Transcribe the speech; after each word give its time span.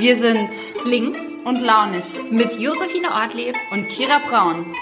Wir 0.00 0.16
sind 0.16 0.50
links 0.86 1.18
und 1.44 1.60
launig 1.60 2.06
mit 2.30 2.58
Josephine 2.58 3.12
Ortleb 3.12 3.54
und 3.70 3.86
Kira 3.88 4.18
Braun. 4.26 4.74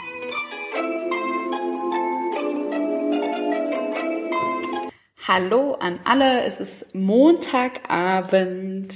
Hallo 5.26 5.74
an 5.74 5.98
alle, 6.04 6.44
es 6.44 6.60
ist 6.60 6.94
Montagabend 6.94 8.94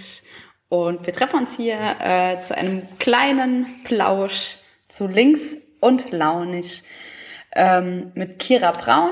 und 0.68 1.04
wir 1.04 1.12
treffen 1.12 1.40
uns 1.40 1.56
hier 1.56 1.80
äh, 1.98 2.41
zu 2.41 2.57
einem 2.57 2.86
kleinen 3.00 3.66
Plausch 3.82 4.59
zu 4.86 5.09
links 5.09 5.57
und 5.80 6.12
launig 6.12 6.84
ähm, 7.57 8.12
mit 8.14 8.39
Kira 8.39 8.70
Braun 8.70 9.11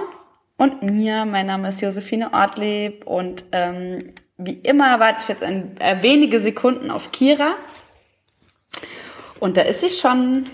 und 0.58 0.82
mir. 0.82 1.24
Mein 1.24 1.48
Name 1.48 1.70
ist 1.70 1.82
Josephine 1.82 2.32
Ortleb 2.32 3.04
und 3.04 3.46
ähm, 3.50 3.98
wie 4.40 4.54
immer 4.54 4.98
warte 5.00 5.20
ich 5.22 5.28
jetzt 5.28 5.42
ein, 5.42 5.76
äh, 5.80 6.02
wenige 6.02 6.40
Sekunden 6.40 6.90
auf 6.90 7.12
Kira. 7.12 7.54
Und 9.38 9.56
da 9.56 9.62
ist 9.62 9.80
sie 9.80 9.88
schon. 9.88 10.46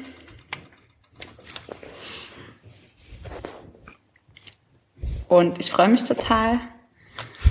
Und 5.29 5.59
ich 5.59 5.71
freue 5.71 5.89
mich 5.89 6.05
total, 6.05 6.61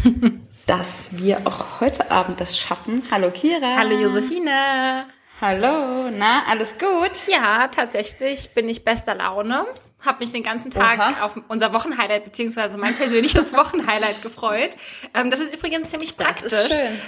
dass 0.66 1.18
wir 1.18 1.46
auch 1.46 1.82
heute 1.82 2.12
Abend 2.12 2.40
das 2.40 2.58
schaffen. 2.58 3.04
Hallo 3.12 3.32
Kira. 3.32 3.78
Hallo 3.78 4.00
Josephine. 4.00 5.06
Hallo, 5.42 6.10
na, 6.10 6.44
alles 6.48 6.80
gut? 6.80 7.28
Ja, 7.28 7.68
tatsächlich 7.68 8.52
bin 8.52 8.70
ich 8.70 8.86
bester 8.86 9.16
Laune. 9.16 9.66
Habe 10.06 10.20
mich 10.20 10.32
den 10.32 10.44
ganzen 10.44 10.72
Tag 10.72 11.00
Oha. 11.00 11.24
auf 11.24 11.40
unser 11.48 11.74
Wochenhighlight 11.74 12.24
beziehungsweise 12.26 12.78
mein 12.78 12.96
persönliches 12.96 13.54
Wochenhighlight 13.54 14.22
gefreut. 14.22 14.72
Ähm, 15.14 15.30
das 15.30 15.40
ist 15.40 15.54
übrigens 15.54 15.90
ziemlich 15.90 16.18
praktisch, 16.18 16.54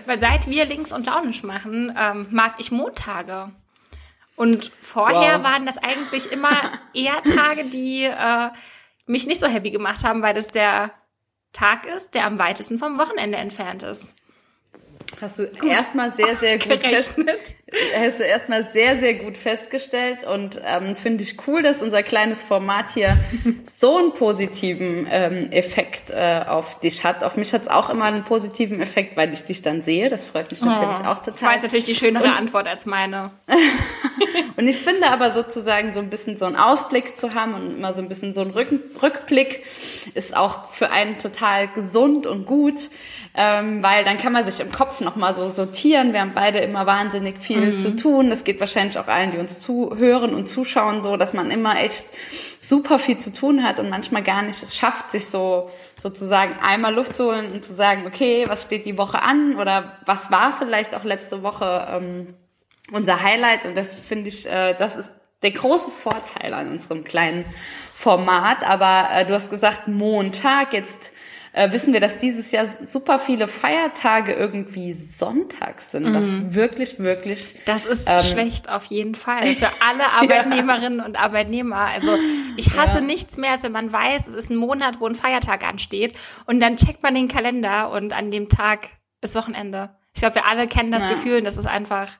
weil 0.05 0.19
seit 0.19 0.49
wir 0.49 0.65
links 0.65 0.91
und 0.91 1.05
launisch 1.05 1.43
machen, 1.43 1.95
ähm, 1.97 2.27
mag 2.31 2.55
ich 2.57 2.71
Montage. 2.71 3.51
Und 4.35 4.71
vorher 4.81 5.39
wow. 5.39 5.43
waren 5.43 5.65
das 5.65 5.77
eigentlich 5.77 6.31
immer 6.31 6.51
eher 6.93 7.23
Tage, 7.23 7.65
die 7.65 8.03
äh, 8.03 8.49
mich 9.07 9.25
nicht 9.25 9.41
so 9.41 9.47
happy 9.47 9.71
gemacht 9.71 10.03
haben, 10.03 10.21
weil 10.21 10.33
das 10.33 10.47
der 10.47 10.91
Tag 11.53 11.85
ist, 11.85 12.13
der 12.13 12.25
am 12.25 12.37
weitesten 12.37 12.77
vom 12.77 12.99
Wochenende 12.99 13.37
entfernt 13.37 13.83
ist. 13.83 14.13
Hast 15.19 15.39
du 15.39 15.43
erstmal 15.65 16.11
sehr, 16.11 16.35
sehr 16.35 16.59
gut 16.59 16.83
fest, 16.83 17.15
hast 17.95 18.19
du 18.19 18.23
erstmal 18.23 18.69
sehr, 18.71 18.99
sehr 18.99 19.15
gut 19.15 19.35
festgestellt 19.35 20.23
und 20.23 20.61
ähm, 20.63 20.95
finde 20.95 21.23
ich 21.23 21.37
cool, 21.47 21.63
dass 21.63 21.81
unser 21.81 22.03
kleines 22.03 22.43
Format 22.43 22.91
hier 22.93 23.17
so 23.79 23.97
einen 23.97 24.13
positiven 24.13 25.07
ähm, 25.09 25.51
Effekt 25.51 26.11
äh, 26.11 26.43
auf 26.47 26.79
dich 26.79 27.03
hat. 27.03 27.23
Auf 27.23 27.35
mich 27.35 27.51
hat 27.53 27.63
es 27.63 27.67
auch 27.67 27.89
immer 27.89 28.05
einen 28.05 28.25
positiven 28.25 28.79
Effekt, 28.79 29.17
weil 29.17 29.33
ich 29.33 29.43
dich 29.43 29.63
dann 29.63 29.81
sehe. 29.81 30.07
Das 30.07 30.25
freut 30.25 30.51
mich 30.51 30.61
natürlich 30.61 30.97
oh, 31.01 31.07
auch 31.07 31.17
total. 31.19 31.33
Das 31.33 31.41
war 31.41 31.53
jetzt 31.53 31.63
natürlich 31.63 31.85
die 31.85 31.95
schönere 31.95 32.25
und, 32.25 32.37
Antwort 32.37 32.67
als 32.67 32.85
meine. 32.85 33.31
und 34.55 34.67
ich 34.67 34.77
finde 34.77 35.07
aber 35.07 35.31
sozusagen 35.31 35.91
so 35.91 35.99
ein 35.99 36.11
bisschen 36.11 36.37
so 36.37 36.45
einen 36.45 36.57
Ausblick 36.57 37.17
zu 37.17 37.33
haben 37.33 37.55
und 37.55 37.77
immer 37.77 37.91
so 37.91 38.03
ein 38.03 38.07
bisschen 38.07 38.33
so 38.33 38.41
einen 38.41 38.51
Rücken, 38.51 38.81
Rückblick 39.01 39.65
ist 40.13 40.37
auch 40.37 40.69
für 40.69 40.91
einen 40.91 41.17
total 41.17 41.67
gesund 41.69 42.27
und 42.27 42.45
gut 42.45 42.89
ähm, 43.37 43.83
weil 43.83 44.03
dann 44.03 44.17
kann 44.17 44.33
man 44.33 44.43
sich 44.43 44.59
im 44.59 44.71
Kopf 44.71 44.99
nochmal 45.07 45.33
so 45.33 45.49
sortieren. 45.49 46.11
Wir 46.11 46.19
haben 46.19 46.33
beide 46.35 46.59
immer 46.59 46.85
wahnsinnig 46.85 47.39
viel 47.39 47.61
mhm. 47.61 47.77
zu 47.77 47.95
tun. 47.95 48.29
Das 48.29 48.43
geht 48.43 48.59
wahrscheinlich 48.59 48.99
auch 48.99 49.07
allen, 49.07 49.31
die 49.31 49.37
uns 49.37 49.57
zuhören 49.59 50.35
und 50.35 50.47
zuschauen, 50.47 51.01
so, 51.01 51.15
dass 51.15 51.33
man 51.33 51.49
immer 51.49 51.79
echt 51.79 52.03
super 52.59 52.99
viel 52.99 53.17
zu 53.17 53.31
tun 53.31 53.63
hat 53.63 53.79
und 53.79 53.89
manchmal 53.89 54.21
gar 54.21 54.41
nicht 54.41 54.61
es 54.61 54.75
schafft, 54.75 55.11
sich 55.11 55.27
so 55.27 55.69
sozusagen 55.97 56.55
einmal 56.61 56.93
Luft 56.93 57.15
zu 57.15 57.27
holen 57.27 57.53
und 57.53 57.63
zu 57.63 57.73
sagen, 57.73 58.05
okay, 58.05 58.43
was 58.47 58.63
steht 58.63 58.85
die 58.85 58.97
Woche 58.97 59.21
an 59.21 59.55
oder 59.55 59.97
was 60.05 60.29
war 60.29 60.51
vielleicht 60.51 60.93
auch 60.93 61.05
letzte 61.05 61.41
Woche 61.41 61.87
ähm, 61.89 62.27
unser 62.91 63.23
Highlight 63.23 63.65
und 63.65 63.75
das 63.75 63.93
finde 63.93 64.27
ich, 64.27 64.45
äh, 64.45 64.75
das 64.77 64.97
ist 64.97 65.11
der 65.41 65.51
große 65.51 65.91
Vorteil 65.91 66.53
an 66.53 66.69
unserem 66.69 67.05
kleinen 67.05 67.45
Format. 67.93 68.67
Aber 68.67 69.07
äh, 69.13 69.25
du 69.25 69.33
hast 69.33 69.49
gesagt 69.49 69.87
Montag, 69.87 70.73
jetzt 70.73 71.13
äh, 71.57 71.71
wissen 71.71 71.91
wir, 71.91 71.99
dass 71.99 72.19
dieses 72.19 72.51
Jahr 72.51 72.65
super 72.65 73.17
viele 73.17 73.47
Feiertage 73.47 74.33
irgendwie 74.33 74.93
sonntags 74.93 75.91
sind, 75.91 76.13
was 76.13 76.27
mhm. 76.27 76.53
wirklich, 76.53 76.99
wirklich. 76.99 77.55
Das 77.65 77.87
ist 77.87 78.07
ähm, 78.07 78.21
schlecht 78.21 78.69
auf 78.69 78.85
jeden 78.85 79.15
Fall 79.15 79.47
für 79.55 79.69
alle 79.87 80.11
Arbeitnehmerinnen 80.11 80.99
ja. 80.99 81.05
und 81.05 81.19
Arbeitnehmer. 81.19 81.77
Also 81.77 82.15
ich 82.57 82.75
hasse 82.77 82.99
ja. 82.99 83.03
nichts 83.03 83.37
mehr, 83.37 83.51
als 83.51 83.63
wenn 83.63 83.71
man 83.71 83.91
weiß, 83.91 84.27
es 84.27 84.33
ist 84.35 84.51
ein 84.51 84.55
Monat, 84.55 84.99
wo 84.99 85.07
ein 85.07 85.15
Feiertag 85.15 85.67
ansteht 85.67 86.15
und 86.45 86.59
dann 86.59 86.77
checkt 86.77 87.01
man 87.01 87.15
den 87.15 87.27
Kalender 87.27 87.89
und 87.89 88.13
an 88.13 88.29
dem 88.29 88.49
Tag 88.49 88.89
ist 89.21 89.33
Wochenende. 89.33 89.89
Ich 90.13 90.21
glaube, 90.21 90.35
wir 90.35 90.45
alle 90.45 90.67
kennen 90.67 90.91
das 90.91 91.03
ja. 91.05 91.09
Gefühl 91.09 91.39
und 91.39 91.45
das 91.45 91.57
ist 91.57 91.67
einfach 91.67 92.11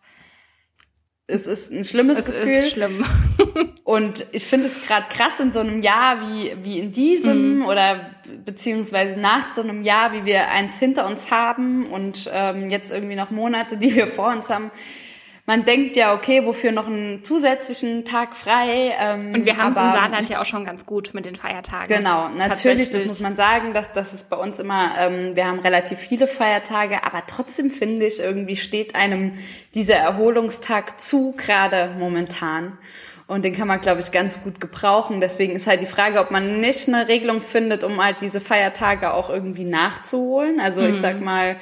es 1.28 1.46
ist 1.46 1.72
ein 1.72 1.84
schlimmes 1.84 2.20
es 2.20 2.26
Gefühl. 2.26 2.48
Es 2.48 2.64
ist 2.64 2.72
schlimm. 2.72 3.06
und 3.84 4.26
ich 4.32 4.48
finde 4.48 4.68
es 4.68 4.82
gerade 4.82 5.08
krass 5.10 5.40
in 5.40 5.52
so 5.52 5.60
einem 5.60 5.82
Jahr 5.82 6.22
wie, 6.22 6.54
wie 6.64 6.80
in 6.80 6.94
diesem 6.94 7.60
mhm. 7.60 7.66
oder 7.66 8.12
beziehungsweise 8.46 9.20
nach 9.20 9.54
so 9.54 9.62
einem 9.62 9.84
Jahr, 9.84 10.14
wie 10.14 10.26
wir 10.26 10.48
eins 10.48 10.80
hinter 10.80 11.06
uns 11.06 11.30
haben 11.30 11.88
und 11.88 12.30
ähm, 12.34 12.70
jetzt 12.70 12.92
irgendwie 12.92 13.16
noch 13.16 13.30
Monate, 13.30 13.78
die 13.78 13.94
wir 13.94 14.08
vor 14.08 14.32
uns 14.32 14.50
haben, 14.50 14.72
man 15.48 15.64
denkt 15.64 15.96
ja, 15.96 16.14
okay, 16.14 16.46
wofür 16.46 16.74
noch 16.74 16.88
einen 16.88 17.24
zusätzlichen 17.24 18.04
Tag 18.04 18.36
frei? 18.36 18.94
Ähm, 19.00 19.34
und 19.34 19.46
wir 19.46 19.56
haben 19.56 19.72
es 19.72 19.78
im 19.78 19.90
Saarland 19.90 20.30
ja 20.30 20.42
auch 20.42 20.46
schon 20.46 20.66
ganz 20.66 20.86
gut 20.86 21.14
mit 21.14 21.24
den 21.24 21.38
Feiertagen. 21.38 21.88
Genau, 21.88 22.28
natürlich, 22.28 22.92
das 22.92 23.06
muss 23.06 23.22
man 23.22 23.38
sagen, 23.38 23.74
dass 23.74 23.86
das 23.94 24.14
ist 24.14 24.30
bei 24.30 24.36
uns 24.36 24.60
immer, 24.60 24.92
ähm, 25.00 25.38
wir 25.38 25.48
haben 25.48 25.60
relativ 25.60 26.00
viele 26.00 26.28
Feiertage, 26.28 27.06
aber 27.06 27.24
trotzdem 27.28 27.70
finde 27.70 28.08
ich, 28.08 28.20
irgendwie 28.20 28.58
steht 28.58 28.94
einem 28.94 29.32
dieser 29.74 29.96
Erholungstag 29.96 31.00
zu, 31.00 31.34
gerade 31.38 31.96
momentan. 31.98 32.78
Und 33.28 33.44
den 33.44 33.54
kann 33.54 33.68
man, 33.68 33.82
glaube 33.82 34.00
ich, 34.00 34.14
ganz 34.14 34.42
gut 34.42 34.62
gebrauchen. 34.62 35.20
Deswegen 35.20 35.54
ist 35.54 35.68
halt 35.68 35.82
die 35.82 35.86
Frage, 35.86 36.22
ob 36.22 36.32
man 36.32 36.62
nicht 36.62 36.88
eine 36.88 37.10
Regelung 37.10 37.42
findet, 37.42 37.84
um 37.84 38.02
halt 38.02 38.22
diese 38.22 38.40
Feiertage 38.40 39.14
auch 39.14 39.30
irgendwie 39.30 39.66
nachzuholen. 39.66 40.62
Also 40.62 40.82
mhm. 40.82 40.90
ich 40.90 40.96
sag 40.96 41.20
mal, 41.20 41.58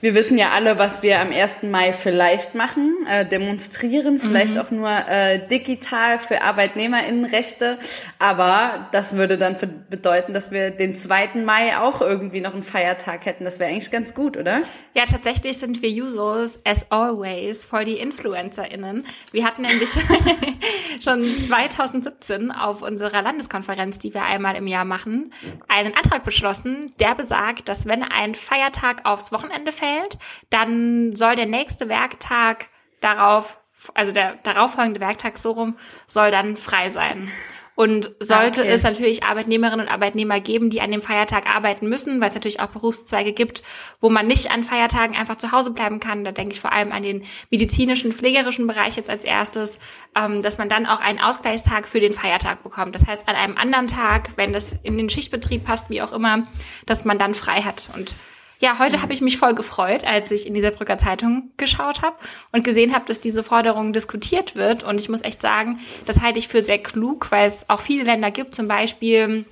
wir 0.00 0.14
wissen 0.14 0.38
ja 0.38 0.50
alle, 0.50 0.78
was 0.78 1.02
wir 1.02 1.20
am 1.20 1.32
1. 1.32 1.64
Mai 1.64 1.92
vielleicht 1.92 2.54
machen, 2.54 2.94
äh, 3.10 3.26
demonstrieren, 3.26 4.20
vielleicht 4.20 4.54
mhm. 4.54 4.60
auch 4.60 4.70
nur 4.70 4.88
äh, 4.88 5.44
digital 5.48 6.20
für 6.20 6.40
ArbeitnehmerInnenrechte. 6.40 7.78
Aber 8.20 8.88
das 8.92 9.16
würde 9.16 9.38
dann 9.38 9.56
bedeuten, 9.90 10.34
dass 10.34 10.52
wir 10.52 10.70
den 10.70 10.94
2. 10.94 11.30
Mai 11.44 11.78
auch 11.78 12.00
irgendwie 12.00 12.40
noch 12.40 12.54
einen 12.54 12.62
Feiertag 12.62 13.26
hätten. 13.26 13.44
Das 13.44 13.58
wäre 13.58 13.70
eigentlich 13.70 13.90
ganz 13.90 14.14
gut, 14.14 14.36
oder? 14.36 14.62
Ja, 14.94 15.04
tatsächlich 15.04 15.58
sind 15.58 15.82
wir 15.82 15.90
Users, 15.90 16.60
as 16.64 16.86
always, 16.90 17.64
voll 17.64 17.86
die 17.86 17.98
InfluencerInnen. 17.98 19.04
Wir 19.32 19.44
hatten 19.44 19.62
nämlich 19.62 19.88
schon 21.08 21.22
2017 21.22 22.52
auf 22.52 22.82
unserer 22.82 23.22
Landeskonferenz, 23.22 23.98
die 23.98 24.12
wir 24.12 24.24
einmal 24.24 24.56
im 24.56 24.66
Jahr 24.66 24.84
machen, 24.84 25.32
einen 25.66 25.94
Antrag 25.94 26.22
beschlossen, 26.24 26.92
der 27.00 27.14
besagt, 27.14 27.68
dass 27.68 27.86
wenn 27.86 28.02
ein 28.02 28.34
Feiertag 28.34 29.06
aufs 29.06 29.32
Wochenende 29.32 29.72
fällt, 29.72 30.18
dann 30.50 31.16
soll 31.16 31.34
der 31.34 31.46
nächste 31.46 31.88
Werktag 31.88 32.66
darauf, 33.00 33.58
also 33.94 34.12
der 34.12 34.34
darauffolgende 34.42 35.00
Werktag 35.00 35.38
so 35.38 35.52
rum, 35.52 35.76
soll 36.06 36.30
dann 36.30 36.56
frei 36.56 36.90
sein. 36.90 37.30
Und 37.78 38.10
sollte 38.18 38.62
okay. 38.62 38.70
es 38.70 38.82
natürlich 38.82 39.22
Arbeitnehmerinnen 39.22 39.86
und 39.86 39.92
Arbeitnehmer 39.92 40.40
geben, 40.40 40.68
die 40.68 40.80
an 40.80 40.90
dem 40.90 41.00
Feiertag 41.00 41.46
arbeiten 41.46 41.88
müssen, 41.88 42.20
weil 42.20 42.30
es 42.30 42.34
natürlich 42.34 42.58
auch 42.58 42.70
Berufszweige 42.70 43.32
gibt, 43.32 43.62
wo 44.00 44.10
man 44.10 44.26
nicht 44.26 44.50
an 44.50 44.64
Feiertagen 44.64 45.16
einfach 45.16 45.38
zu 45.38 45.52
Hause 45.52 45.70
bleiben 45.70 46.00
kann. 46.00 46.24
Da 46.24 46.32
denke 46.32 46.54
ich 46.54 46.60
vor 46.60 46.72
allem 46.72 46.90
an 46.90 47.04
den 47.04 47.22
medizinischen, 47.52 48.10
pflegerischen 48.10 48.66
Bereich 48.66 48.96
jetzt 48.96 49.08
als 49.08 49.22
erstes, 49.22 49.78
ähm, 50.16 50.42
dass 50.42 50.58
man 50.58 50.68
dann 50.68 50.86
auch 50.86 50.98
einen 50.98 51.20
Ausgleichstag 51.20 51.86
für 51.86 52.00
den 52.00 52.14
Feiertag 52.14 52.64
bekommt. 52.64 52.96
Das 52.96 53.06
heißt, 53.06 53.28
an 53.28 53.36
einem 53.36 53.56
anderen 53.56 53.86
Tag, 53.86 54.30
wenn 54.34 54.52
das 54.52 54.74
in 54.82 54.98
den 54.98 55.08
Schichtbetrieb 55.08 55.64
passt, 55.64 55.88
wie 55.88 56.02
auch 56.02 56.10
immer, 56.10 56.48
dass 56.84 57.04
man 57.04 57.16
dann 57.16 57.32
frei 57.32 57.62
hat. 57.62 57.90
Und 57.94 58.16
ja, 58.58 58.78
heute 58.78 58.96
mhm. 58.98 59.02
habe 59.02 59.12
ich 59.12 59.20
mich 59.20 59.38
voll 59.38 59.54
gefreut, 59.54 60.04
als 60.04 60.30
ich 60.30 60.46
in 60.46 60.54
dieser 60.54 60.72
Brücker 60.72 60.98
Zeitung 60.98 61.52
geschaut 61.56 62.02
habe 62.02 62.16
und 62.52 62.64
gesehen 62.64 62.94
habe, 62.94 63.04
dass 63.06 63.20
diese 63.20 63.44
Forderung 63.44 63.92
diskutiert 63.92 64.56
wird. 64.56 64.82
Und 64.82 65.00
ich 65.00 65.08
muss 65.08 65.22
echt 65.22 65.40
sagen, 65.40 65.78
das 66.06 66.20
halte 66.20 66.38
ich 66.38 66.48
für 66.48 66.62
sehr 66.62 66.78
klug, 66.78 67.30
weil 67.30 67.46
es 67.46 67.68
auch 67.70 67.80
viele 67.80 68.04
Länder 68.04 68.30
gibt, 68.30 68.54
zum 68.54 68.66
Beispiel 68.66 69.44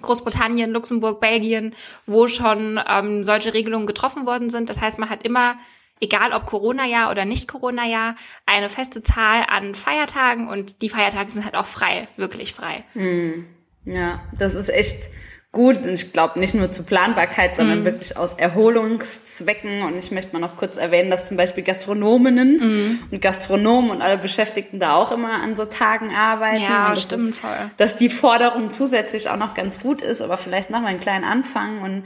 Großbritannien, 0.00 0.70
Luxemburg, 0.70 1.20
Belgien, 1.20 1.74
wo 2.06 2.28
schon 2.28 2.80
ähm, 2.88 3.24
solche 3.24 3.54
Regelungen 3.54 3.86
getroffen 3.86 4.26
worden 4.26 4.50
sind. 4.50 4.68
Das 4.68 4.80
heißt, 4.80 4.98
man 4.98 5.10
hat 5.10 5.22
immer, 5.22 5.56
egal 6.00 6.32
ob 6.32 6.46
Corona-Jahr 6.46 7.10
oder 7.10 7.24
nicht 7.24 7.48
Corona-Jahr, 7.48 8.16
eine 8.44 8.68
feste 8.68 9.02
Zahl 9.02 9.46
an 9.48 9.74
Feiertagen 9.74 10.48
und 10.48 10.82
die 10.82 10.88
Feiertage 10.88 11.30
sind 11.30 11.44
halt 11.44 11.56
auch 11.56 11.66
frei, 11.66 12.08
wirklich 12.16 12.52
frei. 12.52 12.84
Hm. 12.94 13.46
Ja, 13.84 14.20
das 14.36 14.54
ist 14.54 14.68
echt 14.68 15.10
gut. 15.52 15.86
Und 15.86 15.92
ich 15.92 16.12
glaube 16.12 16.40
nicht 16.40 16.54
nur 16.54 16.70
zur 16.70 16.86
Planbarkeit, 16.86 17.54
sondern 17.54 17.80
mhm. 17.80 17.84
wirklich 17.84 18.16
aus 18.16 18.34
Erholungszwecken. 18.34 19.82
Und 19.82 19.98
ich 19.98 20.10
möchte 20.10 20.32
mal 20.32 20.40
noch 20.40 20.56
kurz 20.56 20.78
erwähnen, 20.78 21.10
dass 21.10 21.28
zum 21.28 21.36
Beispiel 21.36 21.62
Gastronominnen 21.62 22.56
mhm. 22.56 22.98
und 23.10 23.20
Gastronomen 23.20 23.90
und 23.90 24.00
alle 24.00 24.16
Beschäftigten 24.16 24.80
da 24.80 24.96
auch 24.96 25.12
immer 25.12 25.42
an 25.42 25.54
so 25.54 25.66
Tagen 25.66 26.14
arbeiten. 26.14 26.62
Ja, 26.62 26.96
stimmt 26.96 27.30
ist, 27.30 27.40
voll. 27.40 27.70
Dass 27.76 27.96
die 27.96 28.08
Forderung 28.08 28.72
zusätzlich 28.72 29.28
auch 29.28 29.36
noch 29.36 29.52
ganz 29.52 29.78
gut 29.80 30.00
ist. 30.00 30.22
Aber 30.22 30.38
vielleicht 30.38 30.70
machen 30.70 30.84
wir 30.84 30.88
einen 30.88 31.00
kleinen 31.00 31.24
Anfang 31.24 31.82
und 31.82 32.04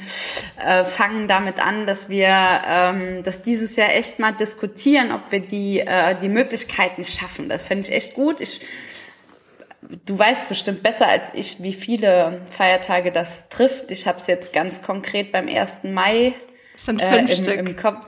äh, 0.63 0.83
fangen 0.85 1.29
damit 1.29 1.65
an, 1.65 1.87
dass 1.87 2.09
wir 2.09 2.27
ähm, 2.69 3.23
dass 3.23 3.43
dieses 3.43 3.77
Jahr 3.77 3.95
echt 3.95 4.19
mal 4.19 4.33
diskutieren, 4.33 5.13
ob 5.13 5.31
wir 5.31 5.41
die, 5.41 5.81
äh, 5.81 6.17
die 6.21 6.29
Möglichkeit 6.29 6.99
nicht 6.99 7.19
schaffen. 7.19 7.49
Das 7.49 7.63
fände 7.63 7.89
ich 7.89 7.95
echt 7.95 8.15
gut. 8.15 8.41
Ich 8.41 8.61
du 10.05 10.19
weißt 10.19 10.49
bestimmt 10.49 10.83
besser 10.83 11.09
als 11.09 11.31
ich, 11.35 11.63
wie 11.63 11.73
viele 11.73 12.43
Feiertage 12.51 13.13
das 13.13 13.49
trifft. 13.49 13.91
Ich 13.91 14.07
habe 14.07 14.19
es 14.19 14.27
jetzt 14.27 14.53
ganz 14.53 14.83
konkret 14.83 15.33
beim 15.33 15.49
1. 15.49 15.79
Mai 15.85 16.35
es 16.75 16.85
sind 16.85 17.01
fünf 17.01 17.31
äh, 17.31 17.35
im, 17.35 17.45
Stück. 17.45 17.59
im 17.59 17.77
Kopf. 17.77 18.07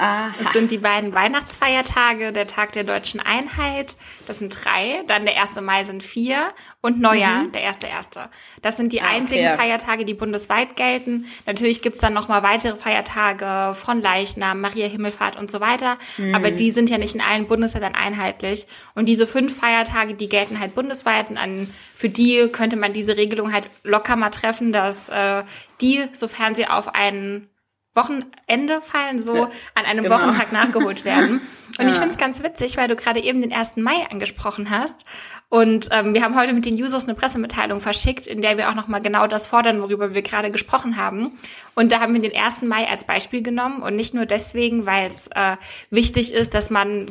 Aha. 0.00 0.34
Es 0.40 0.52
sind 0.54 0.70
die 0.70 0.78
beiden 0.78 1.14
Weihnachtsfeiertage, 1.14 2.32
der 2.32 2.46
Tag 2.46 2.72
der 2.72 2.84
deutschen 2.84 3.20
Einheit, 3.20 3.96
das 4.26 4.38
sind 4.38 4.56
drei, 4.64 5.02
dann 5.06 5.26
der 5.26 5.38
1. 5.38 5.60
Mai 5.60 5.84
sind 5.84 6.02
vier 6.02 6.52
und 6.80 7.00
Neujahr, 7.00 7.44
mhm. 7.44 7.52
der 7.52 7.60
erste 7.60 7.86
erste. 7.86 8.30
Das 8.62 8.78
sind 8.78 8.92
die 8.92 9.02
ah, 9.02 9.08
einzigen 9.08 9.46
okay. 9.46 9.58
Feiertage, 9.58 10.06
die 10.06 10.14
bundesweit 10.14 10.74
gelten. 10.74 11.26
Natürlich 11.44 11.82
gibt's 11.82 12.00
dann 12.00 12.14
nochmal 12.14 12.42
weitere 12.42 12.76
Feiertage 12.76 13.74
von 13.74 14.00
Leichnam, 14.00 14.62
Maria 14.62 14.88
Himmelfahrt 14.88 15.36
und 15.36 15.50
so 15.50 15.60
weiter, 15.60 15.98
mhm. 16.16 16.34
aber 16.34 16.50
die 16.50 16.70
sind 16.70 16.88
ja 16.88 16.96
nicht 16.96 17.14
in 17.14 17.20
allen 17.20 17.46
Bundesländern 17.46 17.94
einheitlich. 17.94 18.66
Und 18.94 19.06
diese 19.06 19.26
fünf 19.26 19.58
Feiertage, 19.58 20.14
die 20.14 20.30
gelten 20.30 20.60
halt 20.60 20.74
bundesweit 20.74 21.28
und 21.28 21.36
an, 21.36 21.68
für 21.94 22.08
die 22.08 22.48
könnte 22.50 22.76
man 22.76 22.94
diese 22.94 23.18
Regelung 23.18 23.52
halt 23.52 23.68
locker 23.82 24.16
mal 24.16 24.30
treffen, 24.30 24.72
dass 24.72 25.10
äh, 25.10 25.44
die, 25.82 26.08
sofern 26.14 26.54
sie 26.54 26.66
auf 26.66 26.94
einen 26.94 27.50
Wochenende 27.94 28.80
fallen, 28.82 29.18
so 29.18 29.34
ja, 29.34 29.50
an 29.74 29.84
einem 29.84 30.04
genau. 30.04 30.16
Wochentag 30.16 30.52
nachgeholt 30.52 31.04
werden. 31.04 31.40
Und 31.78 31.86
ja. 31.86 31.92
ich 31.92 31.96
finde 31.96 32.10
es 32.10 32.18
ganz 32.18 32.42
witzig, 32.42 32.76
weil 32.76 32.88
du 32.88 32.96
gerade 32.96 33.20
eben 33.20 33.40
den 33.40 33.52
1. 33.52 33.76
Mai 33.76 34.06
angesprochen 34.10 34.70
hast. 34.70 35.04
Und 35.48 35.88
ähm, 35.90 36.14
wir 36.14 36.22
haben 36.22 36.36
heute 36.36 36.52
mit 36.52 36.64
den 36.64 36.74
Users 36.74 37.04
eine 37.04 37.14
Pressemitteilung 37.14 37.80
verschickt, 37.80 38.26
in 38.26 38.42
der 38.42 38.56
wir 38.56 38.70
auch 38.70 38.74
nochmal 38.74 39.00
genau 39.00 39.26
das 39.26 39.48
fordern, 39.48 39.80
worüber 39.80 40.14
wir 40.14 40.22
gerade 40.22 40.50
gesprochen 40.50 40.96
haben. 40.96 41.38
Und 41.74 41.90
da 41.90 42.00
haben 42.00 42.14
wir 42.14 42.20
den 42.20 42.36
1. 42.36 42.62
Mai 42.62 42.86
als 42.88 43.06
Beispiel 43.06 43.42
genommen 43.42 43.82
und 43.82 43.96
nicht 43.96 44.14
nur 44.14 44.26
deswegen, 44.26 44.86
weil 44.86 45.06
es 45.06 45.28
äh, 45.28 45.56
wichtig 45.90 46.32
ist, 46.32 46.54
dass 46.54 46.70
man 46.70 47.06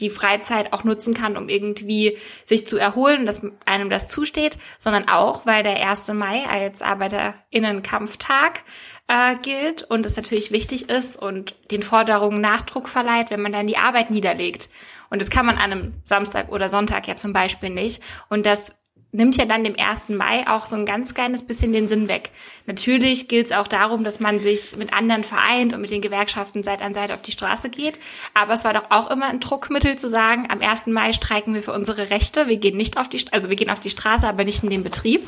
die 0.00 0.10
Freizeit 0.10 0.72
auch 0.72 0.84
nutzen 0.84 1.14
kann, 1.14 1.36
um 1.36 1.48
irgendwie 1.48 2.18
sich 2.44 2.66
zu 2.66 2.78
erholen, 2.78 3.26
dass 3.26 3.42
einem 3.64 3.90
das 3.90 4.06
zusteht, 4.06 4.56
sondern 4.78 5.08
auch, 5.08 5.44
weil 5.44 5.62
der 5.62 5.88
1. 5.88 6.08
Mai 6.08 6.44
als 6.46 6.82
Arbeiterinnenkampftag 6.82 8.62
äh, 9.08 9.36
gilt 9.42 9.82
und 9.82 10.06
es 10.06 10.16
natürlich 10.16 10.52
wichtig 10.52 10.88
ist 10.88 11.16
und 11.16 11.54
den 11.70 11.82
Forderungen 11.82 12.40
Nachdruck 12.40 12.88
verleiht, 12.88 13.30
wenn 13.30 13.42
man 13.42 13.52
dann 13.52 13.66
die 13.66 13.78
Arbeit 13.78 14.10
niederlegt. 14.10 14.68
Und 15.10 15.20
das 15.20 15.30
kann 15.30 15.46
man 15.46 15.56
an 15.56 15.72
einem 15.72 15.94
Samstag 16.04 16.52
oder 16.52 16.68
Sonntag 16.68 17.08
ja 17.08 17.16
zum 17.16 17.32
Beispiel 17.32 17.70
nicht. 17.70 18.02
Und 18.28 18.44
das 18.44 18.76
nimmt 19.10 19.38
ja 19.38 19.46
dann 19.46 19.64
dem 19.64 19.78
1. 19.78 20.10
Mai 20.10 20.46
auch 20.46 20.66
so 20.66 20.76
ein 20.76 20.84
ganz 20.84 21.14
kleines 21.14 21.42
bisschen 21.42 21.72
den 21.72 21.88
Sinn 21.88 22.08
weg. 22.08 22.30
Natürlich 22.66 23.26
gilt 23.28 23.46
es 23.46 23.52
auch 23.52 23.66
darum, 23.66 24.04
dass 24.04 24.20
man 24.20 24.38
sich 24.38 24.76
mit 24.76 24.92
anderen 24.92 25.24
vereint 25.24 25.72
und 25.72 25.80
mit 25.80 25.90
den 25.90 26.02
Gewerkschaften 26.02 26.62
Seite 26.62 26.84
an 26.84 26.92
Seite 26.92 27.14
auf 27.14 27.22
die 27.22 27.32
Straße 27.32 27.70
geht. 27.70 27.98
Aber 28.34 28.52
es 28.52 28.64
war 28.64 28.74
doch 28.74 28.90
auch 28.90 29.10
immer 29.10 29.26
ein 29.26 29.40
Druckmittel 29.40 29.96
zu 29.96 30.10
sagen, 30.10 30.48
am 30.50 30.60
1. 30.60 30.86
Mai 30.88 31.14
streiken 31.14 31.54
wir 31.54 31.62
für 31.62 31.72
unsere 31.72 32.10
Rechte. 32.10 32.48
Wir 32.48 32.58
gehen 32.58 32.76
nicht 32.76 32.98
auf 32.98 33.08
die, 33.08 33.24
also 33.32 33.48
wir 33.48 33.56
gehen 33.56 33.70
auf 33.70 33.80
die 33.80 33.90
Straße, 33.90 34.28
aber 34.28 34.44
nicht 34.44 34.62
in 34.62 34.68
den 34.70 34.84
Betrieb. 34.84 35.26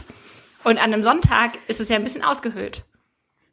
Und 0.62 0.76
an 0.76 0.92
einem 0.92 1.02
Sonntag 1.02 1.52
ist 1.68 1.80
es 1.80 1.88
ja 1.88 1.96
ein 1.96 2.04
bisschen 2.04 2.22
ausgehöhlt. 2.22 2.84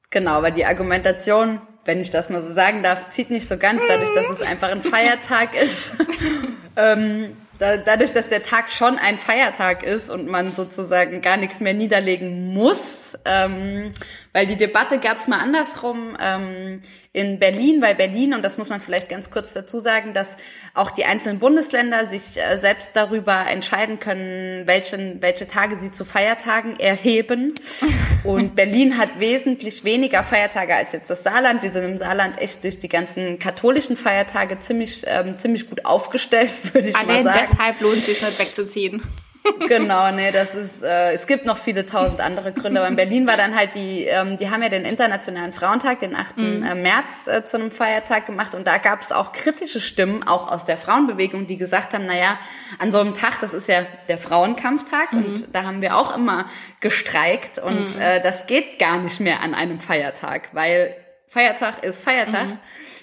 Genau, 0.09 0.41
weil 0.41 0.53
die 0.53 0.65
Argumentation, 0.65 1.61
wenn 1.85 1.99
ich 1.99 2.11
das 2.11 2.29
mal 2.29 2.41
so 2.41 2.53
sagen 2.53 2.81
darf, 2.83 3.09
zieht 3.09 3.29
nicht 3.29 3.47
so 3.47 3.57
ganz 3.57 3.81
dadurch, 3.87 4.13
dass 4.13 4.29
es 4.29 4.41
einfach 4.41 4.69
ein 4.69 4.81
Feiertag 4.81 5.53
ist. 5.55 5.93
ähm, 6.77 7.35
da, 7.59 7.77
dadurch, 7.77 8.13
dass 8.13 8.29
der 8.29 8.43
Tag 8.43 8.71
schon 8.71 8.97
ein 8.97 9.17
Feiertag 9.17 9.83
ist 9.83 10.09
und 10.09 10.27
man 10.27 10.53
sozusagen 10.53 11.21
gar 11.21 11.37
nichts 11.37 11.59
mehr 11.59 11.73
niederlegen 11.73 12.53
muss, 12.53 13.17
ähm, 13.25 13.91
weil 14.33 14.45
die 14.45 14.57
Debatte 14.57 14.99
gab 14.99 15.17
es 15.17 15.27
mal 15.27 15.39
andersrum 15.39 16.17
ähm, 16.21 16.81
in 17.13 17.39
Berlin, 17.39 17.81
weil 17.81 17.95
Berlin, 17.95 18.33
und 18.33 18.43
das 18.43 18.57
muss 18.57 18.69
man 18.69 18.79
vielleicht 18.79 19.09
ganz 19.09 19.31
kurz 19.31 19.53
dazu 19.53 19.79
sagen, 19.79 20.13
dass 20.13 20.35
auch 20.73 20.91
die 20.91 21.05
einzelnen 21.05 21.39
Bundesländer 21.39 22.05
sich 22.05 22.37
äh, 22.37 22.57
selbst 22.57 22.91
darüber 22.93 23.45
entscheiden 23.49 23.99
können, 23.99 24.67
welchen, 24.67 25.21
welche 25.21 25.47
Tage 25.47 25.79
sie 25.79 25.91
zu 25.91 26.05
Feiertagen 26.05 26.79
erheben. 26.79 27.55
Und 28.23 28.55
Berlin 28.55 28.97
hat 28.97 29.19
wesentlich 29.19 29.83
weniger 29.83 30.23
Feiertage 30.23 30.75
als 30.75 30.91
jetzt 30.91 31.09
das 31.09 31.23
Saarland. 31.23 31.63
Wir 31.63 31.71
sind 31.71 31.83
im 31.83 31.97
Saarland 31.97 32.39
echt 32.39 32.63
durch 32.63 32.79
die 32.79 32.89
ganzen 32.89 33.39
katholischen 33.39 33.95
Feiertage 33.95 34.59
ziemlich, 34.59 35.03
ähm, 35.07 35.39
ziemlich 35.39 35.69
gut 35.69 35.85
aufgestellt, 35.85 36.51
würde 36.73 36.89
ich 36.89 36.95
Allein 36.95 37.23
mal 37.23 37.33
sagen. 37.33 37.47
deshalb 37.49 37.81
lohnt 37.81 37.97
es 37.97 38.05
sich 38.05 38.21
nicht 38.21 38.39
wegzuziehen 38.39 39.01
genau, 39.67 40.11
nee, 40.11 40.31
das 40.31 40.55
ist, 40.55 40.83
äh, 40.83 41.11
es 41.11 41.27
gibt 41.27 41.45
noch 41.45 41.57
viele 41.57 41.85
tausend 41.85 42.21
andere 42.21 42.53
Gründe, 42.53 42.79
aber 42.79 42.89
in 42.89 42.95
Berlin 42.95 43.27
war 43.27 43.37
dann 43.37 43.55
halt 43.55 43.75
die, 43.75 44.05
ähm, 44.05 44.37
die 44.37 44.49
haben 44.49 44.61
ja 44.61 44.69
den 44.69 44.85
Internationalen 44.85 45.53
Frauentag, 45.53 45.99
den 45.99 46.15
8. 46.15 46.37
Mhm. 46.37 46.63
Äh, 46.63 46.75
März 46.75 47.27
äh, 47.27 47.45
zu 47.45 47.57
einem 47.57 47.71
Feiertag 47.71 48.25
gemacht 48.25 48.55
und 48.55 48.67
da 48.67 48.77
gab 48.77 49.01
es 49.01 49.11
auch 49.11 49.31
kritische 49.31 49.81
Stimmen, 49.81 50.27
auch 50.27 50.51
aus 50.51 50.65
der 50.65 50.77
Frauenbewegung, 50.77 51.47
die 51.47 51.57
gesagt 51.57 51.93
haben, 51.93 52.05
naja, 52.05 52.37
an 52.79 52.91
so 52.91 52.99
einem 52.99 53.13
Tag, 53.13 53.39
das 53.41 53.53
ist 53.53 53.67
ja 53.67 53.85
der 54.07 54.17
Frauenkampftag 54.17 55.13
mhm. 55.13 55.25
und 55.25 55.55
da 55.55 55.63
haben 55.63 55.81
wir 55.81 55.95
auch 55.95 56.15
immer 56.15 56.45
gestreikt 56.79 57.59
und 57.59 57.95
mhm. 57.95 58.01
äh, 58.01 58.21
das 58.21 58.47
geht 58.47 58.79
gar 58.79 58.97
nicht 58.99 59.19
mehr 59.19 59.41
an 59.41 59.53
einem 59.53 59.79
Feiertag, 59.79 60.49
weil 60.53 60.95
Feiertag 61.27 61.83
ist 61.83 62.01
Feiertag. 62.01 62.47
Mhm. 62.47 62.59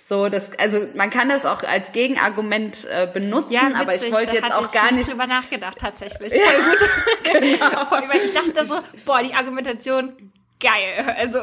So, 0.06 0.28
das, 0.28 0.50
also 0.58 0.86
man 0.94 1.08
kann 1.08 1.30
das 1.30 1.46
auch 1.46 1.62
als 1.62 1.92
Gegenargument 1.92 2.86
äh, 2.90 3.08
benutzen, 3.10 3.54
ja, 3.54 3.62
witzig, 3.62 3.76
aber 3.76 3.94
ich 3.94 4.12
wollte 4.12 4.34
jetzt 4.34 4.52
auch 4.52 4.70
gar 4.70 4.92
nicht. 4.92 5.10
drüber 5.10 5.26
nachgedacht 5.26 5.78
tatsächlich. 5.78 6.32
Ja, 6.44 6.44
Voll 7.88 8.00
gut. 8.00 8.10
genau. 8.10 8.24
Ich 8.24 8.34
dachte 8.34 8.64
so, 8.64 8.76
boah, 9.06 9.22
die 9.22 9.32
Argumentation 9.32 10.32
geil. 10.60 11.14
Also 11.18 11.40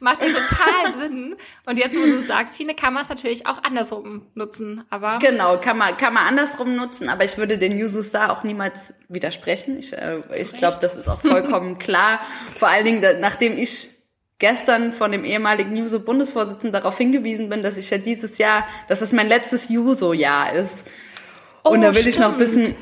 macht 0.00 0.22
ja 0.22 0.28
total 0.28 0.92
Sinn. 0.92 1.36
Und 1.64 1.78
jetzt, 1.78 1.96
wo 1.96 2.04
du 2.04 2.20
sagst, 2.20 2.56
viele 2.56 2.74
kann 2.74 2.94
man 2.94 3.02
es 3.02 3.08
natürlich 3.08 3.46
auch 3.46 3.62
andersrum 3.62 4.26
nutzen, 4.34 4.84
aber. 4.90 5.18
Genau, 5.18 5.58
kann 5.60 5.78
man, 5.78 5.96
kann 5.96 6.14
man 6.14 6.26
andersrum 6.26 6.76
nutzen, 6.76 7.08
aber 7.08 7.24
ich 7.24 7.38
würde 7.38 7.58
den 7.58 7.78
Jusus 7.78 8.10
da 8.10 8.30
auch 8.30 8.44
niemals 8.44 8.94
widersprechen. 9.08 9.78
Ich, 9.78 9.92
äh, 9.92 10.20
ich 10.34 10.52
glaube, 10.56 10.78
das 10.80 10.96
ist 10.96 11.08
auch 11.08 11.20
vollkommen 11.20 11.78
klar. 11.78 12.20
Vor 12.54 12.68
allen 12.68 12.84
Dingen, 12.84 13.20
nachdem 13.20 13.58
ich 13.58 13.90
gestern 14.38 14.92
von 14.92 15.12
dem 15.12 15.24
ehemaligen 15.24 15.76
Juso-Bundesvorsitzenden 15.76 16.72
darauf 16.72 16.98
hingewiesen 16.98 17.48
bin, 17.48 17.62
dass 17.62 17.76
ich 17.76 17.90
ja 17.90 17.98
dieses 17.98 18.38
Jahr, 18.38 18.66
dass 18.88 19.00
es 19.00 19.12
mein 19.12 19.28
letztes 19.28 19.68
Juso-Jahr 19.68 20.52
ist. 20.52 20.84
Oh, 21.64 21.70
und 21.70 21.80
da 21.80 21.94
will 21.94 22.02
stimmt. 22.02 22.14
ich 22.14 22.18
noch 22.20 22.32
ein 22.32 22.38
bisschen, 22.38 22.74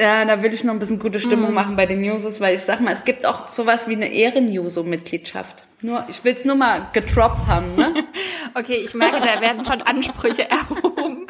ja, 0.00 0.24
da 0.24 0.42
will 0.42 0.52
ich 0.54 0.64
noch 0.64 0.72
ein 0.72 0.78
bisschen 0.78 0.98
gute 0.98 1.20
Stimmung 1.20 1.50
mm. 1.50 1.54
machen 1.54 1.76
bei 1.76 1.86
den 1.86 2.02
Jusos, 2.02 2.40
weil 2.40 2.54
ich 2.54 2.62
sag 2.62 2.80
mal, 2.80 2.92
es 2.92 3.04
gibt 3.04 3.26
auch 3.26 3.50
sowas 3.52 3.88
wie 3.88 3.96
eine 3.96 4.12
Ehren-Juso-Mitgliedschaft. 4.12 5.66
Nur, 5.82 6.06
ich 6.08 6.24
will's 6.24 6.44
nur 6.44 6.56
mal 6.56 6.88
getroppt 6.92 7.48
haben, 7.48 7.74
ne? 7.74 7.92
okay, 8.54 8.76
ich 8.76 8.94
merke, 8.94 9.18
da 9.20 9.40
werden 9.40 9.66
schon 9.66 9.82
Ansprüche 9.82 10.48
erhoben. 10.50 11.21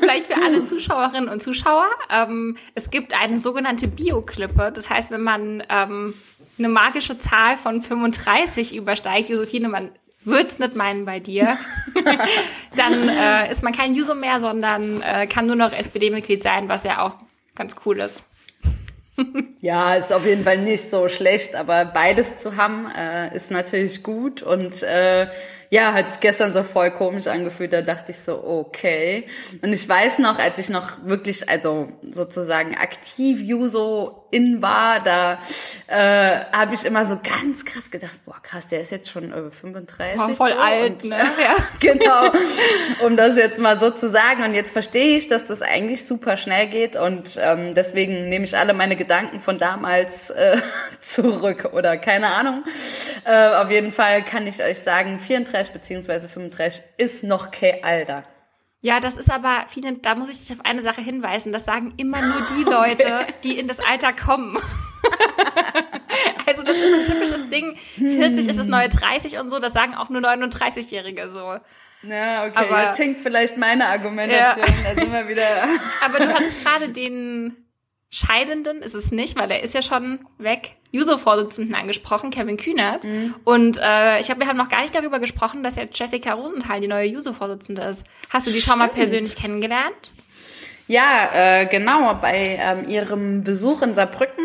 Vielleicht 0.00 0.26
für 0.26 0.36
alle 0.36 0.64
Zuschauerinnen 0.64 1.28
und 1.28 1.42
Zuschauer. 1.42 1.86
Ähm, 2.10 2.56
es 2.74 2.90
gibt 2.90 3.14
eine 3.18 3.38
sogenannte 3.38 3.88
Bio-Klippe. 3.88 4.72
Das 4.74 4.90
heißt, 4.90 5.10
wenn 5.10 5.22
man 5.22 5.62
ähm, 5.68 6.14
eine 6.58 6.68
magische 6.68 7.18
Zahl 7.18 7.56
von 7.56 7.82
35 7.82 8.74
übersteigt, 8.74 9.30
Josephine, 9.30 9.68
man 9.68 9.90
wird's 10.24 10.58
nicht 10.58 10.76
meinen 10.76 11.04
bei 11.04 11.20
dir, 11.20 11.56
dann 12.76 13.08
äh, 13.08 13.50
ist 13.50 13.62
man 13.62 13.72
kein 13.72 13.94
Juso 13.94 14.14
mehr, 14.14 14.40
sondern 14.40 15.02
äh, 15.02 15.26
kann 15.26 15.46
nur 15.46 15.56
noch 15.56 15.72
SPD-Mitglied 15.72 16.42
sein, 16.42 16.68
was 16.68 16.84
ja 16.84 17.04
auch 17.06 17.14
ganz 17.54 17.76
cool 17.84 18.00
ist. 18.00 18.22
ja, 19.60 19.94
ist 19.94 20.12
auf 20.12 20.24
jeden 20.24 20.44
Fall 20.44 20.58
nicht 20.58 20.90
so 20.90 21.08
schlecht, 21.08 21.54
aber 21.54 21.84
beides 21.84 22.36
zu 22.36 22.56
haben 22.56 22.90
äh, 22.96 23.34
ist 23.34 23.50
natürlich 23.50 24.02
gut 24.02 24.42
und 24.42 24.82
äh, 24.82 25.26
ja, 25.70 25.92
hat 25.92 26.12
sich 26.12 26.20
gestern 26.20 26.52
so 26.54 26.62
voll 26.62 26.90
komisch 26.90 27.26
angefühlt. 27.26 27.72
Da 27.72 27.82
dachte 27.82 28.12
ich 28.12 28.18
so, 28.18 28.42
okay. 28.42 29.26
Und 29.62 29.72
ich 29.72 29.86
weiß 29.88 30.18
noch, 30.18 30.38
als 30.38 30.58
ich 30.58 30.68
noch 30.68 31.04
wirklich, 31.04 31.48
also 31.48 31.88
sozusagen 32.10 32.74
aktiv 32.74 33.40
Juso 33.40 34.27
in 34.30 34.60
war, 34.60 35.00
da 35.00 35.38
äh, 35.86 36.44
habe 36.52 36.74
ich 36.74 36.84
immer 36.84 37.06
so 37.06 37.18
ganz 37.22 37.64
krass 37.64 37.90
gedacht, 37.90 38.18
boah 38.24 38.40
krass, 38.42 38.68
der 38.68 38.80
ist 38.80 38.90
jetzt 38.90 39.10
schon 39.10 39.32
über 39.32 39.50
35. 39.50 40.18
War 40.18 40.28
voll 40.30 40.52
so. 40.52 40.58
alt, 40.58 41.04
und, 41.04 41.10
ne? 41.10 41.16
Ja, 41.16 41.56
genau. 41.80 42.30
Um 43.04 43.16
das 43.16 43.36
jetzt 43.36 43.58
mal 43.58 43.80
so 43.80 43.90
zu 43.90 44.10
sagen. 44.10 44.42
Und 44.44 44.54
jetzt 44.54 44.72
verstehe 44.72 45.16
ich, 45.16 45.28
dass 45.28 45.46
das 45.46 45.62
eigentlich 45.62 46.04
super 46.04 46.36
schnell 46.36 46.66
geht. 46.66 46.96
Und 46.96 47.38
ähm, 47.40 47.74
deswegen 47.74 48.28
nehme 48.28 48.44
ich 48.44 48.56
alle 48.56 48.74
meine 48.74 48.96
Gedanken 48.96 49.40
von 49.40 49.58
damals 49.58 50.30
äh, 50.30 50.58
zurück 51.00 51.70
oder 51.72 51.96
keine 51.96 52.28
Ahnung. 52.28 52.64
Äh, 53.24 53.54
auf 53.54 53.70
jeden 53.70 53.92
Fall 53.92 54.22
kann 54.24 54.46
ich 54.46 54.62
euch 54.62 54.78
sagen, 54.78 55.18
34 55.18 55.72
beziehungsweise 55.72 56.28
35 56.28 56.82
ist 56.96 57.24
noch 57.24 57.50
kein 57.50 57.82
Alter. 57.82 58.24
Ja, 58.80 59.00
das 59.00 59.16
ist 59.16 59.30
aber, 59.30 59.64
viele, 59.66 59.92
da 59.94 60.14
muss 60.14 60.28
ich 60.28 60.38
dich 60.38 60.52
auf 60.56 60.64
eine 60.64 60.82
Sache 60.82 61.00
hinweisen. 61.00 61.52
Das 61.52 61.64
sagen 61.64 61.94
immer 61.96 62.22
nur 62.22 62.46
die 62.56 62.62
Leute, 62.70 63.06
okay. 63.22 63.34
die 63.44 63.58
in 63.58 63.66
das 63.68 63.80
Alter 63.80 64.12
kommen. 64.12 64.56
also 66.46 66.62
Das 66.62 66.76
ist 66.76 66.94
ein 66.94 67.04
typisches 67.04 67.48
Ding. 67.48 67.76
40 67.96 68.48
ist 68.48 68.58
das 68.58 68.66
neue 68.66 68.88
30 68.88 69.38
und 69.38 69.50
so, 69.50 69.58
das 69.58 69.72
sagen 69.72 69.94
auch 69.94 70.08
nur 70.10 70.20
39-Jährige 70.22 71.30
so. 71.30 71.56
Na, 72.02 72.44
okay, 72.44 72.52
Aber- 72.54 72.84
jetzt 72.84 72.98
hinkt 72.98 73.20
vielleicht 73.20 73.56
meine 73.56 73.86
Argumentation, 73.86 74.66
da 74.84 74.94
sind 75.00 75.12
wir 75.12 75.26
wieder. 75.28 75.64
Aber 76.04 76.18
du 76.20 76.32
hattest 76.32 76.64
gerade 76.64 76.88
den 76.90 77.56
Scheidenden, 78.10 78.82
ist 78.82 78.94
es 78.94 79.10
nicht, 79.10 79.38
weil 79.38 79.50
er 79.50 79.62
ist 79.62 79.74
ja 79.74 79.82
schon 79.82 80.20
weg, 80.38 80.76
Juso-Vorsitzenden 80.92 81.74
angesprochen, 81.74 82.30
Kevin 82.30 82.56
Kühnert. 82.56 83.04
Und 83.44 83.78
äh, 83.82 84.20
ich 84.20 84.26
glaube, 84.26 84.40
wir 84.40 84.48
haben 84.48 84.56
noch 84.56 84.70
gar 84.70 84.80
nicht 84.80 84.94
darüber 84.94 85.18
gesprochen, 85.18 85.62
dass 85.62 85.76
jetzt 85.76 85.98
Jessica 85.98 86.32
Rosenthal 86.32 86.80
die 86.80 86.88
neue 86.88 87.06
Juso-Vorsitzende 87.06 87.82
ist. 87.82 88.04
Hast 88.30 88.46
du 88.46 88.50
die 88.50 88.62
schon 88.62 88.78
mal 88.78 88.86
Stimmt. 88.86 88.98
persönlich 88.98 89.36
kennengelernt? 89.36 90.12
Ja, 90.86 91.28
äh, 91.34 91.66
genau, 91.66 92.14
bei 92.14 92.58
ähm, 92.58 92.88
ihrem 92.88 93.44
Besuch 93.44 93.82
in 93.82 93.92
Saarbrücken, 93.92 94.44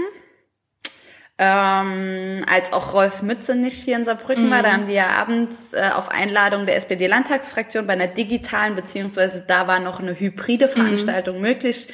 ähm, 1.38 2.44
als 2.48 2.74
auch 2.74 2.94
Rolf 2.94 3.22
Mütze 3.22 3.56
nicht 3.56 3.82
hier 3.82 3.96
in 3.96 4.04
Saarbrücken 4.04 4.52
war, 4.52 4.62
da 4.62 4.74
haben 4.74 4.88
die 4.88 4.94
ja 4.94 5.08
abends 5.08 5.74
äh, 5.74 5.90
auf 5.96 6.10
Einladung 6.10 6.66
der 6.66 6.76
SPD-Landtagsfraktion 6.76 7.88
bei 7.88 7.94
einer 7.94 8.08
digitalen, 8.08 8.76
beziehungsweise 8.76 9.44
da 9.48 9.68
war 9.68 9.80
noch 9.80 10.02
eine 10.02 10.20
hybride 10.20 10.68
Veranstaltung 10.68 11.40
möglich, 11.40 11.88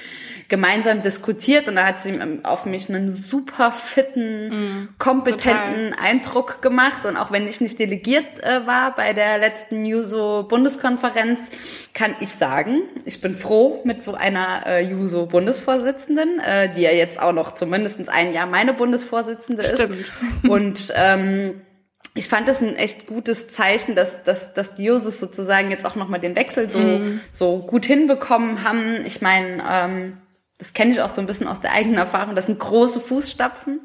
gemeinsam 0.49 1.01
diskutiert 1.01 1.69
und 1.69 1.75
da 1.75 1.85
hat 1.85 2.01
sie 2.01 2.09
ähm, 2.09 2.43
auf 2.43 2.65
mich 2.65 2.89
einen 2.89 3.11
super 3.11 3.71
fitten, 3.71 4.89
kompetenten 4.97 5.93
Eindruck 5.93 6.61
gemacht 6.61 7.05
und 7.05 7.17
auch 7.17 7.31
wenn 7.31 7.47
ich 7.47 7.61
nicht 7.61 7.77
delegiert 7.77 8.25
äh, 8.43 8.65
war 8.65 8.95
bei 8.95 9.13
der 9.13 9.37
letzten 9.37 9.85
Juso-Bundeskonferenz, 9.85 11.49
kann 11.93 12.15
ich 12.19 12.33
sagen, 12.33 12.81
ich 13.05 13.21
bin 13.21 13.35
froh 13.35 13.81
mit 13.83 14.03
so 14.03 14.15
einer 14.15 14.65
äh, 14.65 14.83
Juso-Bundesvorsitzenden, 14.83 16.39
äh, 16.39 16.73
die 16.73 16.81
ja 16.81 16.91
jetzt 16.91 17.21
auch 17.21 17.33
noch 17.33 17.53
zumindest 17.53 18.09
ein 18.09 18.33
Jahr 18.33 18.47
meine 18.47 18.73
Bundesvorsitzende 18.73 19.63
Stimmt. 19.63 19.95
ist. 19.95 20.11
Und 20.49 20.93
ähm, 20.95 21.61
ich 22.15 22.27
fand 22.27 22.47
das 22.47 22.61
ein 22.61 22.75
echt 22.75 23.05
gutes 23.05 23.49
Zeichen, 23.49 23.95
dass, 23.95 24.23
dass, 24.23 24.53
dass 24.53 24.73
die 24.73 24.85
Jusos 24.85 25.19
sozusagen 25.19 25.69
jetzt 25.69 25.85
auch 25.85 25.95
nochmal 25.95 26.19
den 26.19 26.35
Wechsel 26.35 26.69
so, 26.69 27.01
so 27.31 27.59
gut 27.59 27.85
hinbekommen 27.85 28.63
haben. 28.63 29.05
Ich 29.05 29.21
meine, 29.21 29.63
ähm, 29.71 30.17
das 30.59 30.73
kenne 30.73 30.91
ich 30.91 31.01
auch 31.01 31.09
so 31.09 31.21
ein 31.21 31.25
bisschen 31.25 31.47
aus 31.47 31.61
der 31.61 31.71
eigenen 31.71 31.97
Erfahrung, 31.97 32.35
das 32.35 32.45
sind 32.45 32.59
große 32.59 32.99
Fußstapfen. 32.99 33.79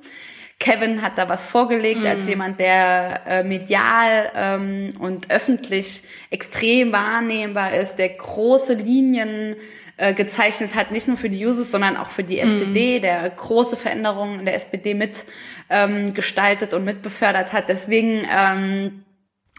Kevin 0.60 1.02
hat 1.02 1.18
da 1.18 1.28
was 1.28 1.44
vorgelegt 1.44 2.06
als 2.06 2.28
jemand, 2.28 2.60
der 2.60 3.22
äh, 3.26 3.44
medial 3.44 4.30
ähm, 4.36 4.94
und 4.98 5.30
öffentlich 5.30 6.02
extrem 6.30 6.92
wahrnehmbar 6.92 7.74
ist, 7.74 7.96
der 7.96 8.10
große 8.10 8.74
Linien 8.74 9.56
äh, 9.96 10.14
gezeichnet 10.14 10.74
hat, 10.74 10.90
nicht 10.90 11.06
nur 11.06 11.16
für 11.16 11.28
die 11.28 11.38
Jusos, 11.38 11.70
sondern 11.70 11.96
auch 11.96 12.08
für 12.08 12.24
die 12.24 12.38
SPD, 12.38 12.98
der 13.00 13.28
große 13.30 13.76
Veränderungen 13.76 14.40
in 14.40 14.44
der 14.46 14.54
SPD 14.54 14.94
mit 14.94 15.24
ähm, 15.70 16.14
gestaltet 16.14 16.72
und 16.72 16.84
mitbefördert 16.84 17.52
hat. 17.52 17.68
Deswegen 17.68 18.26
ähm, 18.30 19.03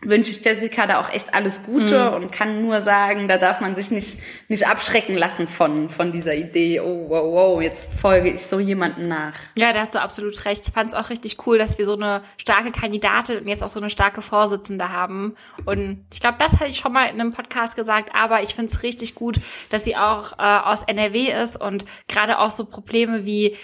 wünsche 0.04 0.32
ich 0.32 0.44
Jessica 0.44 0.88
da 0.88 1.00
auch 1.00 1.12
echt 1.12 1.34
alles 1.34 1.64
Gute 1.64 2.12
und 2.12 2.32
kann 2.32 2.62
nur 2.62 2.82
sagen, 2.82 3.28
da 3.28 3.38
darf 3.38 3.62
man 3.62 3.76
sich 3.76 3.92
nicht, 3.92 4.20
nicht 4.50 4.68
abschrecken 4.68 5.16
lassen 5.16 5.48
von, 5.48 5.90
von 5.90 6.12
dieser 6.12 6.36
Idee, 6.36 6.82
oh, 6.82 7.10
wow, 7.10 7.34
wow, 7.34 7.62
jetzt 7.62 7.94
folge 7.94 8.30
ich 8.30 8.42
so 8.42 8.60
jemandem 8.60 9.08
nach. 9.08 9.34
Ja, 9.58 9.72
da 9.72 9.80
hast 9.80 9.96
du 9.96 10.02
absolut 10.02 10.44
recht. 10.46 10.68
Ich 10.68 10.74
fand 10.74 10.92
es 10.92 10.96
auch 10.96 11.10
richtig 11.10 11.48
cool, 11.48 11.58
dass 11.58 11.78
wir 11.78 11.86
so 11.86 11.96
eine 11.96 12.24
starke 12.38 12.72
Kandidatin 12.72 13.40
und 13.40 13.48
jetzt 13.48 13.64
auch 13.64 13.70
so 13.70 13.80
eine 13.80 13.90
starke 13.90 14.22
Vorsitzende 14.22 14.90
haben. 14.90 15.36
Und 15.66 16.06
ich 16.14 16.20
glaube, 16.20 16.38
das 16.40 16.54
hatte 16.54 16.68
ich 16.68 16.78
schon 16.78 16.92
mal 16.92 17.06
in 17.06 17.20
einem 17.20 17.32
Podcast 17.32 17.76
gesagt, 17.76 18.12
aber 18.14 18.44
ich 18.44 18.54
finde 18.54 18.74
es 18.74 18.84
richtig 18.84 19.16
gut, 19.16 19.40
dass 19.70 19.86
sie 19.86 19.96
auch 19.96 20.34
äh, 20.38 20.42
aus 20.42 20.84
NRW 20.84 21.32
ist 21.32 21.60
und 21.60 21.86
gerade 22.08 22.40
auch 22.40 22.52
so 22.52 22.66
Probleme 22.66 23.26
wie 23.26 23.56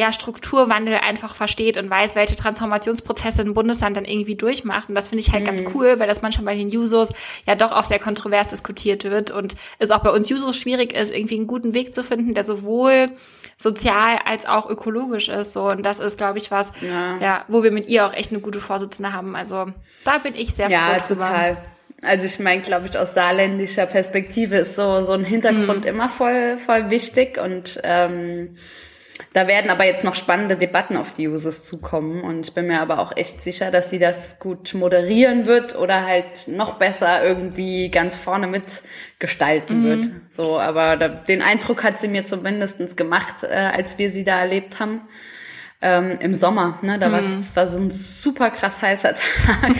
ja, 0.00 0.12
Strukturwandel 0.12 0.94
einfach 0.94 1.34
versteht 1.34 1.76
und 1.76 1.90
weiß, 1.90 2.14
welche 2.14 2.34
Transformationsprozesse 2.34 3.42
ein 3.42 3.52
Bundesland 3.52 3.96
dann 3.96 4.06
irgendwie 4.06 4.34
durchmacht. 4.34 4.88
Und 4.88 4.94
das 4.94 5.08
finde 5.08 5.22
ich 5.22 5.32
halt 5.32 5.44
ganz 5.44 5.62
cool, 5.74 5.98
weil 6.00 6.08
das 6.08 6.22
manchmal 6.22 6.46
bei 6.46 6.54
den 6.56 6.70
Jusos 6.70 7.10
ja 7.46 7.54
doch 7.54 7.70
auch 7.72 7.84
sehr 7.84 7.98
kontrovers 7.98 8.48
diskutiert 8.48 9.04
wird 9.04 9.30
und 9.30 9.56
es 9.78 9.90
auch 9.90 10.02
bei 10.02 10.10
uns 10.10 10.28
Jusos 10.30 10.56
schwierig 10.56 10.94
ist, 10.94 11.12
irgendwie 11.12 11.36
einen 11.36 11.46
guten 11.46 11.74
Weg 11.74 11.92
zu 11.92 12.02
finden, 12.02 12.32
der 12.32 12.44
sowohl 12.44 13.10
sozial 13.58 14.18
als 14.24 14.46
auch 14.46 14.70
ökologisch 14.70 15.28
ist. 15.28 15.52
So, 15.52 15.64
und 15.70 15.84
das 15.84 15.98
ist, 15.98 16.16
glaube 16.16 16.38
ich, 16.38 16.50
was, 16.50 16.72
ja. 16.80 17.18
Ja. 17.20 17.44
wo 17.48 17.62
wir 17.62 17.70
mit 17.70 17.86
ihr 17.88 18.06
auch 18.06 18.14
echt 18.14 18.30
eine 18.32 18.40
gute 18.40 18.60
Vorsitzende 18.60 19.12
haben. 19.12 19.36
Also 19.36 19.66
da 20.06 20.16
bin 20.18 20.34
ich 20.34 20.54
sehr 20.54 20.70
Ja, 20.70 20.94
froh 20.94 21.08
drüber. 21.08 21.24
total. 21.26 21.56
Also 22.02 22.24
ich 22.24 22.38
meine, 22.38 22.62
glaube 22.62 22.86
ich, 22.88 22.96
aus 22.98 23.12
saarländischer 23.12 23.84
Perspektive 23.84 24.56
ist 24.56 24.76
so, 24.76 25.04
so 25.04 25.12
ein 25.12 25.24
Hintergrund 25.24 25.84
immer 25.84 26.08
voll, 26.08 26.56
voll 26.64 26.88
wichtig 26.88 27.36
und 27.38 27.78
ähm, 27.84 28.56
da 29.32 29.46
werden 29.46 29.70
aber 29.70 29.84
jetzt 29.84 30.04
noch 30.04 30.14
spannende 30.14 30.56
Debatten 30.56 30.96
auf 30.96 31.12
die 31.12 31.24
Jusos 31.24 31.64
zukommen 31.64 32.22
und 32.22 32.48
ich 32.48 32.54
bin 32.54 32.66
mir 32.66 32.80
aber 32.80 32.98
auch 32.98 33.16
echt 33.16 33.40
sicher, 33.40 33.70
dass 33.70 33.90
sie 33.90 33.98
das 33.98 34.38
gut 34.38 34.74
moderieren 34.74 35.46
wird 35.46 35.76
oder 35.76 36.06
halt 36.06 36.48
noch 36.48 36.74
besser 36.74 37.24
irgendwie 37.24 37.90
ganz 37.90 38.16
vorne 38.16 38.46
mitgestalten 38.46 39.84
wird. 39.84 40.08
So, 40.32 40.58
aber 40.58 40.96
da, 40.96 41.08
den 41.08 41.42
Eindruck 41.42 41.84
hat 41.84 41.98
sie 41.98 42.08
mir 42.08 42.24
zumindestens 42.24 42.96
gemacht, 42.96 43.44
äh, 43.44 43.48
als 43.48 43.98
wir 43.98 44.10
sie 44.10 44.24
da 44.24 44.40
erlebt 44.40 44.80
haben. 44.80 45.02
Ähm, 45.82 46.18
Im 46.20 46.34
Sommer, 46.34 46.78
ne, 46.82 46.98
da 46.98 47.10
war 47.10 47.20
es 47.20 47.56
war 47.56 47.66
so 47.66 47.78
ein 47.78 47.88
super 47.88 48.50
krass 48.50 48.82
heißer 48.82 49.14
Tag. 49.14 49.76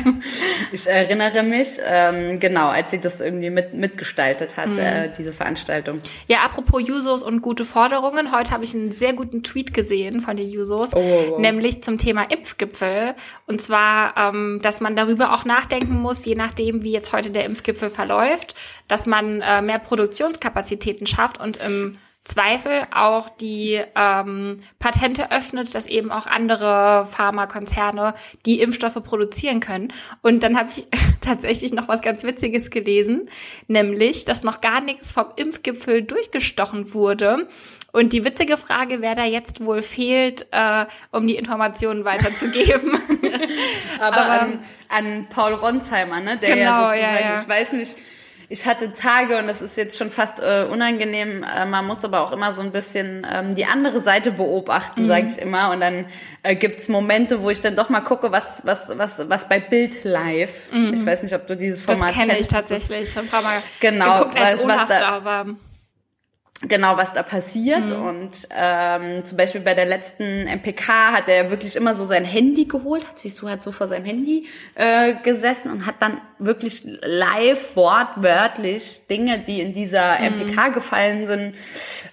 ich 0.72 0.86
erinnere 0.86 1.42
mich, 1.42 1.78
ähm, 1.84 2.40
genau, 2.40 2.68
als 2.68 2.90
sie 2.90 3.00
das 3.00 3.20
irgendwie 3.20 3.50
mit, 3.50 3.74
mitgestaltet 3.74 4.56
hat, 4.56 4.78
äh, 4.78 5.10
diese 5.18 5.34
Veranstaltung. 5.34 6.00
Ja, 6.26 6.38
apropos 6.38 6.80
Jusos 6.86 7.22
und 7.22 7.42
gute 7.42 7.66
Forderungen. 7.66 8.32
Heute 8.32 8.52
habe 8.52 8.64
ich 8.64 8.74
einen 8.74 8.92
sehr 8.92 9.12
guten 9.12 9.42
Tweet 9.42 9.74
gesehen 9.74 10.22
von 10.22 10.38
den 10.38 10.48
Jusos, 10.48 10.94
oh. 10.94 11.38
nämlich 11.38 11.82
zum 11.82 11.98
Thema 11.98 12.22
Impfgipfel. 12.30 13.14
Und 13.46 13.60
zwar, 13.60 14.16
ähm, 14.16 14.60
dass 14.62 14.80
man 14.80 14.96
darüber 14.96 15.34
auch 15.34 15.44
nachdenken 15.44 16.00
muss, 16.00 16.24
je 16.24 16.34
nachdem, 16.34 16.82
wie 16.82 16.92
jetzt 16.92 17.12
heute 17.12 17.28
der 17.28 17.44
Impfgipfel 17.44 17.90
verläuft, 17.90 18.54
dass 18.88 19.04
man 19.04 19.42
äh, 19.42 19.60
mehr 19.60 19.78
Produktionskapazitäten 19.78 21.06
schafft 21.06 21.38
und 21.38 21.58
im 21.58 21.98
Zweifel 22.24 22.86
auch 22.94 23.30
die 23.30 23.80
ähm, 23.96 24.60
Patente 24.78 25.32
öffnet, 25.32 25.74
dass 25.74 25.86
eben 25.86 26.12
auch 26.12 26.26
andere 26.26 27.06
Pharmakonzerne 27.10 28.14
die 28.44 28.60
Impfstoffe 28.60 29.02
produzieren 29.02 29.60
können. 29.60 29.92
Und 30.22 30.42
dann 30.42 30.58
habe 30.58 30.68
ich 30.76 30.86
tatsächlich 31.22 31.72
noch 31.72 31.88
was 31.88 32.02
ganz 32.02 32.22
Witziges 32.22 32.70
gelesen, 32.70 33.28
nämlich, 33.68 34.26
dass 34.26 34.42
noch 34.42 34.60
gar 34.60 34.80
nichts 34.80 35.12
vom 35.12 35.26
Impfgipfel 35.36 36.02
durchgestochen 36.02 36.92
wurde. 36.92 37.48
Und 37.92 38.12
die 38.12 38.24
witzige 38.24 38.56
Frage, 38.56 39.00
wer 39.00 39.14
da 39.16 39.24
jetzt 39.24 39.64
wohl 39.64 39.82
fehlt, 39.82 40.46
äh, 40.52 40.86
um 41.10 41.26
die 41.26 41.34
Informationen 41.36 42.04
weiterzugeben. 42.04 43.00
Aber, 43.98 44.16
Aber- 44.18 44.40
an, 44.42 44.58
an 44.88 45.26
Paul 45.30 45.54
Ronsheimer, 45.54 46.20
ne, 46.20 46.36
der 46.36 46.54
Genau, 46.54 46.64
ja 46.70 46.92
sozusagen, 46.92 47.14
ja, 47.14 47.20
ja. 47.34 47.40
ich 47.40 47.48
weiß 47.48 47.72
nicht, 47.72 47.96
ich 48.52 48.66
hatte 48.66 48.92
Tage 48.92 49.38
und 49.38 49.46
das 49.46 49.62
ist 49.62 49.76
jetzt 49.76 49.96
schon 49.96 50.10
fast 50.10 50.40
äh, 50.40 50.66
unangenehm. 50.70 51.44
Äh, 51.44 51.64
man 51.66 51.86
muss 51.86 52.04
aber 52.04 52.20
auch 52.20 52.32
immer 52.32 52.52
so 52.52 52.60
ein 52.60 52.72
bisschen 52.72 53.26
ähm, 53.32 53.54
die 53.54 53.64
andere 53.64 54.00
Seite 54.00 54.32
beobachten, 54.32 55.02
Mhm. 55.04 55.06
sage 55.06 55.26
ich 55.26 55.38
immer. 55.38 55.70
Und 55.70 55.80
dann 55.80 56.04
äh, 56.42 56.56
gibt's 56.56 56.88
Momente, 56.88 57.42
wo 57.42 57.48
ich 57.50 57.60
dann 57.60 57.76
doch 57.76 57.88
mal 57.88 58.00
gucke, 58.00 58.32
was 58.32 58.60
was 58.64 58.88
was 58.98 59.22
was 59.30 59.48
bei 59.48 59.60
Bild 59.60 60.04
Live. 60.04 60.72
Ich 60.92 61.06
weiß 61.06 61.22
nicht, 61.22 61.34
ob 61.34 61.46
du 61.46 61.56
dieses 61.56 61.82
Mhm. 61.82 61.86
Das 61.86 61.98
Format 61.98 62.14
kenne 62.14 62.32
ich 62.38 62.48
kennst. 62.48 62.52
Das 62.52 62.62
ist- 62.70 62.88
tatsächlich. 62.88 63.08
Ich 63.10 63.16
habe 63.16 63.26
ein 63.26 63.30
paar 63.30 63.42
Mal 63.42 63.56
Genau, 63.80 64.18
geguckt 64.18 64.38
als 64.40 64.66
was- 64.66 64.88
da, 64.88 65.08
aber 65.08 65.46
genau, 66.62 66.96
was 66.96 67.12
da 67.12 67.22
passiert. 67.22 67.90
Mhm. 67.90 68.04
Und 68.04 68.48
ähm, 68.54 69.24
zum 69.24 69.36
Beispiel 69.36 69.60
bei 69.62 69.74
der 69.74 69.86
letzten 69.86 70.46
MPK 70.46 71.12
hat 71.12 71.28
er 71.28 71.50
wirklich 71.50 71.76
immer 71.76 71.94
so 71.94 72.04
sein 72.04 72.24
Handy 72.24 72.66
geholt, 72.66 73.06
hat 73.08 73.18
sich 73.18 73.34
so 73.34 73.48
hat 73.48 73.62
so 73.62 73.72
vor 73.72 73.88
seinem 73.88 74.04
Handy 74.04 74.46
äh, 74.74 75.14
gesessen 75.22 75.70
und 75.70 75.86
hat 75.86 75.96
dann 76.00 76.20
wirklich 76.38 76.82
live 77.02 77.76
wortwörtlich 77.76 79.06
Dinge, 79.08 79.38
die 79.40 79.60
in 79.60 79.72
dieser 79.72 80.18
Mhm. 80.18 80.40
MPK 80.42 80.68
gefallen 80.68 81.26
sind, 81.26 81.54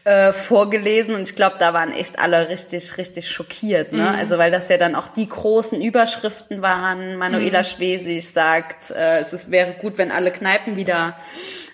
äh, 0.03 0.31
vorgelesen. 0.33 1.15
Und 1.15 1.23
ich 1.29 1.35
glaube, 1.35 1.57
da 1.59 1.73
waren 1.73 1.91
echt 1.91 2.19
alle 2.19 2.49
richtig, 2.49 2.97
richtig 2.97 3.29
schockiert. 3.29 3.91
Ne? 3.93 4.03
Mhm. 4.03 4.15
Also 4.15 4.37
weil 4.37 4.51
das 4.51 4.69
ja 4.69 4.77
dann 4.77 4.95
auch 4.95 5.07
die 5.07 5.27
großen 5.27 5.81
Überschriften 5.81 6.61
waren. 6.61 7.13
Mhm. 7.13 7.17
Manuela 7.17 7.63
Schwesig 7.63 8.29
sagt, 8.29 8.91
äh, 8.91 9.19
es 9.19 9.33
ist, 9.33 9.51
wäre 9.51 9.73
gut, 9.73 9.97
wenn 9.97 10.11
alle 10.11 10.31
Kneipen 10.31 10.75
wieder 10.75 11.17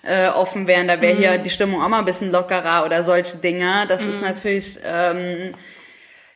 äh, 0.06 0.28
offen 0.28 0.66
wären, 0.66 0.88
da 0.88 1.00
wäre 1.00 1.16
hier 1.16 1.38
die 1.38 1.50
Stimmung 1.50 1.82
auch 1.82 1.88
mal 1.88 1.98
ein 2.00 2.04
bisschen 2.04 2.30
lockerer 2.30 2.84
oder 2.84 3.02
solche 3.02 3.36
Dinge. 3.38 3.86
Das 3.88 4.02
ist 4.02 4.20
natürlich, 4.20 4.78
ähm, 4.84 5.54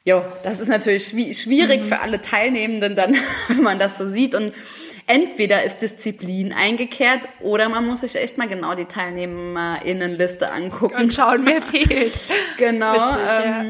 jo, 0.04 0.24
das 0.42 0.60
ist 0.60 0.68
natürlich 0.68 1.04
schwi- 1.04 1.34
schwierig 1.40 1.84
für 1.84 2.00
alle 2.00 2.20
Teilnehmenden 2.20 2.96
dann, 2.96 3.14
wenn 3.48 3.62
man 3.62 3.78
das 3.78 3.98
so 3.98 4.06
sieht. 4.06 4.34
Und 4.34 4.52
entweder 5.06 5.62
ist 5.64 5.78
Disziplin 5.82 6.52
eingekehrt 6.52 7.20
oder 7.40 7.68
man 7.68 7.86
muss 7.86 8.00
sich 8.02 8.14
echt 8.16 8.38
mal 8.38 8.48
genau 8.48 8.74
die 8.74 8.84
TeilnehmerInnenliste 8.86 10.50
angucken. 10.52 10.96
und 10.96 11.14
schauen, 11.14 11.44
wer 11.44 11.62
fehlt. 11.88 12.12
Genau. 12.56 12.92
Witzig, 12.94 13.44
ja. 13.44 13.64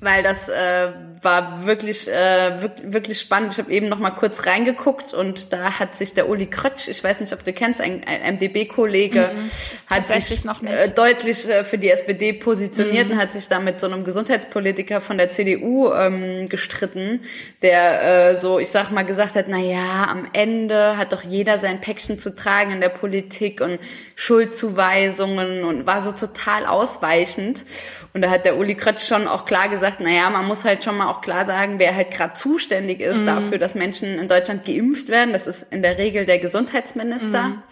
Weil 0.00 0.22
das 0.22 0.48
äh, 0.48 0.88
war 1.22 1.66
wirklich 1.66 2.08
äh, 2.08 2.70
wirklich 2.84 3.18
spannend. 3.18 3.52
Ich 3.52 3.58
habe 3.58 3.72
eben 3.72 3.88
noch 3.88 3.98
mal 3.98 4.10
kurz 4.10 4.46
reingeguckt 4.46 5.14
und 5.14 5.52
da 5.52 5.78
hat 5.78 5.94
sich 5.94 6.14
der 6.14 6.28
Uli 6.28 6.46
Krötsch, 6.46 6.88
ich 6.88 7.02
weiß 7.02 7.20
nicht, 7.20 7.32
ob 7.32 7.42
du 7.44 7.52
kennst, 7.52 7.80
ein, 7.80 8.02
ein 8.06 8.36
MdB-Kollege, 8.36 9.30
-mm. 9.30 9.90
hat 9.90 10.08
sich 10.08 10.44
äh, 10.44 10.88
deutlich 10.90 11.48
äh, 11.48 11.64
für 11.64 11.78
die 11.78 11.90
SPD 11.90 12.32
positioniert 12.32 13.08
mm 13.08 13.12
und 13.12 13.18
hat 13.18 13.32
sich 13.32 13.48
da 13.48 13.60
mit 13.60 13.80
so 13.80 13.86
einem 13.86 14.04
Gesundheitspolitiker 14.04 15.00
von 15.00 15.16
der 15.16 15.28
CDU 15.28 15.92
ähm, 15.92 16.48
gestritten, 16.48 17.20
der 17.62 18.30
äh, 18.30 18.36
so, 18.36 18.58
ich 18.58 18.68
sag 18.68 18.90
mal, 18.90 19.04
gesagt 19.04 19.36
hat, 19.36 19.46
na 19.48 19.58
ja, 19.58 20.06
am 20.08 20.28
Ende 20.32 20.96
hat 20.96 21.12
doch 21.12 21.22
jeder 21.22 21.58
sein 21.58 21.80
Päckchen 21.80 22.18
zu 22.18 22.34
tragen 22.34 22.72
in 22.72 22.80
der 22.80 22.88
Politik 22.88 23.60
und 23.60 23.78
Schuldzuweisungen 24.16 25.64
und 25.64 25.86
war 25.86 26.02
so 26.02 26.12
total 26.12 26.66
ausweichend. 26.66 27.64
Und 28.12 28.22
da 28.22 28.30
hat 28.30 28.44
der 28.44 28.56
Uli 28.56 28.74
Krötsch 28.74 29.06
schon 29.06 29.28
auch 29.28 29.44
klar 29.44 29.68
gesagt, 29.68 29.95
gesagt, 29.96 30.00
naja, 30.00 30.30
man 30.30 30.46
muss 30.46 30.64
halt 30.64 30.84
schon 30.84 30.96
mal 30.96 31.08
auch 31.08 31.20
klar 31.20 31.46
sagen, 31.46 31.78
wer 31.78 31.94
halt 31.94 32.10
gerade 32.10 32.34
zuständig 32.34 33.00
ist 33.00 33.20
mhm. 33.20 33.26
dafür, 33.26 33.58
dass 33.58 33.74
Menschen 33.74 34.18
in 34.18 34.28
Deutschland 34.28 34.64
geimpft 34.64 35.08
werden. 35.08 35.32
Das 35.32 35.46
ist 35.46 35.72
in 35.72 35.82
der 35.82 35.98
Regel 35.98 36.24
der 36.26 36.38
Gesundheitsminister. 36.38 37.42
Mhm. 37.48 37.62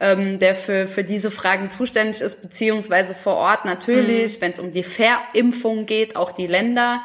Ähm, 0.00 0.40
der 0.40 0.56
für, 0.56 0.88
für 0.88 1.04
diese 1.04 1.30
Fragen 1.30 1.70
zuständig 1.70 2.22
ist, 2.22 2.42
beziehungsweise 2.42 3.14
vor 3.14 3.36
Ort 3.36 3.64
natürlich, 3.64 4.36
mhm. 4.36 4.40
wenn 4.40 4.50
es 4.50 4.58
um 4.58 4.72
die 4.72 4.82
Verimpfung 4.82 5.86
geht, 5.86 6.16
auch 6.16 6.32
die 6.32 6.48
Länder. 6.48 7.02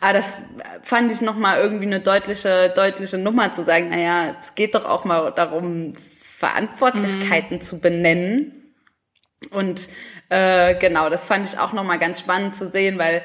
Aber 0.00 0.14
das 0.14 0.42
fand 0.82 1.12
ich 1.12 1.20
nochmal 1.20 1.60
irgendwie 1.60 1.86
eine 1.86 2.00
deutliche, 2.00 2.72
deutliche 2.74 3.18
Nummer 3.18 3.52
zu 3.52 3.62
sagen, 3.62 3.90
naja, 3.90 4.34
es 4.40 4.56
geht 4.56 4.74
doch 4.74 4.84
auch 4.84 5.04
mal 5.04 5.30
darum, 5.30 5.94
Verantwortlichkeiten 6.20 7.58
mhm. 7.58 7.60
zu 7.60 7.78
benennen. 7.78 8.74
Und 9.52 9.88
äh, 10.28 10.74
genau, 10.74 11.08
das 11.08 11.26
fand 11.26 11.46
ich 11.46 11.56
auch 11.56 11.72
nochmal 11.72 12.00
ganz 12.00 12.18
spannend 12.18 12.56
zu 12.56 12.66
sehen, 12.66 12.98
weil 12.98 13.22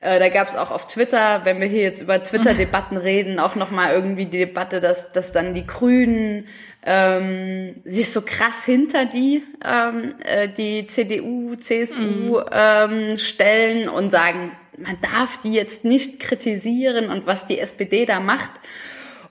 äh, 0.00 0.18
da 0.18 0.28
gab 0.28 0.48
es 0.48 0.56
auch 0.56 0.70
auf 0.70 0.86
Twitter, 0.86 1.40
wenn 1.44 1.60
wir 1.60 1.66
hier 1.66 1.82
jetzt 1.82 2.02
über 2.02 2.22
Twitter-Debatten 2.22 2.96
reden, 2.96 3.40
auch 3.40 3.54
nochmal 3.54 3.92
irgendwie 3.92 4.26
die 4.26 4.38
Debatte, 4.38 4.80
dass, 4.80 5.10
dass 5.12 5.32
dann 5.32 5.54
die 5.54 5.66
Grünen 5.66 6.46
ähm, 6.84 7.74
sich 7.84 8.12
so 8.12 8.22
krass 8.22 8.64
hinter 8.64 9.06
die, 9.06 9.42
ähm, 9.64 10.10
äh, 10.24 10.48
die 10.48 10.86
CDU, 10.86 11.56
CSU 11.56 12.00
mhm. 12.00 12.44
ähm, 12.52 13.16
stellen 13.16 13.88
und 13.88 14.10
sagen, 14.10 14.52
man 14.78 14.98
darf 15.00 15.38
die 15.42 15.52
jetzt 15.52 15.84
nicht 15.84 16.20
kritisieren 16.20 17.10
und 17.10 17.26
was 17.26 17.46
die 17.46 17.58
SPD 17.58 18.04
da 18.04 18.20
macht. 18.20 18.50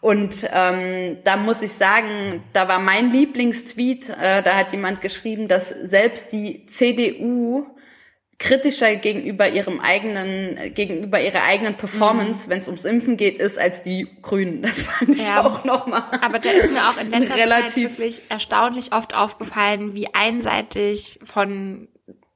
Und 0.02 0.48
ähm, 0.54 1.18
da 1.24 1.38
muss 1.38 1.62
ich 1.62 1.72
sagen, 1.72 2.44
da 2.54 2.68
war 2.68 2.80
mein 2.80 3.12
Lieblingstweet, 3.12 4.10
äh, 4.10 4.44
da 4.44 4.58
hat 4.58 4.72
jemand 4.72 5.02
geschrieben, 5.02 5.48
dass 5.48 5.70
selbst 5.70 6.32
die 6.32 6.66
CDU 6.66 7.66
kritischer 8.46 8.96
gegenüber 8.96 9.50
ihrem 9.50 9.80
eigenen, 9.80 10.74
gegenüber 10.76 11.20
ihrer 11.20 11.44
eigenen 11.44 11.74
Performance, 11.76 12.46
mhm. 12.46 12.52
wenn 12.52 12.60
es 12.60 12.68
ums 12.68 12.86
Impfen 12.86 13.18
geht, 13.18 13.40
ist 13.40 13.58
als 13.58 13.82
die 13.82 14.08
Grünen. 14.22 14.62
Das 14.62 14.84
fand 14.84 15.10
ich 15.10 15.28
ja, 15.28 15.44
auch 15.44 15.64
nochmal. 15.64 16.04
Aber 16.22 16.38
da 16.38 16.52
ist 16.52 16.72
mir 16.72 16.80
auch 16.82 17.02
in 17.02 17.10
letzter 17.10 17.36
relativ 17.36 17.90
Zeit 17.90 18.00
wirklich 18.00 18.22
erstaunlich 18.30 18.94
oft 18.94 19.16
aufgefallen, 19.16 19.96
wie 19.96 20.14
einseitig 20.14 21.20
von 21.24 21.88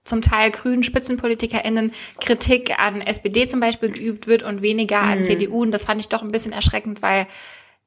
zum 0.04 0.24
Teil 0.24 0.50
grünen 0.50 0.82
SpitzenpolitikerInnen 0.82 1.92
Kritik 2.20 2.80
an 2.80 3.02
SPD 3.02 3.46
zum 3.46 3.60
Beispiel 3.60 3.92
geübt 3.92 4.26
wird 4.26 4.42
und 4.42 4.64
weniger 4.64 5.02
an 5.02 5.20
mhm. 5.20 5.24
CDU. 5.24 5.62
Und 5.62 5.72
das 5.72 5.86
fand 5.86 6.02
ich 6.02 6.08
doch 6.08 6.24
ein 6.24 6.32
bisschen 6.32 6.54
erschreckend, 6.54 7.04
weil 7.04 7.28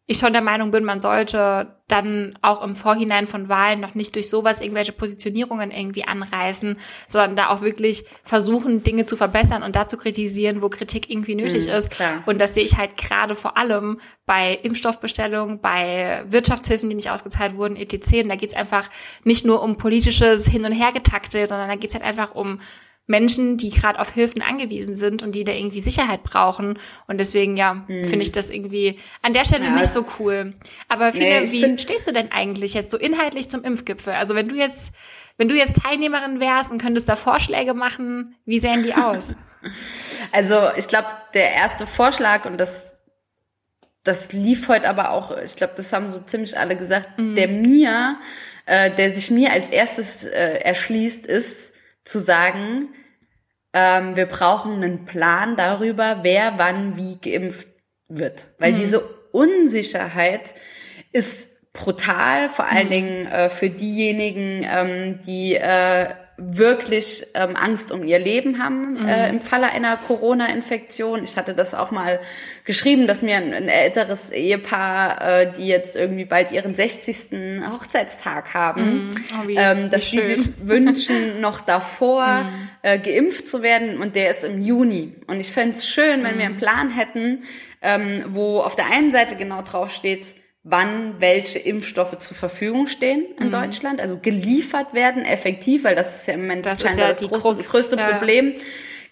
ich 0.06 0.18
schon 0.18 0.32
der 0.32 0.42
Meinung 0.42 0.72
bin, 0.72 0.84
man 0.84 1.00
sollte 1.00 1.76
dann 1.86 2.36
auch 2.42 2.64
im 2.64 2.74
Vorhinein 2.74 3.26
von 3.26 3.48
Wahlen 3.48 3.80
noch 3.80 3.94
nicht 3.94 4.14
durch 4.16 4.28
sowas 4.28 4.60
irgendwelche 4.60 4.92
Positionierungen 4.92 5.70
irgendwie 5.70 6.04
anreißen, 6.04 6.76
sondern 7.06 7.36
da 7.36 7.48
auch 7.50 7.60
wirklich 7.60 8.04
versuchen, 8.24 8.82
Dinge 8.82 9.06
zu 9.06 9.16
verbessern 9.16 9.62
und 9.62 9.76
da 9.76 9.86
zu 9.86 9.96
kritisieren, 9.96 10.60
wo 10.60 10.70
Kritik 10.70 11.08
irgendwie 11.08 11.36
nötig 11.36 11.66
mhm, 11.66 11.72
ist. 11.72 11.90
Klar. 11.90 12.22
Und 12.26 12.40
das 12.40 12.54
sehe 12.54 12.64
ich 12.64 12.76
halt 12.76 12.96
gerade 12.96 13.36
vor 13.36 13.56
allem 13.56 14.00
bei 14.26 14.54
Impfstoffbestellungen, 14.54 15.60
bei 15.60 16.24
Wirtschaftshilfen, 16.26 16.88
die 16.88 16.96
nicht 16.96 17.10
ausgezahlt 17.10 17.54
wurden, 17.54 17.76
etc. 17.76 18.22
Und 18.22 18.28
da 18.28 18.36
geht 18.36 18.50
es 18.50 18.56
einfach 18.56 18.88
nicht 19.22 19.44
nur 19.44 19.62
um 19.62 19.76
politisches 19.76 20.48
Hin- 20.48 20.64
und 20.64 20.72
Hergetakte, 20.72 21.46
sondern 21.46 21.68
da 21.68 21.76
geht 21.76 21.90
es 21.90 21.94
halt 21.94 22.04
einfach 22.04 22.34
um 22.34 22.58
Menschen, 23.06 23.56
die 23.56 23.70
gerade 23.70 23.98
auf 23.98 24.14
Hilfen 24.14 24.42
angewiesen 24.42 24.94
sind 24.94 25.22
und 25.22 25.34
die 25.34 25.44
da 25.44 25.52
irgendwie 25.52 25.80
Sicherheit 25.80 26.22
brauchen. 26.22 26.78
Und 27.08 27.18
deswegen, 27.18 27.56
ja, 27.56 27.84
hm. 27.86 28.04
finde 28.04 28.22
ich 28.22 28.32
das 28.32 28.50
irgendwie 28.50 28.98
an 29.22 29.32
der 29.32 29.44
Stelle 29.44 29.64
ja, 29.64 29.74
nicht 29.74 29.90
so 29.90 30.04
cool. 30.18 30.54
Aber 30.88 31.12
viele, 31.12 31.42
nee, 31.42 31.50
wie 31.50 31.78
stehst 31.78 32.06
du 32.06 32.12
denn 32.12 32.30
eigentlich 32.30 32.74
jetzt 32.74 32.90
so 32.90 32.96
inhaltlich 32.96 33.48
zum 33.48 33.64
Impfgipfel? 33.64 34.12
Also 34.12 34.34
wenn 34.34 34.48
du 34.48 34.54
jetzt, 34.54 34.92
wenn 35.36 35.48
du 35.48 35.56
jetzt 35.56 35.82
Teilnehmerin 35.82 36.40
wärst 36.40 36.70
und 36.70 36.80
könntest 36.80 37.08
da 37.08 37.16
Vorschläge 37.16 37.74
machen, 37.74 38.36
wie 38.44 38.60
sehen 38.60 38.84
die 38.84 38.94
aus? 38.94 39.34
also 40.32 40.56
ich 40.76 40.86
glaube, 40.86 41.08
der 41.34 41.52
erste 41.52 41.86
Vorschlag 41.86 42.44
und 42.44 42.60
das 42.60 42.92
das 44.04 44.32
lief 44.32 44.68
heute 44.68 44.88
aber 44.88 45.12
auch, 45.12 45.36
ich 45.38 45.54
glaube, 45.54 45.74
das 45.76 45.92
haben 45.92 46.10
so 46.10 46.18
ziemlich 46.20 46.58
alle 46.58 46.76
gesagt, 46.76 47.18
mhm. 47.18 47.36
der 47.36 47.46
mir, 47.46 48.16
äh, 48.66 48.90
der 48.90 49.12
sich 49.12 49.30
mir 49.30 49.52
als 49.52 49.70
erstes 49.70 50.24
äh, 50.24 50.58
erschließt, 50.58 51.24
ist 51.24 51.71
zu 52.04 52.18
sagen, 52.18 52.94
ähm, 53.72 54.16
wir 54.16 54.26
brauchen 54.26 54.82
einen 54.82 55.04
Plan 55.04 55.56
darüber, 55.56 56.20
wer 56.22 56.54
wann 56.58 56.96
wie 56.96 57.18
geimpft 57.18 57.68
wird. 58.08 58.50
Weil 58.58 58.72
mhm. 58.72 58.76
diese 58.76 59.00
Unsicherheit 59.32 60.54
ist 61.12 61.48
brutal, 61.72 62.48
vor 62.48 62.66
allen 62.66 62.86
mhm. 62.86 62.90
Dingen 62.90 63.26
äh, 63.26 63.48
für 63.50 63.70
diejenigen, 63.70 64.66
ähm, 64.68 65.20
die 65.26 65.54
äh, 65.54 66.08
wirklich 66.36 67.26
ähm, 67.34 67.56
Angst 67.56 67.92
um 67.92 68.02
ihr 68.04 68.18
Leben 68.18 68.62
haben 68.62 69.00
mhm. 69.00 69.08
äh, 69.08 69.28
im 69.28 69.40
Falle 69.40 69.70
einer 69.70 69.96
Corona-Infektion. 69.96 71.22
Ich 71.22 71.36
hatte 71.36 71.54
das 71.54 71.74
auch 71.74 71.90
mal 71.90 72.20
geschrieben, 72.64 73.06
dass 73.06 73.22
mir 73.22 73.36
ein, 73.36 73.52
ein 73.52 73.68
älteres 73.68 74.30
Ehepaar, 74.30 75.40
äh, 75.40 75.52
die 75.52 75.66
jetzt 75.66 75.94
irgendwie 75.94 76.24
bald 76.24 76.50
ihren 76.50 76.74
60. 76.74 77.62
Hochzeitstag 77.70 78.54
haben, 78.54 79.06
mhm. 79.06 79.10
oh, 79.32 79.48
wie, 79.48 79.56
ähm, 79.56 79.90
dass 79.90 80.08
die 80.08 80.20
sich 80.20 80.48
wünschen, 80.62 81.40
noch 81.40 81.60
davor 81.66 82.44
mhm. 82.44 82.68
äh, 82.82 82.98
geimpft 82.98 83.46
zu 83.46 83.62
werden 83.62 84.00
und 84.00 84.16
der 84.16 84.30
ist 84.30 84.42
im 84.42 84.62
Juni. 84.62 85.14
Und 85.26 85.38
ich 85.38 85.52
fände 85.52 85.76
es 85.76 85.86
schön, 85.86 86.24
wenn 86.24 86.38
wir 86.38 86.46
einen 86.46 86.54
mhm. 86.54 86.58
Plan 86.58 86.90
hätten, 86.90 87.42
ähm, 87.82 88.24
wo 88.28 88.60
auf 88.60 88.74
der 88.74 88.90
einen 88.90 89.12
Seite 89.12 89.36
genau 89.36 89.62
drauf 89.62 89.92
steht, 89.92 90.41
wann 90.64 91.16
welche 91.18 91.58
Impfstoffe 91.58 92.16
zur 92.18 92.36
Verfügung 92.36 92.86
stehen 92.86 93.24
in 93.38 93.46
mhm. 93.46 93.50
Deutschland, 93.50 94.00
also 94.00 94.18
geliefert 94.18 94.94
werden, 94.94 95.24
effektiv, 95.24 95.84
weil 95.84 95.96
das 95.96 96.14
ist 96.16 96.28
ja 96.28 96.34
im 96.34 96.42
Moment 96.42 96.66
das, 96.66 96.82
scheinbar 96.82 97.08
ja 97.08 97.14
das, 97.14 97.18
größte, 97.18 97.54
das 97.56 97.68
größte 97.70 97.96
ja. 97.96 98.12
Problem. 98.12 98.54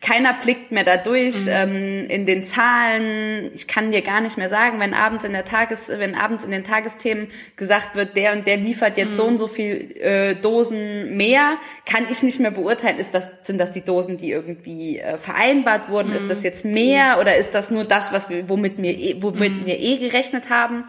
Keiner 0.01 0.33
blickt 0.33 0.73
mehr 0.73 0.85
da 0.85 0.97
durch 0.97 1.45
mhm. 1.45 1.51
ähm, 1.51 2.07
in 2.09 2.25
den 2.25 2.45
Zahlen. 2.45 3.51
Ich 3.55 3.67
kann 3.67 3.91
dir 3.91 4.01
gar 4.01 4.23
nicht 4.23 4.39
mehr 4.39 4.49
sagen, 4.49 4.81
wenn 4.81 4.95
abends 4.95 5.25
in 5.25 5.33
der 5.33 5.45
Tages, 5.45 5.91
wenn 5.95 6.15
abends 6.15 6.43
in 6.43 6.53
den 6.53 6.65
Tagesthemen 6.65 7.29
gesagt 7.57 7.97
wird, 7.97 8.17
der 8.17 8.33
und 8.33 8.47
der 8.47 8.57
liefert 8.57 8.97
jetzt 8.97 9.11
mhm. 9.11 9.17
so 9.17 9.25
und 9.25 9.37
so 9.37 9.47
viel 9.47 9.95
äh, 10.01 10.37
Dosen 10.37 11.17
mehr, 11.19 11.59
kann 11.85 12.07
ich 12.11 12.23
nicht 12.23 12.41
mehr 12.41 12.53
beurteilen. 12.53 12.99
Ist 12.99 13.13
das 13.13 13.29
sind 13.43 13.59
das 13.59 13.73
die 13.73 13.83
Dosen, 13.83 14.17
die 14.17 14.31
irgendwie 14.31 15.01
äh, 15.01 15.19
vereinbart 15.19 15.91
wurden? 15.91 16.13
Ist 16.13 16.31
das 16.31 16.39
mhm. 16.39 16.45
jetzt 16.45 16.65
mehr 16.65 17.19
oder 17.21 17.37
ist 17.37 17.51
das 17.51 17.71
nur 17.71 17.85
das, 17.85 18.11
was 18.11 18.31
wir, 18.31 18.49
womit 18.49 18.81
wir, 18.81 18.97
eh, 18.97 19.17
womit 19.21 19.53
mhm. 19.53 19.67
wir 19.67 19.79
eh 19.79 19.99
gerechnet 19.99 20.49
haben? 20.49 20.85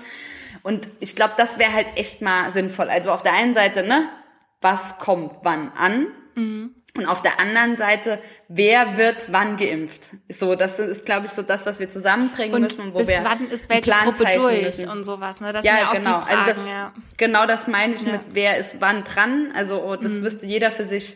Und 0.63 0.87
ich 0.99 1.15
glaube, 1.15 1.33
das 1.37 1.59
wäre 1.59 1.73
halt 1.73 1.87
echt 1.95 2.21
mal 2.21 2.51
sinnvoll. 2.51 2.89
Also 2.89 3.11
auf 3.11 3.23
der 3.23 3.33
einen 3.33 3.53
Seite, 3.53 3.83
ne, 3.83 4.09
was 4.61 4.97
kommt 4.97 5.37
wann 5.43 5.71
an? 5.73 6.07
Mhm. 6.35 6.75
Und 6.97 7.05
auf 7.05 7.21
der 7.21 7.39
anderen 7.39 7.77
Seite, 7.77 8.19
wer 8.49 8.97
wird 8.97 9.31
wann 9.31 9.55
geimpft? 9.55 10.15
So, 10.27 10.55
das 10.55 10.77
ist, 10.77 11.05
glaube 11.05 11.25
ich, 11.25 11.31
so 11.31 11.41
das, 11.41 11.65
was 11.65 11.79
wir 11.79 11.87
zusammenbringen 11.87 12.53
und 12.53 12.61
müssen, 12.63 12.93
wo 12.93 12.97
bis 12.97 13.07
wir 13.07 13.23
wann 13.23 13.49
ist 13.49 13.69
welche 13.69 13.89
Gruppe 13.89 14.25
durch 14.35 14.61
müssen. 14.61 14.89
und 14.89 15.05
sowas. 15.05 15.39
Ne? 15.39 15.53
Das 15.53 15.63
ja, 15.63 15.77
ja 15.77 15.93
genau. 15.93 16.19
Fragen, 16.19 16.29
also 16.29 16.45
das, 16.45 16.67
ja. 16.67 16.93
genau 17.15 17.45
das 17.45 17.67
meine 17.67 17.95
ich 17.95 18.01
ja. 18.01 18.11
mit, 18.11 18.21
wer 18.31 18.57
ist 18.57 18.81
wann 18.81 19.05
dran. 19.05 19.53
Also 19.55 19.81
oh, 19.81 19.95
das 19.95 20.13
mhm. 20.13 20.23
wüsste 20.23 20.45
jeder 20.45 20.69
für 20.69 20.83
sich 20.83 21.15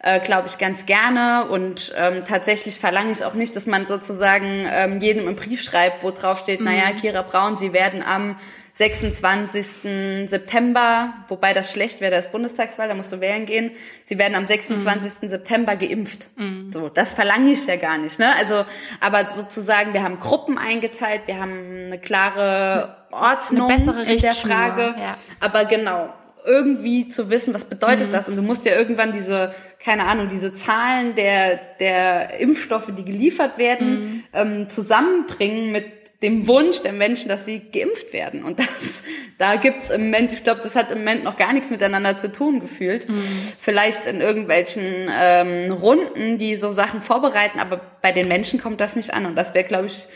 äh, 0.00 0.20
glaube 0.20 0.48
ich, 0.48 0.58
ganz 0.58 0.84
gerne. 0.84 1.46
Und 1.48 1.94
ähm, 1.96 2.22
tatsächlich 2.28 2.78
verlange 2.78 3.10
ich 3.10 3.24
auch 3.24 3.32
nicht, 3.32 3.56
dass 3.56 3.64
man 3.64 3.86
sozusagen 3.86 4.66
ähm, 4.70 5.00
jedem 5.00 5.26
im 5.26 5.36
Brief 5.36 5.62
schreibt, 5.62 6.04
wo 6.04 6.10
drauf 6.10 6.40
steht, 6.40 6.60
mhm. 6.60 6.66
naja, 6.66 6.92
Kira 6.92 7.22
Braun, 7.22 7.56
Sie 7.56 7.72
werden 7.72 8.02
am 8.02 8.36
26. 8.74 10.28
September, 10.28 11.14
wobei 11.28 11.54
das 11.54 11.70
schlecht 11.70 12.00
wäre, 12.00 12.10
da 12.10 12.18
ist 12.18 12.32
Bundestagswahl, 12.32 12.88
da 12.88 12.94
musst 12.94 13.12
du 13.12 13.20
wählen 13.20 13.46
gehen. 13.46 13.70
Sie 14.04 14.18
werden 14.18 14.34
am 14.34 14.46
26. 14.46 15.22
Mhm. 15.22 15.28
September 15.28 15.76
geimpft. 15.76 16.28
Mhm. 16.36 16.72
So, 16.72 16.88
das 16.88 17.12
verlange 17.12 17.52
ich 17.52 17.64
ja 17.66 17.76
gar 17.76 17.98
nicht, 17.98 18.18
ne? 18.18 18.34
Also, 18.36 18.64
aber 19.00 19.28
sozusagen, 19.32 19.92
wir 19.92 20.02
haben 20.02 20.18
Gruppen 20.18 20.58
eingeteilt, 20.58 21.22
wir 21.26 21.38
haben 21.38 21.86
eine 21.86 21.98
klare 21.98 22.96
Ordnung 23.12 23.70
eine 23.70 23.78
bessere 23.78 24.02
in 24.02 24.18
der 24.18 24.32
Frage. 24.32 24.94
Ja. 24.98 25.16
Aber 25.38 25.66
genau, 25.66 26.12
irgendwie 26.44 27.08
zu 27.08 27.30
wissen, 27.30 27.54
was 27.54 27.66
bedeutet 27.66 28.08
mhm. 28.08 28.12
das? 28.12 28.28
Und 28.28 28.34
du 28.34 28.42
musst 28.42 28.64
ja 28.64 28.76
irgendwann 28.76 29.12
diese, 29.12 29.54
keine 29.78 30.04
Ahnung, 30.04 30.28
diese 30.28 30.52
Zahlen 30.52 31.14
der, 31.14 31.60
der 31.78 32.40
Impfstoffe, 32.40 32.90
die 32.90 33.04
geliefert 33.04 33.56
werden, 33.56 33.88
mhm. 33.88 34.24
ähm, 34.32 34.68
zusammenbringen 34.68 35.70
mit 35.70 36.03
dem 36.24 36.46
Wunsch 36.46 36.80
der 36.80 36.92
Menschen, 36.92 37.28
dass 37.28 37.44
sie 37.44 37.60
geimpft 37.60 38.12
werden. 38.14 38.42
Und 38.42 38.58
das, 38.58 39.04
da 39.38 39.56
gibt's 39.56 39.90
im 39.90 40.06
Moment, 40.06 40.32
ich 40.32 40.42
glaube, 40.42 40.62
das 40.62 40.74
hat 40.74 40.90
im 40.90 40.98
Moment 40.98 41.22
noch 41.22 41.36
gar 41.36 41.52
nichts 41.52 41.70
miteinander 41.70 42.18
zu 42.18 42.32
tun 42.32 42.60
gefühlt. 42.60 43.08
Mhm. 43.08 43.22
Vielleicht 43.60 44.06
in 44.06 44.20
irgendwelchen 44.22 45.10
ähm, 45.14 45.70
Runden, 45.70 46.38
die 46.38 46.56
so 46.56 46.72
Sachen 46.72 47.02
vorbereiten, 47.02 47.60
aber 47.60 47.80
bei 48.00 48.10
den 48.10 48.26
Menschen 48.26 48.60
kommt 48.60 48.80
das 48.80 48.96
nicht 48.96 49.12
an. 49.12 49.26
Und 49.26 49.36
das 49.36 49.52
wäre, 49.52 49.66
glaube 49.66 49.86
ich, 49.86 50.06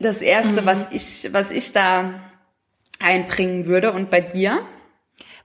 das 0.00 0.20
Erste, 0.20 0.62
mhm. 0.62 0.66
was 0.66 0.88
ich, 0.90 1.32
was 1.32 1.52
ich 1.52 1.72
da 1.72 2.20
einbringen 2.98 3.66
würde. 3.66 3.92
Und 3.92 4.10
bei 4.10 4.20
dir? 4.20 4.66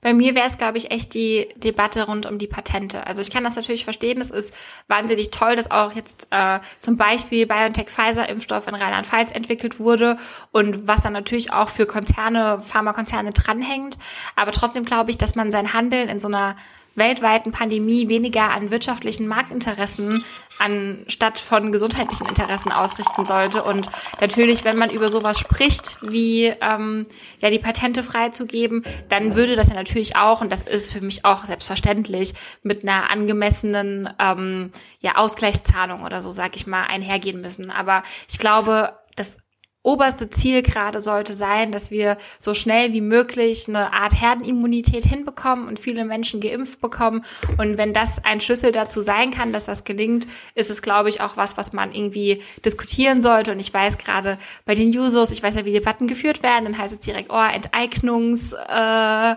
Bei 0.07 0.13
mir 0.13 0.35
wäre 0.35 0.47
es, 0.47 0.57
glaube 0.57 0.77
ich, 0.77 0.89
echt 0.89 1.13
die 1.15 1.49
Debatte 1.57 2.05
rund 2.05 2.25
um 2.25 2.37
die 2.37 2.47
Patente. 2.47 3.05
Also 3.05 3.19
ich 3.19 3.29
kann 3.29 3.43
das 3.43 3.57
natürlich 3.57 3.83
verstehen. 3.83 4.21
Es 4.21 4.31
ist 4.31 4.53
wahnsinnig 4.87 5.31
toll, 5.31 5.57
dass 5.57 5.69
auch 5.69 5.91
jetzt 5.91 6.29
äh, 6.31 6.61
zum 6.79 6.95
Beispiel 6.95 7.45
BioNTech-Pfizer-Impfstoff 7.45 8.69
in 8.69 8.75
Rheinland-Pfalz 8.75 9.33
entwickelt 9.33 9.81
wurde 9.81 10.17
und 10.53 10.87
was 10.87 11.01
dann 11.01 11.11
natürlich 11.11 11.51
auch 11.51 11.67
für 11.67 11.85
Konzerne, 11.85 12.61
Pharmakonzerne 12.61 13.33
dranhängt. 13.33 13.97
Aber 14.37 14.53
trotzdem 14.53 14.85
glaube 14.85 15.11
ich, 15.11 15.17
dass 15.17 15.35
man 15.35 15.51
sein 15.51 15.73
Handeln 15.73 16.07
in 16.07 16.19
so 16.19 16.29
einer 16.29 16.55
weltweiten 16.97 17.51
Pandemie 17.51 18.09
weniger 18.09 18.49
an 18.49 18.71
wirtschaftlichen 18.71 19.27
Marktinteressen 19.27 20.25
anstatt 20.59 21.37
von 21.37 21.71
gesundheitlichen 21.71 22.27
Interessen 22.27 22.71
ausrichten 22.71 23.25
sollte. 23.25 23.63
Und 23.63 23.87
natürlich, 24.19 24.65
wenn 24.65 24.77
man 24.77 24.89
über 24.89 25.09
sowas 25.09 25.39
spricht, 25.39 25.97
wie 26.01 26.45
ähm, 26.45 27.05
ja 27.39 27.49
die 27.49 27.59
Patente 27.59 28.03
freizugeben, 28.03 28.83
dann 29.09 29.35
würde 29.35 29.55
das 29.55 29.69
ja 29.69 29.75
natürlich 29.75 30.15
auch, 30.15 30.41
und 30.41 30.51
das 30.51 30.63
ist 30.63 30.91
für 30.91 31.01
mich 31.01 31.23
auch 31.23 31.45
selbstverständlich, 31.45 32.33
mit 32.63 32.83
einer 32.83 33.09
angemessenen 33.09 34.09
ähm, 34.19 34.71
ja, 34.99 35.15
Ausgleichszahlung 35.15 36.03
oder 36.03 36.21
so, 36.21 36.31
sag 36.31 36.55
ich 36.55 36.67
mal, 36.67 36.83
einhergehen 36.85 37.39
müssen. 37.39 37.69
Aber 37.69 38.03
ich 38.27 38.39
glaube, 38.39 38.97
das 39.15 39.37
oberste 39.87 40.29
Ziel 40.29 40.63
gerade 40.63 41.01
sollte 41.01 41.33
sein, 41.33 41.71
dass 41.71 41.91
wir 41.91 42.17
so 42.39 42.53
schnell 42.53 42.91
wie 42.91 42.99
möglich 42.99 43.69
eine 43.69 43.93
Art 43.93 44.19
Herdenimmunität 44.19 45.05
hinbekommen 45.05 45.65
und 45.67 45.79
viele 45.79 46.03
Menschen 46.03 46.41
geimpft 46.41 46.81
bekommen. 46.81 47.23
Und 47.57 47.77
wenn 47.77 47.93
das 47.93 48.23
ein 48.25 48.41
Schlüssel 48.41 48.73
dazu 48.73 49.01
sein 49.01 49.31
kann, 49.31 49.53
dass 49.53 49.63
das 49.63 49.85
gelingt, 49.85 50.27
ist 50.55 50.69
es, 50.69 50.81
glaube 50.81 51.07
ich, 51.07 51.21
auch 51.21 51.37
was, 51.37 51.55
was 51.55 51.71
man 51.71 51.93
irgendwie 51.93 52.41
diskutieren 52.65 53.21
sollte. 53.21 53.53
Und 53.53 53.61
ich 53.61 53.73
weiß 53.73 53.97
gerade 53.97 54.37
bei 54.65 54.75
den 54.75 54.89
Users, 54.89 55.31
ich 55.31 55.41
weiß 55.41 55.55
ja, 55.55 55.63
wie 55.63 55.71
Debatten 55.71 56.07
geführt 56.07 56.43
werden, 56.43 56.65
dann 56.65 56.77
heißt 56.77 56.93
es 56.93 56.99
direkt, 56.99 57.31
oh, 57.31 57.41
Enteignungs, 57.41 58.51
äh, 58.51 59.35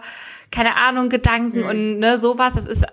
keine 0.51 0.75
Ahnung, 0.75 1.11
Gedanken 1.11 1.61
mhm. 1.61 1.69
und 1.69 1.99
ne, 2.01 2.19
sowas. 2.19 2.55
Das 2.55 2.67
ist 2.67 2.85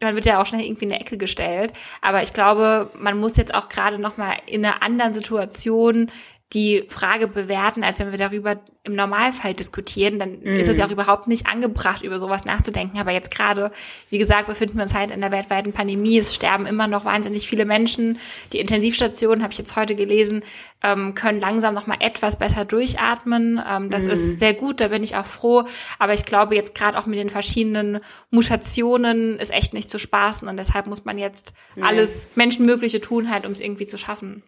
man 0.00 0.14
wird 0.14 0.26
ja 0.26 0.40
auch 0.40 0.46
schnell 0.46 0.60
irgendwie 0.60 0.84
in 0.84 0.92
eine 0.92 1.00
Ecke 1.00 1.16
gestellt. 1.16 1.72
Aber 2.02 2.22
ich 2.22 2.34
glaube, 2.34 2.90
man 2.98 3.18
muss 3.18 3.36
jetzt 3.36 3.54
auch 3.54 3.70
gerade 3.70 3.98
noch 3.98 4.18
mal 4.18 4.34
in 4.46 4.64
einer 4.64 4.82
anderen 4.82 5.14
Situation 5.14 6.10
die 6.52 6.84
Frage 6.88 7.26
bewerten, 7.26 7.82
als 7.82 7.98
wenn 7.98 8.12
wir 8.12 8.18
darüber 8.18 8.60
im 8.84 8.94
Normalfall 8.94 9.52
diskutieren, 9.52 10.20
dann 10.20 10.38
mm. 10.38 10.60
ist 10.60 10.68
es 10.68 10.78
ja 10.78 10.86
auch 10.86 10.92
überhaupt 10.92 11.26
nicht 11.26 11.48
angebracht, 11.48 12.02
über 12.02 12.20
sowas 12.20 12.44
nachzudenken. 12.44 13.00
Aber 13.00 13.10
jetzt 13.10 13.32
gerade, 13.32 13.72
wie 14.10 14.18
gesagt, 14.18 14.46
befinden 14.46 14.76
wir 14.76 14.84
uns 14.84 14.94
halt 14.94 15.10
in 15.10 15.20
der 15.20 15.32
weltweiten 15.32 15.72
Pandemie. 15.72 16.18
Es 16.18 16.32
sterben 16.32 16.66
immer 16.66 16.86
noch 16.86 17.04
wahnsinnig 17.04 17.48
viele 17.48 17.64
Menschen. 17.64 18.20
Die 18.52 18.60
Intensivstationen, 18.60 19.42
habe 19.42 19.52
ich 19.52 19.58
jetzt 19.58 19.74
heute 19.74 19.96
gelesen, 19.96 20.44
ähm, 20.84 21.14
können 21.14 21.40
langsam 21.40 21.74
noch 21.74 21.88
mal 21.88 21.98
etwas 21.98 22.38
besser 22.38 22.64
durchatmen. 22.64 23.60
Ähm, 23.68 23.90
das 23.90 24.06
mm. 24.06 24.10
ist 24.10 24.38
sehr 24.38 24.54
gut, 24.54 24.80
da 24.80 24.86
bin 24.86 25.02
ich 25.02 25.16
auch 25.16 25.26
froh. 25.26 25.64
Aber 25.98 26.14
ich 26.14 26.24
glaube, 26.24 26.54
jetzt 26.54 26.76
gerade 26.76 26.96
auch 26.96 27.06
mit 27.06 27.18
den 27.18 27.28
verschiedenen 27.28 27.98
Mutationen 28.30 29.40
ist 29.40 29.52
echt 29.52 29.74
nicht 29.74 29.90
zu 29.90 29.98
spaßen. 29.98 30.46
Und 30.46 30.58
deshalb 30.58 30.86
muss 30.86 31.04
man 31.04 31.18
jetzt 31.18 31.54
mm. 31.74 31.82
alles 31.82 32.28
Menschenmögliche 32.36 33.00
tun, 33.00 33.32
halt, 33.32 33.46
um 33.46 33.52
es 33.52 33.60
irgendwie 33.60 33.88
zu 33.88 33.98
schaffen. 33.98 34.44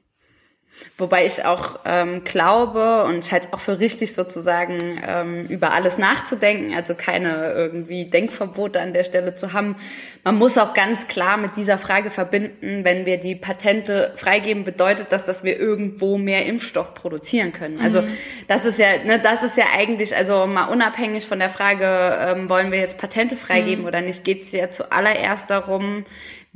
Wobei 0.98 1.26
ich 1.26 1.44
auch 1.44 1.78
ähm, 1.84 2.24
glaube 2.24 3.04
und 3.04 3.24
ich 3.24 3.30
halte 3.30 3.46
es 3.48 3.52
auch 3.52 3.60
für 3.60 3.78
richtig 3.78 4.14
sozusagen 4.14 5.00
ähm, 5.06 5.46
über 5.46 5.72
alles 5.72 5.96
nachzudenken, 5.96 6.74
also 6.74 6.96
keine 6.96 7.52
irgendwie 7.52 8.04
Denkverbote 8.04 8.80
an 8.80 8.92
der 8.92 9.04
Stelle 9.04 9.36
zu 9.36 9.52
haben. 9.52 9.76
Man 10.24 10.34
muss 10.34 10.58
auch 10.58 10.74
ganz 10.74 11.06
klar 11.06 11.36
mit 11.36 11.56
dieser 11.56 11.78
Frage 11.78 12.10
verbinden, 12.10 12.84
wenn 12.84 13.06
wir 13.06 13.18
die 13.18 13.36
Patente 13.36 14.12
freigeben, 14.16 14.64
bedeutet 14.64 15.06
das, 15.10 15.24
dass 15.24 15.44
wir 15.44 15.58
irgendwo 15.58 16.18
mehr 16.18 16.46
Impfstoff 16.46 16.94
produzieren 16.94 17.52
können. 17.52 17.80
Also 17.80 18.02
mhm. 18.02 18.08
das 18.48 18.64
ist 18.64 18.80
ja, 18.80 19.04
ne, 19.04 19.20
das 19.20 19.44
ist 19.44 19.56
ja 19.56 19.66
eigentlich, 19.72 20.16
also 20.16 20.48
mal 20.48 20.64
unabhängig 20.64 21.26
von 21.26 21.38
der 21.38 21.50
Frage, 21.50 21.86
ähm, 21.86 22.50
wollen 22.50 22.72
wir 22.72 22.80
jetzt 22.80 22.98
Patente 22.98 23.36
freigeben 23.36 23.82
mhm. 23.82 23.88
oder 23.88 24.00
nicht, 24.00 24.24
geht 24.24 24.44
es 24.46 24.52
ja 24.52 24.68
zuallererst 24.68 25.48
darum, 25.48 26.04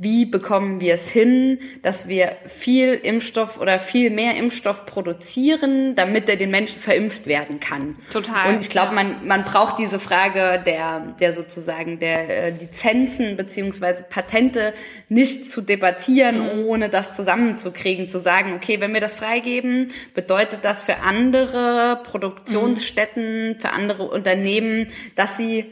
wie 0.03 0.25
bekommen 0.25 0.79
wir 0.81 0.93
es 0.93 1.09
hin, 1.09 1.59
dass 1.81 2.07
wir 2.07 2.35
viel 2.45 2.93
Impfstoff 2.93 3.59
oder 3.59 3.79
viel 3.79 4.09
mehr 4.09 4.35
Impfstoff 4.35 4.85
produzieren, 4.85 5.95
damit 5.95 6.29
er 6.29 6.35
den 6.35 6.51
Menschen 6.51 6.79
verimpft 6.79 7.25
werden 7.25 7.59
kann. 7.59 7.95
Total. 8.11 8.53
Und 8.53 8.61
ich 8.61 8.69
glaube, 8.69 8.93
man, 8.93 9.25
man 9.25 9.45
braucht 9.45 9.79
diese 9.79 9.99
Frage 9.99 10.61
der, 10.65 11.15
der 11.19 11.33
sozusagen 11.33 11.99
der 11.99 12.29
äh, 12.29 12.49
Lizenzen 12.51 13.35
beziehungsweise 13.35 14.03
Patente 14.03 14.73
nicht 15.09 15.49
zu 15.49 15.61
debattieren, 15.61 16.39
mhm. 16.39 16.65
ohne 16.65 16.89
das 16.89 17.15
zusammenzukriegen, 17.15 18.07
zu 18.07 18.19
sagen, 18.19 18.53
okay, 18.55 18.81
wenn 18.81 18.93
wir 18.93 19.01
das 19.01 19.15
freigeben, 19.15 19.89
bedeutet 20.13 20.59
das 20.63 20.81
für 20.81 20.97
andere 20.97 22.01
Produktionsstätten, 22.03 23.49
mhm. 23.49 23.59
für 23.59 23.69
andere 23.69 24.03
Unternehmen, 24.09 24.87
dass 25.15 25.37
sie 25.37 25.65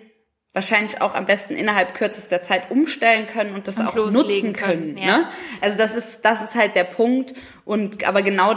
wahrscheinlich 0.54 1.00
auch 1.02 1.16
am 1.16 1.26
besten 1.26 1.56
innerhalb 1.56 1.96
kürzester 1.96 2.42
Zeit 2.42 2.72
umstellen 2.72 3.28
können 3.28 3.56
und 3.56 3.68
das 3.68 3.78
und 3.78 3.88
auch 3.88 3.96
nutzen 3.96 4.54
können. 4.54 4.96
können 4.96 4.98
ja. 4.98 5.18
ne? 5.18 5.28
Also 5.62 5.78
das 5.78 5.96
ist 5.96 6.26
das 6.26 6.42
ist 6.42 6.56
halt 6.56 6.76
der 6.76 6.84
Punkt 6.84 7.34
und 7.64 8.04
aber 8.04 8.22
genau 8.22 8.56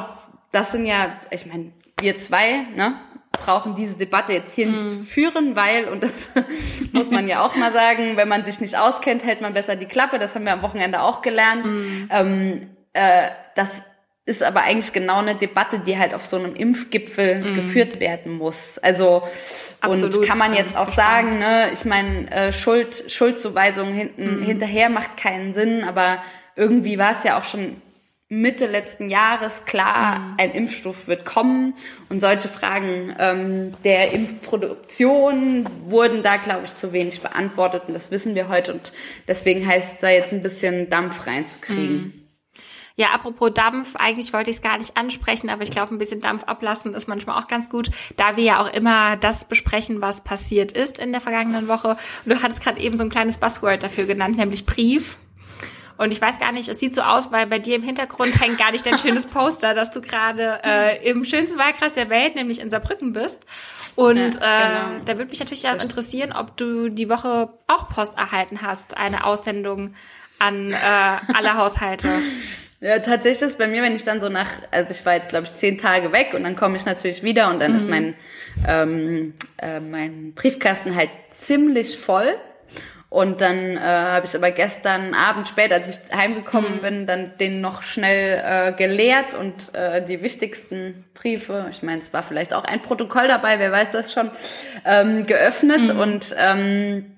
das 0.55 0.73
sind 0.73 0.87
ja, 0.87 1.21
ich 1.31 1.47
meine, 1.47 1.73
wir 2.01 2.17
zwei, 2.19 2.67
ne, 2.77 2.95
brauchen 3.33 3.75
diese 3.75 3.97
Debatte 3.97 4.33
jetzt 4.33 4.55
hier 4.55 4.69
nicht 4.69 4.85
mhm. 4.85 4.89
zu 4.89 5.03
führen, 5.03 5.57
weil, 5.57 5.89
und 5.89 6.03
das 6.03 6.31
muss 6.93 7.11
man 7.11 7.29
ja 7.29 7.45
auch 7.45 7.57
mal 7.57 7.73
sagen, 7.73 8.17
wenn 8.17 8.29
man 8.29 8.45
sich 8.45 8.61
nicht 8.61 8.79
auskennt, 8.79 9.25
hält 9.25 9.41
man 9.41 9.53
besser 9.53 9.77
die 9.77 9.87
Klappe. 9.87 10.19
Das 10.19 10.35
haben 10.35 10.47
wir 10.47 10.53
am 10.53 10.63
Wochenende 10.63 11.03
auch 11.03 11.23
gelernt. 11.23 11.67
Mm. 11.67 12.09
Ähm, 12.11 12.71
äh, 12.93 13.31
das 13.57 13.83
ist 14.27 14.43
aber 14.43 14.63
eigentlich 14.63 14.93
genau 14.93 15.19
eine 15.19 15.35
Debatte, 15.35 15.81
die 15.81 15.99
halt 15.99 16.15
auf 16.15 16.25
so 16.25 16.37
einem 16.37 16.55
Impfgipfel 16.55 17.53
mm. 17.53 17.55
geführt 17.55 18.01
werden 18.01 18.33
muss. 18.33 18.79
Also 18.79 19.23
Absolut. 19.81 20.17
und 20.17 20.27
kann 20.27 20.39
man 20.39 20.55
jetzt 20.55 20.77
auch 20.77 20.89
sagen, 20.89 21.39
ne, 21.39 21.71
ich 21.75 21.85
meine, 21.85 22.31
äh, 22.31 22.53
Schuld, 22.53 23.05
Schuldzuweisung 23.09 23.93
hinten 23.93 24.41
mm. 24.41 24.43
hinterher 24.45 24.89
macht 24.89 25.19
keinen 25.19 25.53
Sinn, 25.53 25.85
aber 25.85 26.23
irgendwie 26.57 26.99
war 26.99 27.13
es 27.13 27.23
ja 27.25 27.39
auch 27.39 27.45
schon 27.45 27.77
Mitte 28.31 28.67
letzten 28.67 29.11
Jahres 29.11 29.67
klar, 29.67 30.21
mm. 30.21 30.35
ein 30.39 30.53
Impfstoff 30.53 31.07
wird 31.07 31.27
kommen 31.27 31.75
und 32.09 32.19
solche 32.19 32.49
Fragen 32.49 33.15
ähm, 33.19 33.73
der 33.85 34.13
Impfproduktion 34.13 35.69
wurden 35.85 36.23
da, 36.23 36.39
glaube 36.39 36.63
ich, 36.65 36.75
zu 36.75 36.95
wenig 36.95 37.21
beantwortet 37.21 37.83
und 37.89 37.93
das 37.93 38.11
wissen 38.11 38.35
wir 38.35 38.49
heute 38.49 38.73
und 38.73 38.95
deswegen 39.29 39.67
heißt 39.67 39.97
es 39.97 40.01
da 40.01 40.09
jetzt 40.09 40.33
ein 40.33 40.43
bisschen 40.43 40.89
Dampf 40.89 41.27
reinzukriegen. 41.27 42.24
Ja, 42.97 43.09
apropos 43.09 43.53
Dampf, 43.53 43.97
eigentlich 43.97 44.33
wollte 44.33 44.51
ich 44.51 44.57
es 44.57 44.63
gar 44.63 44.79
nicht 44.79 44.97
ansprechen, 44.97 45.51
aber 45.51 45.65
ich 45.65 45.73
glaube, 45.73 45.93
ein 45.93 45.99
bisschen 45.99 46.21
Dampf 46.21 46.45
ablassen 46.45 46.95
ist 46.95 47.09
manchmal 47.09 47.43
auch 47.43 47.49
ganz 47.49 47.69
gut, 47.69 47.91
da 48.17 48.37
wir 48.37 48.45
ja 48.45 48.63
auch 48.63 48.73
immer 48.73 49.17
das 49.17 49.47
besprechen, 49.47 50.01
was 50.01 50.23
passiert 50.23 50.71
ist 50.71 51.01
in 51.01 51.11
der 51.11 51.21
vergangenen 51.21 51.67
Woche. 51.67 51.97
Und 52.25 52.33
du 52.33 52.41
hattest 52.41 52.63
gerade 52.63 52.81
eben 52.81 52.97
so 52.97 53.03
ein 53.03 53.11
kleines 53.11 53.39
Buzzword 53.39 53.83
dafür 53.83 54.05
genannt, 54.05 54.37
nämlich 54.37 54.65
Brief. 54.65 55.19
Und 55.97 56.13
ich 56.13 56.21
weiß 56.21 56.39
gar 56.39 56.53
nicht, 56.53 56.69
es 56.69 56.79
sieht 56.81 56.95
so 56.95 57.03
aus, 57.03 57.31
weil 57.31 57.47
bei 57.47 57.59
dir 57.59 57.77
im 57.77 57.83
Hintergrund 57.83 58.41
hängt 58.41 58.59
gar 58.59 58.73
nicht 58.73 58.85
dein 58.87 58.99
schönes 58.99 59.27
Poster, 59.27 59.75
dass 59.75 59.91
du 59.91 60.01
gerade 60.01 60.61
äh, 60.65 61.09
im 61.09 61.25
schönsten 61.25 61.59
Wahlkreis 61.59 61.95
der 61.95 62.11
Welt, 62.11 62.35
nämlich 62.35 62.61
in 62.61 62.71
Saarbrücken 62.71 63.13
bist. 63.13 63.41
Und 63.97 64.17
ja, 64.17 64.29
genau. 64.31 64.97
äh, 64.97 65.01
da 65.05 65.19
würde 65.19 65.31
mich 65.31 65.39
natürlich 65.39 65.69
auch 65.69 65.81
interessieren, 65.81 66.33
ob 66.33 66.57
du 66.57 66.89
die 66.89 67.09
Woche 67.09 67.49
auch 67.69 67.89
Post 67.89 68.17
erhalten 68.19 68.63
hast, 68.63 68.97
eine 68.97 69.25
Aussendung 69.25 69.95
an 70.41 70.71
äh, 70.73 70.77
alle 71.33 71.55
Haushalte. 71.55 72.09
Ja, 72.85 72.99
tatsächlich 72.99 73.41
ist 73.41 73.57
bei 73.57 73.67
mir, 73.67 73.83
wenn 73.83 73.95
ich 73.95 74.05
dann 74.05 74.21
so 74.21 74.29
nach, 74.29 74.51
also 74.71 74.91
ich 74.91 75.07
war 75.07 75.15
jetzt 75.15 75.31
glaube 75.31 75.47
ich 75.47 75.55
zehn 75.55 75.79
Tage 75.79 76.13
weg 76.13 76.35
und 76.35 76.45
dann 76.45 76.55
komme 76.55 76.77
ich 76.77 76.85
natürlich 76.85 77.23
wieder 77.23 77.49
und 77.49 77.63
dann 77.63 77.71
mhm. 77.71 77.79
ist 77.79 77.89
mein 77.89 78.15
ähm, 78.69 79.33
äh, 79.57 79.81
mein 79.81 80.35
Briefkasten 80.35 80.95
halt 80.95 81.09
ziemlich 81.31 81.97
voll. 81.97 82.35
Und 83.09 83.41
dann 83.41 83.77
äh, 83.77 83.81
habe 83.81 84.27
ich 84.27 84.35
aber 84.35 84.51
gestern 84.51 85.15
Abend 85.15 85.49
spät, 85.49 85.73
als 85.73 85.97
ich 85.97 86.15
heimgekommen 86.15 86.77
mhm. 86.77 86.81
bin, 86.81 87.07
dann 87.07 87.39
den 87.39 87.63
noch 87.63 87.83
schnell 87.83 88.43
äh, 88.45 88.73
geleert 88.73 89.33
und 89.33 89.75
äh, 89.75 90.05
die 90.05 90.21
wichtigsten 90.21 91.05
Briefe, 91.15 91.69
ich 91.71 91.83
meine, 91.83 92.03
es 92.03 92.13
war 92.13 92.23
vielleicht 92.23 92.53
auch 92.53 92.65
ein 92.65 92.83
Protokoll 92.83 93.29
dabei, 93.29 93.61
wer 93.61 93.73
weiß 93.73 93.93
das 93.93 94.13
schon, 94.13 94.31
ähm, 94.85 95.27
geöffnet 95.27 95.95
mhm. 95.95 96.01
und 96.01 96.37
ähm, 96.37 97.14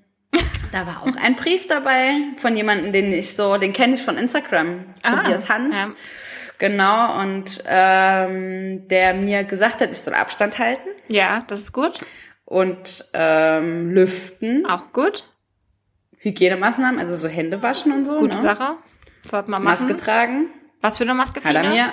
da 0.76 0.86
war 0.86 1.02
auch 1.02 1.16
ein 1.16 1.36
Brief 1.36 1.66
dabei 1.66 2.10
von 2.36 2.56
jemandem, 2.56 2.92
den 2.92 3.12
ich 3.12 3.34
so, 3.34 3.56
den 3.56 3.72
kenne 3.72 3.94
ich 3.94 4.02
von 4.02 4.16
Instagram, 4.16 4.84
ah, 5.02 5.10
Tobias 5.22 5.48
Hans. 5.48 5.74
Ja. 5.74 5.88
Genau, 6.58 7.20
und 7.20 7.62
ähm, 7.66 8.88
der 8.88 9.14
mir 9.14 9.44
gesagt 9.44 9.80
hat, 9.80 9.90
ich 9.90 9.98
soll 9.98 10.14
Abstand 10.14 10.58
halten. 10.58 10.88
Ja, 11.08 11.44
das 11.48 11.60
ist 11.60 11.72
gut. 11.72 11.98
Und 12.44 13.06
ähm, 13.12 13.90
lüften. 13.90 14.64
Auch 14.66 14.92
gut. 14.92 15.24
Hygienemaßnahmen, 16.18 16.98
also 17.00 17.14
so 17.16 17.28
Hände 17.28 17.62
waschen 17.62 17.92
und 17.92 18.04
so. 18.04 18.18
Gute 18.18 18.36
ne? 18.36 18.42
Sache. 18.42 18.76
Sollte 19.24 19.50
man 19.50 19.62
machen. 19.62 19.86
Maske 19.88 19.96
tragen. 19.96 20.46
Was 20.80 20.98
für 20.98 21.04
eine 21.04 21.14
Maske? 21.14 21.42
Hat 21.44 21.54
er 21.54 21.68
mir 21.68 21.92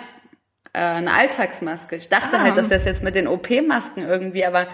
äh, 0.73 0.79
eine 0.79 1.11
Alltagsmaske. 1.13 1.95
Ich 1.95 2.09
dachte 2.09 2.37
Ah. 2.37 2.41
halt, 2.43 2.57
dass 2.57 2.69
das 2.69 2.85
jetzt 2.85 3.03
mit 3.03 3.15
den 3.15 3.27
OP-Masken 3.27 4.03
irgendwie, 4.07 4.45
aber 4.45 4.67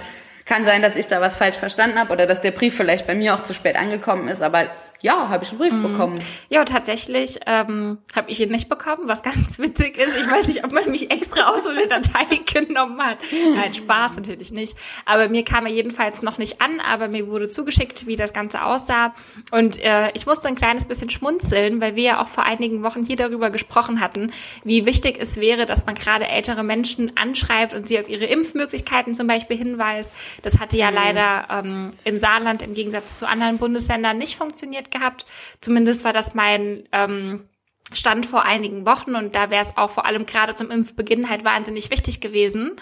kann 0.49 0.65
sein, 0.65 0.81
dass 0.81 0.95
ich 0.95 1.05
da 1.05 1.21
was 1.21 1.35
falsch 1.35 1.57
verstanden 1.57 1.99
habe 1.99 2.11
oder 2.11 2.25
dass 2.25 2.41
der 2.41 2.49
Brief 2.49 2.75
vielleicht 2.75 3.05
bei 3.05 3.13
mir 3.13 3.35
auch 3.35 3.43
zu 3.43 3.53
spät 3.53 3.75
angekommen 3.75 4.27
ist. 4.27 4.41
Aber 4.41 4.65
ja, 5.01 5.29
habe 5.29 5.43
ich 5.43 5.51
einen 5.51 5.59
Brief 5.59 5.73
Mhm. 5.73 5.83
bekommen. 5.83 6.21
Ja, 6.49 6.65
tatsächlich 6.65 7.39
ähm, 7.45 7.99
habe 8.15 8.29
ich 8.31 8.39
ihn 8.41 8.51
nicht 8.51 8.67
bekommen, 8.69 9.07
was 9.07 9.23
ganz 9.23 9.57
witzig 9.59 9.97
ist. 9.97 10.17
Ich 10.17 10.29
weiß 10.29 10.47
nicht, 10.47 10.63
ob 10.65 10.71
man 10.71 10.89
mich 10.91 11.09
extra 11.11 11.49
aus 11.49 11.63
so 11.63 11.69
eine 11.69 11.87
Datei 11.87 12.25
genommen 12.53 12.99
hat. 13.01 13.17
Nein, 13.55 13.73
Spaß 13.73 14.17
natürlich 14.17 14.51
nicht. 14.51 14.75
Aber 15.05 15.29
mir 15.29 15.43
kam 15.45 15.65
er 15.65 15.71
jedenfalls 15.71 16.21
noch 16.21 16.37
nicht 16.37 16.61
an, 16.61 16.79
aber 16.81 17.07
mir 17.07 17.27
wurde 17.27 17.49
zugeschickt, 17.49 18.07
wie 18.07 18.15
das 18.15 18.33
Ganze 18.33 18.63
aussah. 18.65 19.13
Und 19.51 19.79
äh, 19.83 20.11
ich 20.15 20.25
musste 20.25 20.47
ein 20.47 20.55
kleines 20.55 20.85
bisschen 20.85 21.09
schmunzeln, 21.09 21.79
weil 21.81 21.95
wir 21.95 22.03
ja 22.03 22.21
auch 22.21 22.27
vor 22.27 22.43
einigen 22.43 22.83
Wochen 22.83 23.05
hier 23.05 23.15
darüber 23.15 23.49
gesprochen 23.51 24.01
hatten, 24.01 24.31
wie 24.63 24.85
wichtig 24.85 25.17
es 25.19 25.37
wäre, 25.37 25.65
dass 25.65 25.85
man 25.85 25.95
gerade 25.95 26.27
ältere 26.27 26.63
Menschen 26.63 27.15
anschreibt 27.15 27.73
und 27.73 27.87
sie 27.87 27.99
auf 27.99 28.09
ihre 28.09 28.25
Impfmöglichkeiten 28.25 29.13
zum 29.13 29.27
Beispiel 29.27 29.57
hinweist. 29.57 30.09
Das 30.41 30.59
hatte 30.59 30.75
ja 30.77 30.89
leider 30.89 31.47
ähm, 31.49 31.91
in 32.03 32.19
Saarland 32.19 32.61
im 32.61 32.73
Gegensatz 32.73 33.17
zu 33.17 33.27
anderen 33.27 33.57
Bundesländern 33.59 34.17
nicht 34.17 34.35
funktioniert 34.35 34.88
gehabt. 34.91 35.25
Zumindest 35.61 36.03
war 36.03 36.13
das 36.13 36.33
mein 36.33 36.87
ähm, 36.91 37.47
Stand 37.91 38.25
vor 38.25 38.43
einigen 38.43 38.85
Wochen 38.85 39.15
und 39.15 39.35
da 39.35 39.49
wäre 39.49 39.63
es 39.63 39.75
auch 39.75 39.89
vor 39.89 40.05
allem 40.05 40.25
gerade 40.25 40.55
zum 40.55 40.69
Impfbeginn 40.69 41.29
halt 41.29 41.43
wahnsinnig 41.43 41.89
wichtig 41.89 42.21
gewesen. 42.21 42.79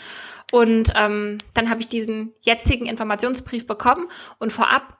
Und 0.51 0.93
ähm, 0.95 1.37
dann 1.53 1.69
habe 1.69 1.81
ich 1.81 1.87
diesen 1.87 2.33
jetzigen 2.41 2.85
Informationsbrief 2.85 3.67
bekommen 3.67 4.09
und 4.39 4.51
vorab 4.51 4.96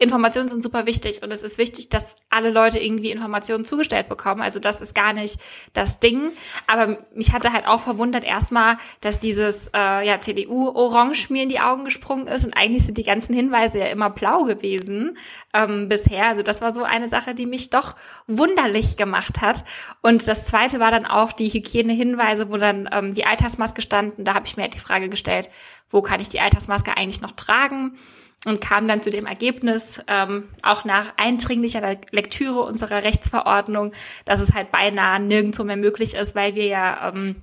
Informationen 0.00 0.48
sind 0.48 0.62
super 0.62 0.86
wichtig 0.86 1.22
und 1.22 1.30
es 1.30 1.42
ist 1.42 1.58
wichtig, 1.58 1.90
dass 1.90 2.16
alle 2.30 2.48
Leute 2.48 2.78
irgendwie 2.78 3.10
Informationen 3.10 3.66
zugestellt 3.66 4.08
bekommen. 4.08 4.40
Also 4.40 4.58
das 4.58 4.80
ist 4.80 4.94
gar 4.94 5.12
nicht 5.12 5.38
das 5.74 6.00
Ding. 6.00 6.32
Aber 6.66 6.96
mich 7.14 7.34
hatte 7.34 7.52
halt 7.52 7.66
auch 7.66 7.80
verwundert 7.80 8.24
erstmal, 8.24 8.78
dass 9.02 9.20
dieses 9.20 9.68
äh, 9.68 10.06
ja, 10.06 10.18
CDU-Orange 10.18 11.28
mir 11.28 11.42
in 11.42 11.50
die 11.50 11.60
Augen 11.60 11.84
gesprungen 11.84 12.28
ist 12.28 12.46
und 12.46 12.54
eigentlich 12.56 12.86
sind 12.86 12.96
die 12.96 13.02
ganzen 13.02 13.34
Hinweise 13.34 13.78
ja 13.78 13.86
immer 13.86 14.08
blau 14.08 14.44
gewesen 14.44 15.18
ähm, 15.52 15.90
bisher. 15.90 16.28
Also 16.28 16.42
das 16.42 16.62
war 16.62 16.72
so 16.72 16.82
eine 16.82 17.10
Sache, 17.10 17.34
die 17.34 17.44
mich 17.44 17.68
doch 17.68 17.94
wunderlich 18.26 18.96
gemacht 18.96 19.42
hat. 19.42 19.64
Und 20.00 20.26
das 20.26 20.46
zweite 20.46 20.80
war 20.80 20.90
dann 20.90 21.04
auch 21.04 21.32
die 21.32 21.52
Hygienehinweise, 21.52 22.50
wo 22.50 22.56
dann 22.56 22.88
ähm, 22.90 23.12
die 23.12 23.26
Altersmaske 23.26 23.82
stand. 23.82 24.18
Und 24.18 24.24
da 24.24 24.32
habe 24.32 24.46
ich 24.46 24.56
mir 24.56 24.62
halt 24.62 24.74
die 24.74 24.78
Frage 24.78 25.10
gestellt, 25.10 25.50
wo 25.90 26.00
kann 26.00 26.20
ich 26.20 26.30
die 26.30 26.40
Altersmaske 26.40 26.96
eigentlich 26.96 27.20
noch 27.20 27.32
tragen? 27.32 27.98
Und 28.46 28.60
kam 28.60 28.88
dann 28.88 29.02
zu 29.02 29.10
dem 29.10 29.26
Ergebnis, 29.26 30.00
ähm, 30.06 30.48
auch 30.62 30.84
nach 30.84 31.12
eindringlicher 31.18 31.80
Le- 31.82 32.00
Lektüre 32.10 32.62
unserer 32.62 33.02
Rechtsverordnung, 33.04 33.92
dass 34.24 34.40
es 34.40 34.54
halt 34.54 34.70
beinahe 34.72 35.20
nirgendwo 35.20 35.62
mehr 35.64 35.76
möglich 35.76 36.14
ist, 36.14 36.34
weil 36.34 36.54
wir 36.54 36.66
ja 36.66 37.08
ähm, 37.10 37.42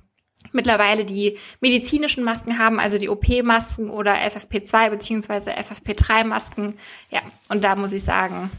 mittlerweile 0.52 1.04
die 1.04 1.38
medizinischen 1.60 2.24
Masken 2.24 2.58
haben, 2.58 2.80
also 2.80 2.98
die 2.98 3.08
OP-Masken 3.08 3.90
oder 3.90 4.14
FFP2 4.14 4.90
beziehungsweise 4.90 5.52
FFP3-Masken. 5.56 6.74
Ja, 7.10 7.20
und 7.48 7.62
da 7.62 7.76
muss 7.76 7.92
ich 7.92 8.02
sagen, 8.02 8.50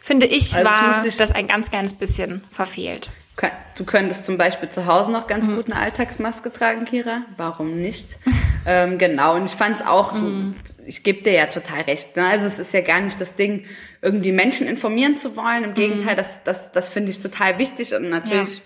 finde 0.00 0.26
ich, 0.26 0.54
Also 0.54 0.58
ich 0.58 0.64
war 0.64 1.02
dich- 1.02 1.16
das 1.16 1.32
ein 1.32 1.46
ganz 1.46 1.70
kleines 1.70 1.94
bisschen 1.94 2.42
verfehlt. 2.52 3.10
Du 3.80 3.86
könntest 3.86 4.26
zum 4.26 4.36
Beispiel 4.36 4.68
zu 4.68 4.84
Hause 4.84 5.10
noch 5.10 5.26
ganz 5.26 5.48
gut 5.48 5.64
eine 5.64 5.76
Alltagsmaske 5.76 6.52
tragen, 6.52 6.84
Kira. 6.84 7.22
Warum 7.38 7.80
nicht? 7.80 8.18
ähm, 8.66 8.98
genau, 8.98 9.36
und 9.36 9.46
ich 9.46 9.52
fand's 9.52 9.80
auch, 9.80 10.12
du, 10.12 10.54
ich 10.84 11.02
gebe 11.02 11.22
dir 11.22 11.32
ja 11.32 11.46
total 11.46 11.80
recht. 11.82 12.14
Ne? 12.14 12.26
Also 12.26 12.46
es 12.46 12.58
ist 12.58 12.74
ja 12.74 12.82
gar 12.82 13.00
nicht 13.00 13.18
das 13.18 13.36
Ding, 13.36 13.64
irgendwie 14.02 14.32
Menschen 14.32 14.66
informieren 14.66 15.16
zu 15.16 15.34
wollen. 15.34 15.64
Im 15.64 15.72
Gegenteil, 15.72 16.14
das, 16.14 16.44
das, 16.44 16.72
das 16.72 16.90
finde 16.90 17.10
ich 17.10 17.20
total 17.20 17.58
wichtig 17.58 17.94
und 17.94 18.10
natürlich 18.10 18.60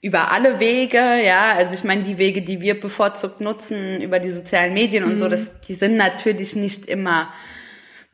über 0.00 0.32
alle 0.32 0.60
Wege, 0.60 0.98
ja, 0.98 1.52
also 1.52 1.74
ich 1.74 1.84
meine, 1.84 2.02
die 2.02 2.16
Wege, 2.18 2.42
die 2.42 2.60
wir 2.60 2.78
bevorzugt 2.78 3.40
nutzen, 3.40 4.00
über 4.00 4.18
die 4.18 4.30
sozialen 4.30 4.72
Medien 4.74 5.04
und 5.04 5.18
so, 5.18 5.28
das, 5.28 5.60
die 5.60 5.74
sind 5.74 5.96
natürlich 5.96 6.56
nicht 6.56 6.86
immer 6.86 7.32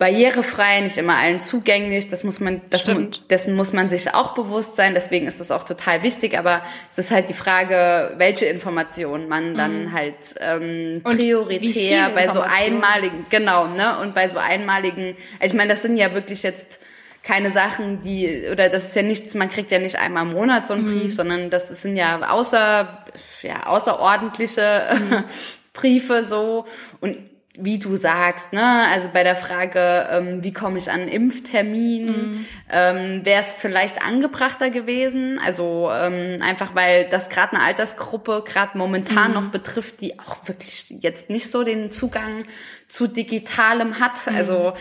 barrierefrei, 0.00 0.80
nicht 0.80 0.96
immer 0.96 1.16
allen 1.18 1.40
zugänglich. 1.42 2.08
Das 2.08 2.24
muss 2.24 2.40
man, 2.40 2.62
das 2.70 2.86
mu 2.88 3.06
dessen 3.28 3.54
muss 3.54 3.72
man 3.72 3.88
sich 3.90 4.12
auch 4.14 4.34
bewusst 4.34 4.74
sein. 4.74 4.94
Deswegen 4.94 5.26
ist 5.28 5.38
das 5.38 5.50
auch 5.52 5.62
total 5.62 6.02
wichtig. 6.02 6.36
Aber 6.36 6.62
es 6.90 6.98
ist 6.98 7.10
halt 7.12 7.28
die 7.28 7.34
Frage, 7.34 8.14
welche 8.16 8.46
Informationen 8.46 9.28
man 9.28 9.54
dann 9.56 9.92
halt 9.92 10.34
ähm, 10.40 10.94
Mhm. 10.96 11.02
Prioritär 11.04 12.10
bei 12.14 12.26
so 12.28 12.40
einmaligen, 12.40 13.26
genau, 13.30 13.66
ne, 13.68 13.98
und 14.00 14.14
bei 14.14 14.28
so 14.28 14.38
einmaligen. 14.38 15.16
Ich 15.40 15.52
meine, 15.52 15.70
das 15.70 15.82
sind 15.82 15.96
ja 15.98 16.14
wirklich 16.14 16.42
jetzt 16.42 16.80
keine 17.22 17.50
Sachen, 17.50 18.00
die 18.02 18.48
oder 18.50 18.70
das 18.70 18.84
ist 18.86 18.96
ja 18.96 19.02
nichts. 19.02 19.34
Man 19.34 19.50
kriegt 19.50 19.70
ja 19.70 19.78
nicht 19.78 19.96
einmal 20.00 20.24
im 20.24 20.32
Monat 20.32 20.66
so 20.66 20.72
einen 20.72 20.86
Mhm. 20.86 20.98
Brief, 21.00 21.14
sondern 21.14 21.50
das 21.50 21.68
sind 21.68 21.94
ja 21.96 22.18
außer 22.30 23.04
ja 23.42 23.66
außerordentliche 23.66 24.82
Mhm. 24.98 25.24
Briefe 25.74 26.24
so 26.24 26.64
und 27.00 27.16
wie 27.62 27.78
du 27.78 27.96
sagst, 27.96 28.52
ne, 28.52 28.86
also 28.92 29.08
bei 29.12 29.22
der 29.22 29.36
Frage, 29.36 30.08
ähm, 30.10 30.42
wie 30.44 30.52
komme 30.52 30.78
ich 30.78 30.90
an 30.90 31.00
einen 31.00 31.08
Impftermin, 31.08 32.06
Mhm. 32.06 32.46
ähm, 32.70 33.24
wäre 33.24 33.42
es 33.42 33.52
vielleicht 33.52 34.02
angebrachter 34.02 34.70
gewesen. 34.70 35.38
Also 35.44 35.90
ähm, 35.92 36.36
einfach, 36.42 36.74
weil 36.74 37.08
das 37.08 37.28
gerade 37.28 37.54
eine 37.56 37.64
Altersgruppe 37.64 38.42
gerade 38.46 38.76
momentan 38.78 39.32
noch 39.34 39.50
betrifft, 39.50 40.00
die 40.00 40.18
auch 40.18 40.46
wirklich 40.48 40.86
jetzt 41.00 41.30
nicht 41.30 41.50
so 41.50 41.62
den 41.64 41.90
Zugang 41.90 42.44
zu 42.88 43.06
Digitalem 43.06 44.00
hat. 44.00 44.26
Also 44.28 44.72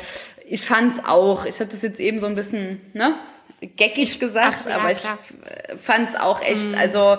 ich 0.48 0.62
fand's 0.66 1.00
auch, 1.06 1.46
ich 1.46 1.60
habe 1.60 1.70
das 1.70 1.82
jetzt 1.82 2.00
eben 2.00 2.20
so 2.20 2.26
ein 2.28 2.36
bisschen, 2.36 2.82
ne, 2.94 3.16
geckig 3.62 4.20
gesagt, 4.20 4.60
ach 4.64 4.70
ja, 4.70 4.76
aber 4.78 4.92
ich 4.92 5.00
klar. 5.00 5.18
äh, 5.68 5.76
fand's 5.78 6.16
auch 6.16 6.42
echt, 6.42 6.74
also 6.78 7.18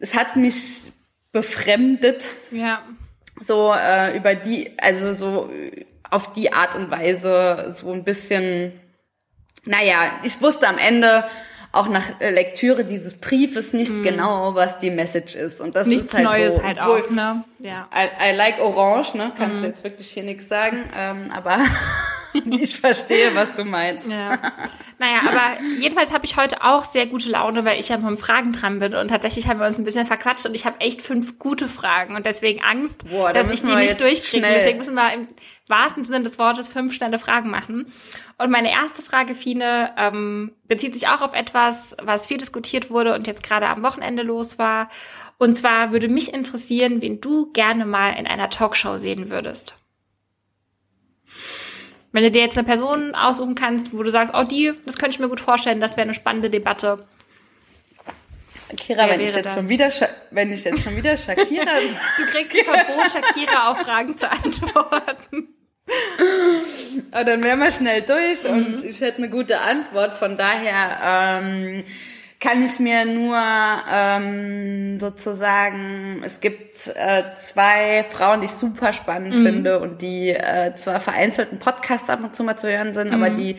es 0.00 0.14
hat 0.14 0.36
mich 0.36 0.90
befremdet, 1.32 2.24
Ja. 2.50 2.82
So 3.40 3.72
äh, 3.72 4.16
über 4.16 4.34
die, 4.34 4.72
also 4.78 5.14
so 5.14 5.50
auf 6.10 6.32
die 6.32 6.52
Art 6.52 6.74
und 6.74 6.90
Weise 6.90 7.68
so 7.70 7.92
ein 7.92 8.04
bisschen, 8.04 8.72
naja, 9.64 10.20
ich 10.22 10.40
wusste 10.40 10.68
am 10.68 10.78
Ende 10.78 11.24
auch 11.74 11.88
nach 11.88 12.20
äh, 12.20 12.30
Lektüre 12.30 12.84
dieses 12.84 13.14
Briefes 13.14 13.72
nicht 13.72 14.02
genau, 14.02 14.54
was 14.54 14.78
die 14.78 14.90
Message 14.90 15.34
ist. 15.34 15.60
Und 15.60 15.74
das. 15.74 15.86
Nichts 15.86 16.04
ist 16.04 16.14
halt 16.14 16.24
Neues 16.24 16.56
so, 16.56 16.62
halt 16.62 16.80
auch, 16.80 17.10
ne? 17.10 17.44
Ja. 17.58 17.88
I, 17.92 18.30
I 18.30 18.36
like 18.36 18.60
Orange, 18.60 19.14
ne? 19.14 19.32
Kannst 19.36 19.62
du 19.62 19.66
jetzt 19.66 19.82
wirklich 19.82 20.08
hier 20.08 20.22
nichts 20.22 20.48
sagen, 20.48 20.88
ähm, 20.96 21.32
aber 21.34 21.58
ich 22.60 22.78
verstehe, 22.78 23.34
was 23.34 23.54
du 23.54 23.64
meinst. 23.64 24.10
Ja. 24.10 24.38
Naja, 24.98 25.20
aber 25.28 25.62
jedenfalls 25.80 26.12
habe 26.12 26.24
ich 26.24 26.36
heute 26.36 26.62
auch 26.62 26.84
sehr 26.84 27.06
gute 27.06 27.28
Laune, 27.28 27.64
weil 27.64 27.80
ich 27.80 27.88
ja 27.88 27.98
mit 27.98 28.18
Fragen 28.20 28.52
dran 28.52 28.78
bin 28.78 28.94
und 28.94 29.08
tatsächlich 29.08 29.48
haben 29.48 29.60
wir 29.60 29.66
uns 29.66 29.78
ein 29.78 29.84
bisschen 29.84 30.06
verquatscht 30.06 30.46
und 30.46 30.54
ich 30.54 30.66
habe 30.66 30.80
echt 30.80 31.02
fünf 31.02 31.38
gute 31.38 31.68
Fragen 31.68 32.16
und 32.16 32.26
deswegen 32.26 32.62
Angst, 32.62 33.08
Boah, 33.08 33.32
da 33.32 33.40
dass 33.40 33.50
ich 33.50 33.62
die 33.62 33.74
nicht 33.74 34.00
durchkriege. 34.00 34.44
schnell. 34.44 34.54
Deswegen 34.54 34.78
müssen 34.78 34.94
wir 34.94 35.12
im 35.12 35.28
wahrsten 35.68 36.04
Sinne 36.04 36.22
des 36.22 36.38
Wortes 36.38 36.68
fünf 36.68 36.94
schnelle 36.94 37.18
Fragen 37.18 37.50
machen. 37.50 37.92
Und 38.36 38.50
meine 38.50 38.70
erste 38.70 39.02
Frage, 39.02 39.34
Fine, 39.34 39.92
ähm, 39.96 40.52
bezieht 40.66 40.94
sich 40.94 41.08
auch 41.08 41.20
auf 41.20 41.34
etwas, 41.34 41.96
was 42.02 42.26
viel 42.26 42.36
diskutiert 42.36 42.90
wurde 42.90 43.14
und 43.14 43.26
jetzt 43.26 43.42
gerade 43.42 43.68
am 43.68 43.82
Wochenende 43.82 44.22
los 44.22 44.58
war. 44.58 44.90
Und 45.38 45.54
zwar 45.54 45.92
würde 45.92 46.08
mich 46.08 46.32
interessieren, 46.34 47.00
wen 47.00 47.20
du 47.20 47.52
gerne 47.52 47.86
mal 47.86 48.10
in 48.10 48.26
einer 48.26 48.50
Talkshow 48.50 48.98
sehen 48.98 49.30
würdest. 49.30 49.74
Wenn 52.14 52.22
du 52.22 52.30
dir 52.30 52.42
jetzt 52.42 52.56
eine 52.56 52.64
Person 52.64 53.12
aussuchen 53.16 53.56
kannst, 53.56 53.92
wo 53.92 54.00
du 54.04 54.10
sagst, 54.12 54.32
oh, 54.36 54.44
die, 54.44 54.72
das 54.86 54.96
könnte 54.96 55.16
ich 55.16 55.18
mir 55.18 55.28
gut 55.28 55.40
vorstellen, 55.40 55.80
das 55.80 55.96
wäre 55.96 56.02
eine 56.02 56.14
spannende 56.14 56.48
Debatte. 56.48 57.04
Kira, 58.76 59.08
wenn 59.08 59.20
ich 59.20 59.34
jetzt 59.34 59.46
das? 59.46 59.54
schon 59.54 59.68
wieder, 59.68 59.90
wenn 60.30 60.52
ich 60.52 60.62
jetzt 60.62 60.84
schon 60.84 60.94
wieder 60.94 61.16
Shakira 61.16 61.64
Du 62.18 62.24
kriegst 62.26 62.54
ein 62.56 62.64
Verbot, 62.64 63.10
Shakira 63.10 63.70
auf 63.72 63.78
Fragen 63.78 64.16
zu 64.16 64.30
antworten. 64.30 65.48
Aber 67.10 67.24
dann 67.24 67.42
wären 67.42 67.58
wir 67.58 67.72
schnell 67.72 68.02
durch 68.02 68.44
Mhm. 68.44 68.50
und 68.74 68.84
ich 68.84 69.00
hätte 69.00 69.18
eine 69.18 69.28
gute 69.28 69.58
Antwort. 69.60 70.14
Von 70.14 70.36
daher 70.36 71.40
ähm, 71.42 71.82
kann 72.44 72.62
ich 72.64 72.78
mir 72.78 73.04
nur 73.06 73.36
ähm, 73.92 75.00
sozusagen, 75.00 76.22
es 76.24 76.40
gibt 76.40 76.88
äh, 76.94 77.22
zwei 77.36 78.04
Frauen, 78.10 78.40
die 78.40 78.46
ich 78.46 78.52
super 78.52 78.92
spannend 78.92 79.34
Mhm. 79.36 79.42
finde 79.42 79.78
und 79.80 80.02
die 80.02 80.30
äh, 80.30 80.74
zwar 80.74 81.00
vereinzelten 81.00 81.58
Podcasts 81.58 82.10
ab 82.10 82.20
und 82.22 82.36
zu 82.36 82.44
mal 82.44 82.56
zu 82.56 82.70
hören 82.70 82.94
sind, 82.94 83.12
aber 83.12 83.30
Mhm. 83.30 83.36
die 83.36 83.56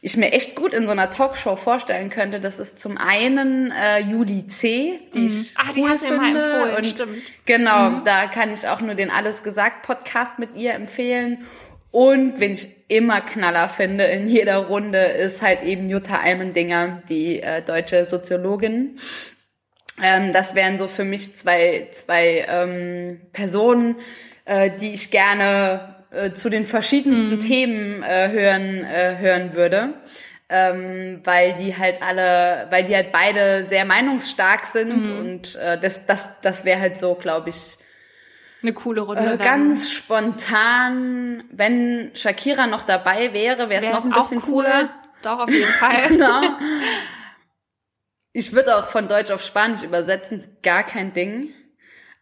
ich 0.00 0.16
mir 0.16 0.32
echt 0.32 0.54
gut 0.54 0.74
in 0.74 0.86
so 0.86 0.92
einer 0.92 1.10
Talkshow 1.10 1.56
vorstellen 1.56 2.08
könnte. 2.08 2.38
Das 2.38 2.60
ist 2.60 2.78
zum 2.78 2.96
einen 2.98 3.72
äh, 3.72 3.98
Julie 3.98 4.46
C., 4.46 5.00
die 5.12 5.26
ich 5.26 5.54
Ah, 5.56 5.72
die 5.74 5.80
cool 5.80 5.90
hast 5.90 6.02
du 6.04 6.10
mir 6.10 6.16
mal 6.18 6.24
finde. 6.26 6.44
empfohlen, 6.52 6.76
und 6.76 6.86
stimmt. 6.86 7.12
Mhm. 7.16 7.22
Genau, 7.46 7.90
da 8.04 8.26
kann 8.28 8.52
ich 8.52 8.68
auch 8.68 8.80
nur 8.80 8.94
den 8.94 9.10
Alles 9.10 9.42
gesagt 9.42 9.82
Podcast 9.82 10.38
mit 10.38 10.50
ihr 10.54 10.74
empfehlen. 10.74 11.46
Und 11.90 12.38
wen 12.38 12.52
ich 12.52 12.68
immer 12.88 13.20
Knaller 13.20 13.68
finde 13.68 14.04
in 14.04 14.28
jeder 14.28 14.58
Runde, 14.66 14.98
ist 14.98 15.42
halt 15.42 15.62
eben 15.62 15.88
Jutta 15.88 16.20
Almendinger, 16.20 17.02
die 17.08 17.40
äh, 17.42 17.62
deutsche 17.62 18.04
Soziologin. 18.04 18.98
Ähm, 20.02 20.32
das 20.32 20.54
wären 20.54 20.78
so 20.78 20.86
für 20.88 21.04
mich 21.04 21.36
zwei, 21.36 21.88
zwei 21.92 22.46
ähm, 22.48 23.20
Personen, 23.32 23.96
äh, 24.44 24.70
die 24.70 24.94
ich 24.94 25.10
gerne 25.10 25.96
äh, 26.10 26.30
zu 26.30 26.50
den 26.50 26.66
verschiedensten 26.66 27.40
Themen 27.40 28.02
äh, 28.02 28.30
hören, 28.30 28.84
äh, 28.84 29.16
hören 29.18 29.54
würde. 29.54 29.94
ähm, 30.48 31.20
weil 31.24 31.54
die 31.54 31.76
halt 31.76 32.02
alle, 32.02 32.66
weil 32.70 32.84
die 32.84 32.94
halt 32.94 33.12
beide 33.12 33.64
sehr 33.64 33.84
meinungsstark 33.84 34.64
sind 34.64 35.08
mhm. 35.08 35.18
und 35.18 35.56
äh, 35.56 35.78
das, 35.78 36.06
das, 36.06 36.40
das 36.40 36.64
wäre 36.64 36.80
halt 36.80 36.96
so, 36.96 37.14
glaube 37.14 37.50
ich, 37.50 37.76
eine 38.62 38.72
coole 38.72 39.02
Runde. 39.02 39.34
Äh, 39.34 39.36
ganz 39.38 39.90
spontan, 39.90 41.44
wenn 41.50 42.10
Shakira 42.14 42.66
noch 42.66 42.82
dabei 42.82 43.32
wäre, 43.32 43.70
wäre 43.70 43.84
es 43.84 43.92
noch 43.92 44.04
ein 44.04 44.10
bisschen 44.10 44.42
cool. 44.46 44.64
cooler. 44.64 44.90
Doch, 45.22 45.40
auf 45.40 45.50
jeden 45.50 45.72
Fall. 45.80 46.08
genau. 46.08 46.42
Ich 48.32 48.52
würde 48.52 48.76
auch 48.76 48.86
von 48.86 49.08
Deutsch 49.08 49.30
auf 49.30 49.42
Spanisch 49.42 49.82
übersetzen, 49.82 50.58
gar 50.62 50.84
kein 50.84 51.12
Ding. 51.12 51.52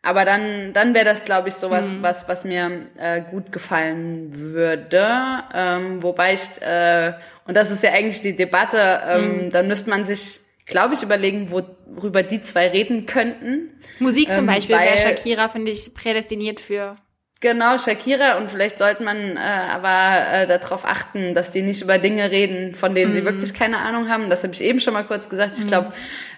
Aber 0.03 0.25
dann, 0.25 0.72
dann 0.72 0.94
wäre 0.94 1.05
das, 1.05 1.25
glaube 1.25 1.49
ich, 1.49 1.55
sowas, 1.55 1.90
mhm. 1.90 2.03
was, 2.03 2.29
was 2.29 2.44
mir 2.44 2.87
äh, 2.96 3.22
gut 3.22 3.51
gefallen 3.51 4.29
würde. 4.38 5.05
Ähm, 5.53 6.03
wobei 6.03 6.35
ich, 6.35 6.62
äh, 6.62 7.14
und 7.46 7.57
das 7.57 7.72
ist 7.72 7.83
ja 7.83 7.90
eigentlich 7.90 8.20
die 8.20 8.37
Debatte, 8.37 9.01
ähm, 9.05 9.46
mhm. 9.46 9.51
dann 9.51 9.66
müsste 9.66 9.90
man 9.90 10.05
sich, 10.05 10.40
glaube 10.67 10.95
ich, 10.95 11.03
überlegen, 11.03 11.51
worüber 11.51 12.23
die 12.23 12.41
zwei 12.41 12.69
reden 12.69 13.07
könnten. 13.07 13.73
Musik 13.99 14.29
zum 14.29 14.41
ähm, 14.41 14.47
Beispiel 14.47 14.77
wäre 14.77 14.99
Shakira, 14.99 15.49
finde 15.49 15.71
ich, 15.71 15.95
prädestiniert 15.95 16.61
für. 16.61 16.97
Genau, 17.41 17.77
Shakira 17.77 18.39
und 18.39 18.51
vielleicht 18.51 18.79
sollte 18.79 19.03
man 19.03 19.37
äh, 19.37 19.41
aber 19.41 20.33
äh, 20.33 20.47
darauf 20.47 20.87
achten, 20.87 21.35
dass 21.35 21.51
die 21.51 21.63
nicht 21.63 21.83
über 21.83 21.99
Dinge 21.99 22.31
reden, 22.31 22.75
von 22.75 22.95
denen 22.95 23.13
mhm. 23.13 23.17
sie 23.17 23.25
wirklich 23.27 23.53
keine 23.53 23.79
Ahnung 23.79 24.09
haben. 24.09 24.31
Das 24.31 24.43
habe 24.43 24.55
ich 24.55 24.63
eben 24.63 24.81
schon 24.81 24.95
mal 24.95 25.05
kurz 25.05 25.29
gesagt. 25.29 25.57
Ich 25.59 25.65
mhm. 25.65 25.69
glaube, 25.69 25.93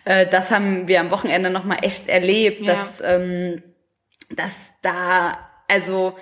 äh, 0.05 0.27
das 0.27 0.51
haben 0.51 0.88
wir 0.88 1.01
am 1.01 1.12
Wochenende 1.12 1.51
noch 1.51 1.64
mal 1.64 1.79
echt 1.83 2.09
erlebt, 2.09 2.62
ja. 2.62 2.73
dass 2.73 3.01
ähm, 3.05 3.62
dass 4.31 4.73
da 4.83 5.38
also 5.69 6.17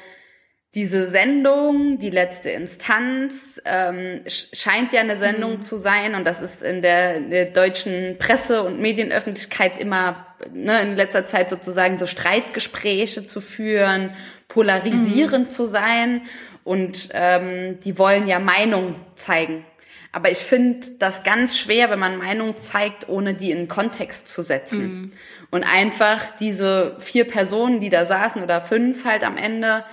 diese 0.77 1.09
Sendung, 1.09 1.99
die 1.99 2.11
letzte 2.11 2.51
Instanz, 2.51 3.61
ähm, 3.65 4.23
scheint 4.27 4.93
ja 4.93 5.01
eine 5.01 5.17
Sendung 5.17 5.55
mhm. 5.55 5.63
zu 5.63 5.79
sein 5.79 6.15
und 6.15 6.27
das 6.27 6.43
ist 6.43 6.63
in 6.63 6.83
der, 6.83 7.17
in 7.17 7.31
der 7.31 7.47
deutschen 7.47 8.19
Presse- 8.19 8.63
und 8.63 8.79
Medienöffentlichkeit 8.79 9.79
immer 9.79 10.27
ne, 10.53 10.83
in 10.83 10.95
letzter 10.95 11.25
Zeit 11.25 11.49
sozusagen 11.49 11.97
so 11.97 12.05
Streitgespräche 12.05 13.27
zu 13.27 13.41
führen, 13.41 14.11
polarisierend 14.49 15.47
mhm. 15.47 15.51
zu 15.51 15.65
sein 15.65 16.21
und 16.63 17.09
ähm, 17.15 17.81
die 17.81 17.99
wollen 17.99 18.29
ja 18.29 18.39
Meinung 18.39 18.97
zeigen. 19.15 19.65
Aber 20.13 20.31
ich 20.31 20.39
finde 20.39 20.87
das 20.99 21.25
ganz 21.25 21.59
schwer, 21.59 21.89
wenn 21.89 21.99
man 21.99 22.19
Meinung 22.19 22.55
zeigt, 22.57 23.09
ohne 23.09 23.33
die 23.33 23.51
in 23.51 23.69
Kontext 23.69 24.29
zu 24.29 24.43
setzen. 24.43 24.83
Mhm. 24.83 25.13
Und 25.51 25.65
einfach 25.65 26.37
diese 26.37 26.97
vier 27.01 27.27
Personen, 27.27 27.81
die 27.81 27.91
da 27.91 28.05
saßen 28.05 28.43
oder 28.43 28.61
fünf 28.61 29.07
halt 29.07 29.25
am 29.25 29.39
Ende, 29.39 29.85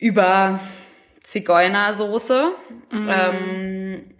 über 0.00 0.58
Zigeunersoße 1.22 2.52
mhm. 2.98 3.08
ähm, 3.08 4.14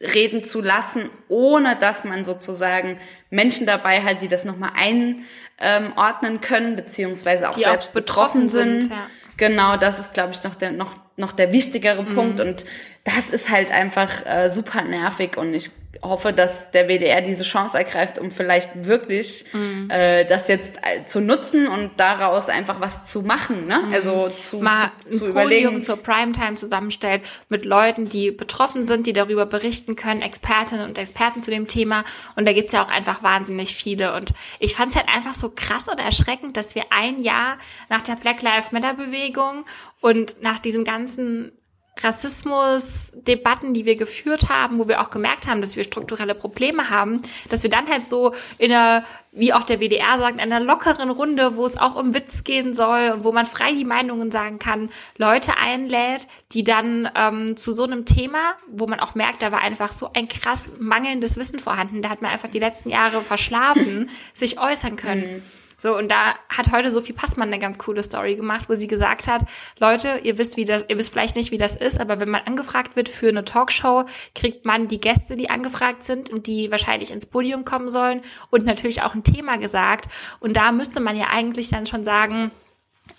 reden 0.00 0.42
zu 0.42 0.62
lassen, 0.62 1.10
ohne 1.28 1.76
dass 1.76 2.04
man 2.04 2.24
sozusagen 2.24 2.98
Menschen 3.30 3.66
dabei 3.66 4.02
hat, 4.02 4.22
die 4.22 4.28
das 4.28 4.44
nochmal 4.44 4.70
einordnen 4.76 6.40
können, 6.40 6.76
beziehungsweise 6.76 7.50
auch 7.50 7.56
die 7.56 7.64
selbst 7.64 7.88
auch 7.88 7.92
betroffen, 7.92 8.46
betroffen 8.46 8.48
sind. 8.48 8.82
sind 8.82 8.92
ja. 8.92 9.06
Genau, 9.36 9.76
das 9.76 9.98
ist, 9.98 10.14
glaube 10.14 10.32
ich, 10.32 10.42
noch 10.44 10.54
der, 10.54 10.72
noch, 10.72 10.94
noch 11.16 11.32
der 11.32 11.52
wichtigere 11.52 12.02
mhm. 12.02 12.14
Punkt. 12.14 12.40
Und 12.40 12.64
das 13.06 13.30
ist 13.30 13.48
halt 13.50 13.70
einfach 13.70 14.26
äh, 14.26 14.50
super 14.50 14.82
nervig. 14.82 15.36
Und 15.36 15.54
ich 15.54 15.70
hoffe, 16.02 16.32
dass 16.32 16.72
der 16.72 16.88
WDR 16.88 17.22
diese 17.22 17.44
Chance 17.44 17.78
ergreift, 17.78 18.18
um 18.18 18.32
vielleicht 18.32 18.84
wirklich 18.84 19.44
mhm. 19.52 19.88
äh, 19.90 20.24
das 20.24 20.48
jetzt 20.48 20.76
äh, 20.82 21.04
zu 21.04 21.20
nutzen 21.20 21.68
und 21.68 21.92
daraus 21.98 22.48
einfach 22.48 22.80
was 22.80 23.04
zu 23.04 23.22
machen, 23.22 23.66
ne? 23.66 23.78
Mhm. 23.86 23.94
Also 23.94 24.28
zu, 24.42 24.58
Mal 24.58 24.90
zu, 25.10 25.18
zu 25.18 25.24
ein 25.24 25.30
überlegen. 25.30 25.64
Podium 25.66 25.82
zur 25.84 25.96
Primetime 25.98 26.56
zusammenstellt 26.56 27.22
mit 27.48 27.64
Leuten, 27.64 28.08
die 28.08 28.32
betroffen 28.32 28.84
sind, 28.84 29.06
die 29.06 29.12
darüber 29.12 29.46
berichten 29.46 29.94
können, 29.94 30.20
Expertinnen 30.20 30.86
und 30.86 30.98
Experten 30.98 31.40
zu 31.40 31.52
dem 31.52 31.68
Thema. 31.68 32.04
Und 32.34 32.44
da 32.44 32.52
gibt's 32.52 32.72
ja 32.72 32.82
auch 32.82 32.90
einfach 32.90 33.22
wahnsinnig 33.22 33.76
viele. 33.76 34.14
Und 34.14 34.32
ich 34.58 34.74
fand 34.74 34.90
es 34.90 34.96
halt 34.96 35.08
einfach 35.08 35.34
so 35.34 35.52
krass 35.54 35.88
und 35.88 35.98
erschreckend, 35.98 36.56
dass 36.56 36.74
wir 36.74 36.84
ein 36.90 37.22
Jahr 37.22 37.58
nach 37.88 38.02
der 38.02 38.16
Black 38.16 38.42
Lives 38.42 38.72
Matter 38.72 38.94
Bewegung 38.94 39.64
und 40.00 40.42
nach 40.42 40.58
diesem 40.58 40.84
ganzen 40.84 41.52
Rassismus-Debatten, 42.02 43.72
die 43.72 43.86
wir 43.86 43.96
geführt 43.96 44.48
haben, 44.48 44.78
wo 44.78 44.88
wir 44.88 45.00
auch 45.00 45.10
gemerkt 45.10 45.46
haben, 45.46 45.60
dass 45.60 45.76
wir 45.76 45.84
strukturelle 45.84 46.34
Probleme 46.34 46.90
haben, 46.90 47.22
dass 47.48 47.62
wir 47.62 47.70
dann 47.70 47.88
halt 47.88 48.06
so 48.06 48.34
in 48.58 48.72
einer, 48.72 49.04
wie 49.32 49.52
auch 49.52 49.64
der 49.64 49.80
WDR 49.80 50.18
sagt, 50.18 50.34
in 50.34 50.40
einer 50.40 50.60
lockeren 50.60 51.10
Runde, 51.10 51.56
wo 51.56 51.64
es 51.64 51.78
auch 51.78 51.94
um 51.94 52.14
Witz 52.14 52.44
gehen 52.44 52.74
soll 52.74 53.12
und 53.14 53.24
wo 53.24 53.32
man 53.32 53.46
frei 53.46 53.72
die 53.72 53.84
Meinungen 53.84 54.30
sagen 54.30 54.58
kann, 54.58 54.90
Leute 55.16 55.56
einlädt, 55.56 56.28
die 56.52 56.64
dann 56.64 57.08
ähm, 57.14 57.56
zu 57.56 57.72
so 57.72 57.84
einem 57.84 58.04
Thema, 58.04 58.54
wo 58.66 58.86
man 58.86 59.00
auch 59.00 59.14
merkt, 59.14 59.42
da 59.42 59.50
war 59.50 59.62
einfach 59.62 59.92
so 59.92 60.10
ein 60.12 60.28
krass 60.28 60.72
mangelndes 60.78 61.36
Wissen 61.36 61.58
vorhanden, 61.58 62.02
da 62.02 62.10
hat 62.10 62.20
man 62.20 62.30
einfach 62.30 62.50
die 62.50 62.58
letzten 62.58 62.90
Jahre 62.90 63.22
verschlafen, 63.22 64.10
sich 64.34 64.60
äußern 64.60 64.96
können. 64.96 65.36
Mhm. 65.36 65.42
So, 65.86 65.96
und 65.96 66.10
da 66.10 66.34
hat 66.48 66.72
heute 66.72 66.90
Sophie 66.90 67.12
Passmann 67.12 67.46
eine 67.46 67.60
ganz 67.60 67.78
coole 67.78 68.02
Story 68.02 68.34
gemacht, 68.34 68.68
wo 68.68 68.74
sie 68.74 68.88
gesagt 68.88 69.28
hat, 69.28 69.42
Leute, 69.78 70.18
ihr 70.24 70.36
wisst, 70.36 70.56
wie 70.56 70.64
das, 70.64 70.84
ihr 70.88 70.98
wisst 70.98 71.12
vielleicht 71.12 71.36
nicht, 71.36 71.52
wie 71.52 71.58
das 71.58 71.76
ist, 71.76 72.00
aber 72.00 72.18
wenn 72.18 72.28
man 72.28 72.42
angefragt 72.44 72.96
wird 72.96 73.08
für 73.08 73.28
eine 73.28 73.44
Talkshow, 73.44 74.04
kriegt 74.34 74.64
man 74.64 74.88
die 74.88 74.98
Gäste, 74.98 75.36
die 75.36 75.48
angefragt 75.48 76.02
sind 76.02 76.28
und 76.28 76.48
die 76.48 76.72
wahrscheinlich 76.72 77.12
ins 77.12 77.24
Podium 77.24 77.64
kommen 77.64 77.88
sollen 77.88 78.22
und 78.50 78.64
natürlich 78.64 79.02
auch 79.02 79.14
ein 79.14 79.22
Thema 79.22 79.58
gesagt. 79.58 80.10
Und 80.40 80.56
da 80.56 80.72
müsste 80.72 80.98
man 80.98 81.16
ja 81.16 81.26
eigentlich 81.30 81.68
dann 81.68 81.86
schon 81.86 82.02
sagen, 82.02 82.50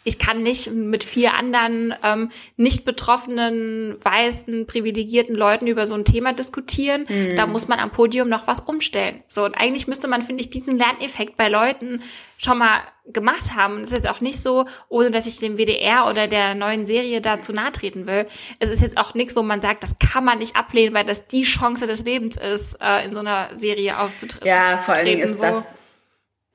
ich 0.03 0.19
kann 0.19 0.41
nicht 0.41 0.71
mit 0.71 1.03
vier 1.03 1.33
anderen 1.33 1.93
ähm, 2.03 2.29
nicht 2.55 2.85
betroffenen, 2.85 3.97
weißen, 4.01 4.65
privilegierten 4.65 5.35
Leuten 5.35 5.67
über 5.67 5.85
so 5.85 5.95
ein 5.95 6.05
Thema 6.05 6.33
diskutieren. 6.33 7.05
Mhm. 7.09 7.35
Da 7.35 7.45
muss 7.45 7.67
man 7.67 7.79
am 7.79 7.91
Podium 7.91 8.29
noch 8.29 8.47
was 8.47 8.61
umstellen. 8.61 9.23
So, 9.27 9.43
und 9.43 9.55
eigentlich 9.55 9.87
müsste 9.87 10.07
man, 10.07 10.21
finde 10.21 10.41
ich, 10.41 10.49
diesen 10.49 10.77
Lerneffekt 10.77 11.35
bei 11.35 11.49
Leuten 11.49 12.01
schon 12.37 12.57
mal 12.57 12.79
gemacht 13.11 13.55
haben. 13.55 13.81
Es 13.81 13.89
ist 13.89 13.95
jetzt 13.95 14.09
auch 14.09 14.21
nicht 14.21 14.41
so, 14.41 14.65
ohne 14.89 15.11
dass 15.11 15.25
ich 15.25 15.39
dem 15.39 15.57
WDR 15.57 16.07
oder 16.09 16.27
der 16.27 16.55
neuen 16.55 16.85
Serie 16.85 17.19
dazu 17.19 17.51
nahe 17.51 17.71
treten 17.71 18.05
will. 18.05 18.27
Es 18.59 18.69
ist 18.69 18.81
jetzt 18.81 18.97
auch 18.97 19.13
nichts, 19.13 19.35
wo 19.35 19.41
man 19.41 19.61
sagt, 19.61 19.83
das 19.83 19.97
kann 19.99 20.23
man 20.23 20.37
nicht 20.37 20.55
ablehnen, 20.55 20.93
weil 20.93 21.05
das 21.05 21.27
die 21.27 21.43
Chance 21.43 21.87
des 21.87 22.03
Lebens 22.03 22.37
ist, 22.37 22.77
äh, 22.81 23.05
in 23.05 23.13
so 23.13 23.19
einer 23.21 23.49
Serie 23.55 23.99
aufzutreten. 23.99 24.47
Ja, 24.47 24.77
vor 24.77 24.95
allen 24.95 25.05
Dingen 25.05 25.21
ist 25.21 25.37
so. 25.37 25.43
das 25.43 25.77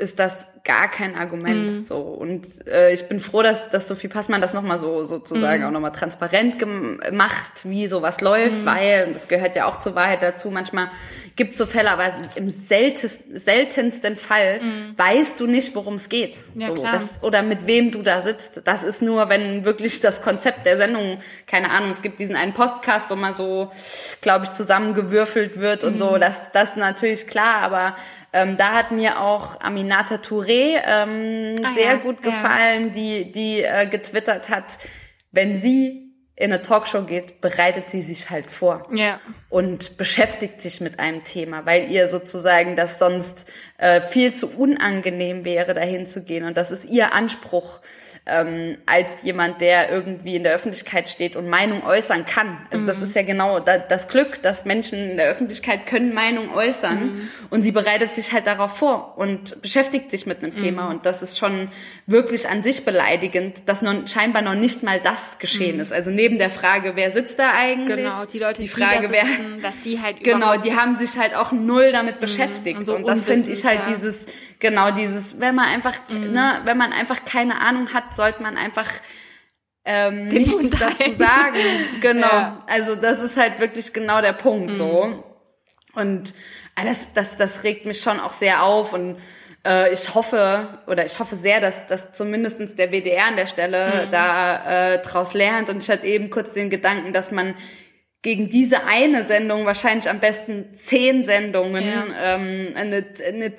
ist 0.02 0.18
das 0.18 0.46
gar 0.64 0.88
kein 0.88 1.16
Argument. 1.16 1.70
Mhm. 1.70 1.84
So 1.84 1.96
und 1.96 2.68
äh, 2.68 2.92
ich 2.92 3.08
bin 3.08 3.20
froh, 3.20 3.42
dass, 3.42 3.70
dass 3.70 3.88
Sophie 3.88 4.08
Passmann 4.08 4.40
das 4.40 4.52
nochmal 4.52 4.78
so 4.78 5.04
sozusagen 5.04 5.62
mhm. 5.62 5.68
auch 5.68 5.72
nochmal 5.72 5.92
transparent 5.92 6.58
gemacht, 6.58 7.62
wie 7.64 7.86
sowas 7.86 8.20
läuft, 8.20 8.60
mhm. 8.60 8.66
weil 8.66 9.04
und 9.06 9.14
das 9.14 9.28
gehört 9.28 9.56
ja 9.56 9.66
auch 9.66 9.78
zur 9.78 9.94
Wahrheit 9.94 10.22
dazu. 10.22 10.50
Manchmal 10.50 10.88
gibt 11.34 11.56
so 11.56 11.66
Fälle, 11.66 11.90
aber 11.90 12.12
im 12.36 12.48
seltensten, 12.48 13.38
seltensten 13.38 14.16
Fall 14.16 14.60
mhm. 14.60 14.94
weißt 14.96 15.40
du 15.40 15.46
nicht, 15.46 15.74
worum 15.74 15.94
es 15.94 16.08
geht. 16.08 16.44
Ja, 16.54 16.68
so, 16.68 16.74
klar. 16.74 16.92
Das, 16.92 17.22
oder 17.22 17.42
mit 17.42 17.66
wem 17.66 17.90
du 17.90 18.02
da 18.02 18.22
sitzt. 18.22 18.62
Das 18.64 18.82
ist 18.82 19.02
nur, 19.02 19.28
wenn 19.28 19.64
wirklich 19.64 20.00
das 20.00 20.22
Konzept 20.22 20.66
der 20.66 20.76
Sendung, 20.76 21.18
keine 21.46 21.70
Ahnung, 21.70 21.90
es 21.90 22.02
gibt 22.02 22.20
diesen 22.20 22.36
einen 22.36 22.52
Podcast, 22.52 23.08
wo 23.08 23.16
man 23.16 23.34
so, 23.34 23.70
glaube 24.20 24.44
ich, 24.44 24.52
zusammengewürfelt 24.52 25.58
wird 25.58 25.84
und 25.84 25.98
so. 25.98 26.12
Mhm. 26.12 26.20
Das, 26.20 26.52
das 26.52 26.76
natürlich 26.76 27.26
klar, 27.26 27.62
aber 27.62 27.96
ähm, 28.32 28.56
da 28.56 28.72
hat 28.72 28.90
mir 28.90 29.20
auch 29.20 29.60
Aminata 29.60 30.16
Touré 30.16 30.80
ähm, 30.86 31.56
ah, 31.64 31.70
sehr 31.74 31.84
ja, 31.84 31.94
gut 31.94 32.22
gefallen, 32.22 32.86
ja. 32.86 32.92
die, 32.92 33.32
die 33.32 33.62
äh, 33.62 33.86
getwittert 33.86 34.48
hat, 34.48 34.78
wenn 35.30 35.60
sie 35.60 36.02
in 36.34 36.50
eine 36.50 36.62
Talkshow 36.62 37.02
geht, 37.02 37.40
bereitet 37.42 37.90
sie 37.90 38.00
sich 38.00 38.30
halt 38.30 38.50
vor 38.50 38.88
ja. 38.92 39.20
und 39.50 39.98
beschäftigt 39.98 40.62
sich 40.62 40.80
mit 40.80 40.98
einem 40.98 41.24
Thema, 41.24 41.66
weil 41.66 41.90
ihr 41.90 42.08
sozusagen 42.08 42.74
das 42.74 42.98
sonst 42.98 43.46
äh, 43.76 44.00
viel 44.00 44.32
zu 44.32 44.48
unangenehm 44.50 45.44
wäre, 45.44 45.74
dahin 45.74 46.06
zu 46.06 46.24
gehen. 46.24 46.44
Und 46.44 46.56
das 46.56 46.70
ist 46.70 46.86
ihr 46.86 47.12
Anspruch, 47.12 47.80
ähm, 48.24 48.78
als 48.86 49.24
jemand, 49.24 49.60
der 49.60 49.90
irgendwie 49.90 50.36
in 50.36 50.44
der 50.44 50.54
Öffentlichkeit 50.54 51.08
steht 51.08 51.34
und 51.34 51.48
Meinung 51.48 51.84
äußern 51.84 52.24
kann. 52.24 52.56
Also 52.70 52.84
mhm. 52.84 52.86
das 52.86 53.02
ist 53.02 53.16
ja 53.16 53.22
genau 53.22 53.58
das 53.58 54.06
Glück, 54.06 54.40
dass 54.42 54.64
Menschen 54.64 55.10
in 55.10 55.16
der 55.16 55.28
Öffentlichkeit 55.28 55.88
können 55.88 56.14
Meinung 56.14 56.54
äußern 56.54 57.04
mhm. 57.04 57.28
und 57.50 57.62
sie 57.62 57.72
bereitet 57.72 58.14
sich 58.14 58.32
halt 58.32 58.46
darauf 58.46 58.76
vor 58.76 59.18
und 59.18 59.60
beschäftigt 59.60 60.08
sich 60.08 60.24
mit 60.26 60.38
einem 60.38 60.52
mhm. 60.52 60.62
Thema 60.62 60.88
und 60.88 61.04
das 61.04 61.20
ist 61.20 61.36
schon 61.36 61.68
wirklich 62.06 62.48
an 62.48 62.62
sich 62.62 62.84
beleidigend, 62.84 63.62
dass 63.66 63.82
noch, 63.82 64.06
scheinbar 64.06 64.42
noch 64.42 64.54
nicht 64.54 64.84
mal 64.84 65.00
das 65.00 65.40
geschehen 65.40 65.76
mhm. 65.76 65.82
ist. 65.82 65.92
Also 65.92 66.12
neben 66.12 66.38
der 66.38 66.50
Frage, 66.50 66.92
wer 66.94 67.10
sitzt 67.10 67.40
da 67.40 67.54
eigentlich? 67.58 67.96
Genau, 67.96 68.24
die 68.32 68.38
Leute, 68.38 68.62
die, 68.62 68.68
Frage, 68.68 69.08
die 69.08 69.14
da 69.14 69.26
sitzen, 69.26 69.56
wer, 69.56 69.62
dass 69.62 69.80
die 69.82 70.00
halt 70.00 70.22
genau, 70.22 70.56
die 70.58 70.76
haben 70.76 70.94
sich 70.94 71.18
halt 71.18 71.34
auch 71.34 71.50
null 71.50 71.90
damit 71.90 72.16
mhm. 72.16 72.20
beschäftigt 72.20 72.78
und, 72.78 72.86
so 72.86 72.94
und 72.94 73.08
das 73.08 73.24
finde 73.24 73.50
ich 73.50 73.64
halt 73.64 73.80
ja. 73.80 73.94
dieses 73.94 74.26
Genau, 74.62 74.92
dieses, 74.92 75.40
wenn 75.40 75.56
man 75.56 75.64
einfach, 75.64 75.94
mhm. 76.08 76.30
ne, 76.30 76.60
wenn 76.64 76.78
man 76.78 76.92
einfach 76.92 77.24
keine 77.24 77.60
Ahnung 77.60 77.92
hat, 77.92 78.11
sollte 78.16 78.42
man 78.42 78.56
einfach 78.56 78.88
ähm, 79.84 80.28
nichts 80.28 80.54
Mund 80.54 80.74
dazu 80.80 81.12
sagen. 81.12 81.58
Genau. 82.00 82.26
Ja. 82.26 82.64
Also 82.66 82.94
das 82.96 83.20
ist 83.20 83.36
halt 83.36 83.58
wirklich 83.60 83.92
genau 83.92 84.20
der 84.20 84.32
Punkt 84.32 84.70
mhm. 84.70 84.76
so. 84.76 85.24
Und 85.94 86.34
ah, 86.74 86.84
das, 86.84 87.12
das, 87.12 87.36
das 87.36 87.64
regt 87.64 87.86
mich 87.86 88.00
schon 88.00 88.20
auch 88.20 88.32
sehr 88.32 88.62
auf 88.62 88.92
und 88.92 89.18
äh, 89.66 89.92
ich 89.92 90.14
hoffe 90.14 90.80
oder 90.86 91.04
ich 91.04 91.18
hoffe 91.18 91.36
sehr, 91.36 91.60
dass, 91.60 91.86
dass 91.86 92.12
zumindestens 92.12 92.74
der 92.74 92.90
WDR 92.90 93.26
an 93.26 93.36
der 93.36 93.46
Stelle 93.46 94.06
mhm. 94.06 94.10
da 94.10 94.94
äh, 94.94 94.98
draus 95.02 95.34
lernt. 95.34 95.68
Und 95.68 95.82
ich 95.82 95.90
hatte 95.90 96.06
eben 96.06 96.30
kurz 96.30 96.54
den 96.54 96.70
Gedanken, 96.70 97.12
dass 97.12 97.30
man 97.30 97.54
gegen 98.22 98.48
diese 98.48 98.84
eine 98.86 99.26
Sendung 99.26 99.66
wahrscheinlich 99.66 100.08
am 100.08 100.20
besten 100.20 100.74
zehn 100.76 101.24
Sendungen, 101.24 101.84
ja. 101.84 102.36
ähm, 102.36 102.72
eine, 102.76 103.04
eine 103.26 103.56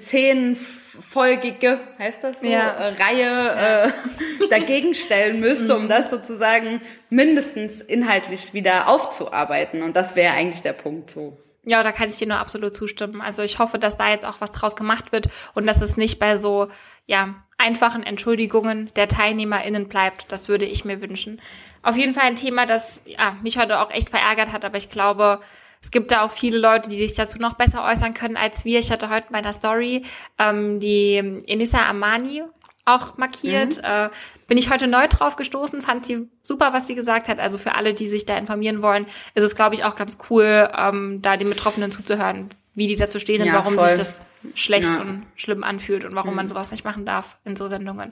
zehnfolgige, 0.94 1.80
heißt 1.98 2.24
das 2.24 2.42
so, 2.42 2.48
ja. 2.48 2.70
äh, 2.70 2.94
Reihe 3.02 3.22
ja. 3.22 3.86
äh, 3.86 3.92
dagegen 4.50 4.94
stellen 4.94 5.40
müsste, 5.40 5.76
um 5.76 5.84
mhm. 5.84 5.90
das 5.90 6.10
sozusagen 6.10 6.82
mindestens 7.10 7.82
inhaltlich 7.82 8.54
wieder 8.54 8.88
aufzuarbeiten. 8.88 9.84
Und 9.84 9.96
das 9.96 10.16
wäre 10.16 10.34
eigentlich 10.34 10.62
der 10.62 10.74
Punkt 10.74 11.10
so. 11.10 11.38
Ja, 11.66 11.82
da 11.82 11.94
kann 11.94 12.10
ich 12.10 12.18
dir 12.18 12.28
nur 12.28 12.40
absolut 12.40 12.76
zustimmen. 12.76 13.22
Also 13.22 13.42
ich 13.42 13.58
hoffe, 13.58 13.80
dass 13.80 13.96
da 13.96 14.10
jetzt 14.10 14.26
auch 14.26 14.42
was 14.42 14.52
draus 14.52 14.76
gemacht 14.76 15.14
wird 15.14 15.30
und 15.54 15.66
dass 15.66 15.82
es 15.82 15.96
nicht 15.96 16.20
bei 16.20 16.36
so, 16.36 16.68
ja, 17.06 17.36
einfachen 17.58 18.04
Entschuldigungen 18.04 18.92
der 18.96 19.08
TeilnehmerInnen 19.08 19.88
bleibt. 19.88 20.30
Das 20.32 20.50
würde 20.50 20.66
ich 20.66 20.84
mir 20.84 21.00
wünschen. 21.02 21.40
Auf 21.82 21.96
jeden 21.96 22.14
Fall 22.14 22.24
ein 22.24 22.36
Thema, 22.36 22.66
das 22.66 23.02
ja, 23.06 23.38
mich 23.42 23.58
heute 23.58 23.80
auch 23.80 23.92
echt 23.92 24.10
verärgert 24.10 24.52
hat, 24.52 24.66
aber 24.66 24.78
ich 24.78 24.90
glaube, 24.90 25.40
es 25.84 25.92
gibt 25.92 26.12
da 26.12 26.24
auch 26.24 26.32
viele 26.32 26.58
Leute, 26.58 26.90
die 26.90 26.98
sich 26.98 27.14
dazu 27.14 27.38
noch 27.38 27.56
besser 27.56 27.84
äußern 27.84 28.14
können 28.14 28.38
als 28.38 28.64
wir. 28.64 28.80
Ich 28.80 28.90
hatte 28.90 29.10
heute 29.10 29.28
in 29.28 29.34
meiner 29.34 29.52
Story 29.52 30.04
ähm, 30.40 30.80
die 30.80 31.18
Enissa 31.46 31.86
Amani 31.88 32.42
auch 32.86 33.18
markiert. 33.18 33.78
Mhm. 33.78 33.84
Äh, 33.84 34.10
bin 34.48 34.58
ich 34.58 34.70
heute 34.70 34.88
neu 34.88 35.08
drauf 35.08 35.36
gestoßen, 35.36 35.82
fand 35.82 36.06
sie 36.06 36.30
super, 36.42 36.74
was 36.74 36.88
sie 36.88 36.96
gesagt 36.96 37.28
hat. 37.28 37.40
Also 37.40 37.58
für 37.58 37.76
alle, 37.76 37.94
die 37.94 38.08
sich 38.08 38.26
da 38.26 38.38
informieren 38.38 38.82
wollen, 38.82 39.06
ist 39.36 39.44
es, 39.44 39.56
glaube 39.56 39.76
ich, 39.76 39.84
auch 39.84 39.96
ganz 39.96 40.18
cool, 40.30 40.70
ähm, 40.76 41.22
da 41.22 41.38
den 41.38 41.50
Betroffenen 41.50 41.92
zuzuhören, 41.92 42.50
wie 42.76 42.88
die 42.88 42.96
dazu 42.96 43.20
stehen 43.20 43.44
ja, 43.44 43.52
und 43.52 43.60
warum 43.60 43.76
voll. 43.76 43.90
sich 43.90 43.98
das 43.98 44.22
schlecht 44.56 44.96
ja. 44.96 45.02
und 45.02 45.26
schlimm 45.36 45.64
anfühlt 45.64 46.06
und 46.06 46.16
warum 46.16 46.32
mhm. 46.32 46.38
man 46.38 46.50
sowas 46.50 46.72
nicht 46.72 46.84
machen 46.84 47.06
darf 47.06 47.38
in 47.46 47.56
so 47.56 47.68
Sendungen. 47.68 48.12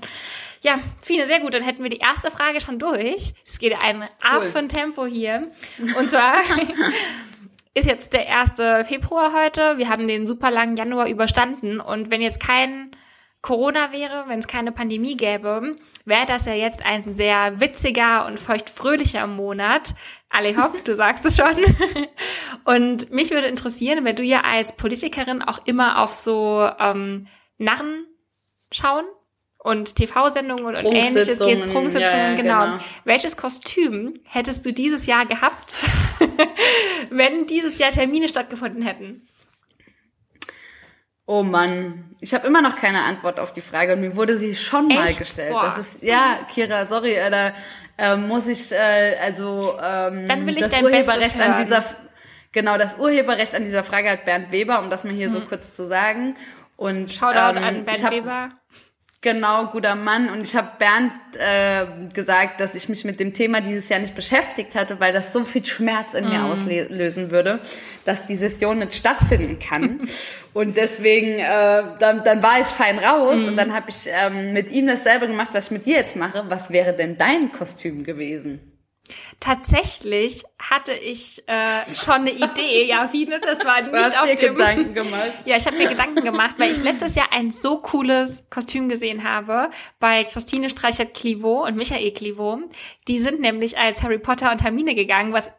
Ja, 0.62 0.80
Fine, 1.02 1.26
sehr 1.26 1.40
gut. 1.40 1.54
Dann 1.54 1.64
hätten 1.64 1.84
wir 1.84 1.90
die 1.90 2.00
erste 2.00 2.32
Frage 2.32 2.62
schon 2.62 2.80
durch. 2.80 3.34
Es 3.46 3.60
geht 3.60 3.76
ein 3.82 4.04
Affentempo 4.22 5.06
hier. 5.06 5.52
Und 5.98 6.10
zwar 6.10 6.36
ist 7.74 7.88
jetzt 7.88 8.14
der 8.14 8.28
1. 8.28 8.88
Februar 8.88 9.34
heute. 9.34 9.78
Wir 9.78 9.90
haben 9.90 10.08
den 10.08 10.28
super 10.28 10.52
langen 10.52 10.76
Januar 10.76 11.08
überstanden. 11.08 11.80
Und 11.80 12.10
wenn 12.10 12.22
jetzt 12.22 12.40
kein 12.40 12.92
Corona 13.42 13.92
wäre, 13.92 14.26
wenn 14.28 14.40
es 14.40 14.48
keine 14.48 14.72
Pandemie 14.72 15.16
gäbe, 15.18 15.78
wäre 16.06 16.26
das 16.26 16.46
ja 16.46 16.54
jetzt 16.54 16.86
ein 16.86 17.16
sehr 17.16 17.60
witziger 17.60 18.26
und 18.26 18.40
feuchtfröhlicher 18.40 19.26
Monat. 19.26 19.96
Ali 20.30 20.54
hopp, 20.54 20.84
du 20.84 20.94
sagst 20.94 21.26
es 21.26 21.38
schon. 21.38 21.56
Und 22.66 23.12
mich 23.12 23.32
würde 23.32 23.48
interessieren, 23.48 24.06
wenn 24.06 24.16
du 24.16 24.24
ja 24.24 24.42
als 24.42 24.76
Politikerin 24.76 25.42
auch 25.42 25.66
immer 25.66 26.02
auf 26.02 26.14
so 26.14 26.70
ähm, 26.80 27.28
Narren 27.58 28.06
schauen 28.72 29.06
und 29.64 29.96
TV-Sendungen 29.96 30.66
und 30.66 30.76
ähnliches 30.76 31.40
gehst, 31.40 31.62
Prunksitzungen, 31.68 32.02
ja, 32.02 32.36
genau. 32.36 32.66
genau. 32.66 32.78
Welches 33.04 33.38
Kostüm 33.38 34.20
hättest 34.24 34.66
du 34.66 34.74
dieses 34.74 35.06
Jahr 35.06 35.26
gehabt, 35.28 35.76
wenn 37.12 37.46
dieses 37.46 37.78
Jahr 37.78 37.92
Termine 37.92 38.28
stattgefunden 38.28 38.82
hätten? 38.82 39.28
Oh 41.28 41.44
Mann, 41.44 42.16
ich 42.20 42.34
habe 42.34 42.48
immer 42.48 42.64
noch 42.64 42.76
keine 42.76 43.04
Antwort 43.04 43.40
auf 43.40 43.54
die 43.54 43.62
Frage 43.62 43.94
und 43.94 44.02
mir 44.02 44.16
wurde 44.16 44.36
sie 44.36 44.56
schon 44.56 44.90
Echt? 44.90 45.00
mal 45.00 45.14
gestellt. 45.14 45.52
Boah. 45.52 45.64
Das 45.64 45.78
ist 45.78 46.04
ja, 46.04 46.40
Kira, 46.52 46.88
sorry, 46.88 47.14
äh, 47.14 47.30
da 47.30 47.54
äh, 48.00 48.18
muss 48.18 48.48
ich 48.48 48.72
äh, 48.72 49.16
also 49.22 49.78
ähm, 49.80 50.28
Dann 50.28 50.48
will 50.48 50.58
ich 50.58 50.64
das 50.64 50.82
Urheberrecht 50.82 51.40
an 51.40 51.64
dieser 51.64 51.86
genau 52.52 52.80
das 52.80 52.98
Urheberrecht 52.98 53.54
an 53.54 53.64
dieser 53.64 53.84
Frage 53.84 54.10
hat 54.10 54.26
Bernd 54.26 54.52
Weber, 54.52 54.80
um 54.80 54.90
das 54.90 55.04
mal 55.04 55.14
hier 55.14 55.28
hm. 55.28 55.34
so 55.34 55.42
kurz 55.42 55.76
zu 55.76 55.86
sagen. 55.86 56.36
Und 56.78 57.14
Shoutout 57.14 57.60
ähm, 57.60 57.64
an 57.64 57.86
Bernd 57.86 58.04
hab, 58.04 58.12
Weber. 58.12 58.61
Genau, 59.24 59.68
guter 59.68 59.94
Mann. 59.94 60.30
Und 60.32 60.42
ich 60.42 60.56
habe 60.56 60.70
Bernd 60.80 61.12
äh, 61.36 61.86
gesagt, 62.12 62.60
dass 62.60 62.74
ich 62.74 62.90
mich 62.90 63.06
mit 63.06 63.20
dem 63.20 63.34
Thema 63.34 63.62
dieses 63.62 63.88
Jahr 63.88 64.00
nicht 64.00 64.16
beschäftigt 64.16 64.74
hatte, 64.74 65.00
weil 65.00 65.14
das 65.14 65.32
so 65.32 65.46
viel 65.46 65.64
Schmerz 65.64 66.16
in 66.16 66.26
mm. 66.26 66.30
mir 66.30 66.40
mhm. 66.40 66.46
auslösen 66.46 67.30
würde, 67.30 67.60
dass 68.04 68.26
die 68.26 68.36
Session 68.36 68.80
nicht 68.80 68.96
stattfinden 68.96 69.60
kann. 69.60 70.02
und 70.56 70.76
deswegen, 70.76 71.38
äh, 71.38 71.84
dann, 72.00 72.24
dann 72.24 72.42
war 72.42 72.62
ich 72.62 72.68
fein 72.68 72.98
raus 72.98 73.44
mm. 73.44 73.50
und 73.50 73.58
dann 73.58 73.76
habe 73.76 73.92
ich 73.92 74.08
ähm, 74.08 74.54
mit 74.54 74.72
ihm 74.72 74.88
dasselbe 74.88 75.28
gemacht, 75.28 75.50
was 75.52 75.66
ich 75.66 75.72
mit 75.72 75.86
dir 75.86 75.98
jetzt 75.98 76.16
mache. 76.16 76.46
Was 76.48 76.72
wäre 76.72 76.94
denn 76.94 77.16
dein 77.20 77.52
Kostüm 77.52 78.04
gewesen? 78.04 78.71
Tatsächlich 79.40 80.44
hatte 80.60 80.94
ich 80.94 81.44
äh, 81.48 81.82
schon 82.04 82.22
eine 82.22 82.32
Idee. 82.32 82.86
Ja, 82.86 83.08
Fine, 83.08 83.40
das 83.40 83.64
war 83.66 83.82
du 83.82 83.92
nicht 83.92 84.06
hast 84.06 84.20
auf 84.20 84.28
dir 84.28 84.36
dem... 84.36 84.56
Gedanken 84.56 84.94
gemacht. 84.94 85.32
Ja, 85.46 85.58
ich 85.58 85.66
habe 85.66 85.78
mir 85.78 85.90
Gedanken 85.90 86.24
gemacht, 86.24 86.56
weil 86.58 86.72
ich 86.72 86.84
letztes 86.84 87.16
Jahr 87.16 87.28
ein 87.32 87.52
so 87.52 87.78
cooles 87.80 88.44
Kostüm 88.50 88.90
gesehen 88.90 89.24
habe 89.24 89.72
bei 90.00 90.24
Christine 90.24 90.70
Streichert-Clivaux 90.70 91.66
und 91.68 91.76
Michael 91.76 92.12
Clivaux. 92.12 92.62
Die 93.08 93.20
sind 93.20 93.42
nämlich 93.42 93.78
als 93.78 94.04
Harry 94.04 94.20
Potter 94.20 94.52
und 94.52 94.64
Hermine 94.64 94.96
gegangen, 94.96 95.34
was 95.34 95.52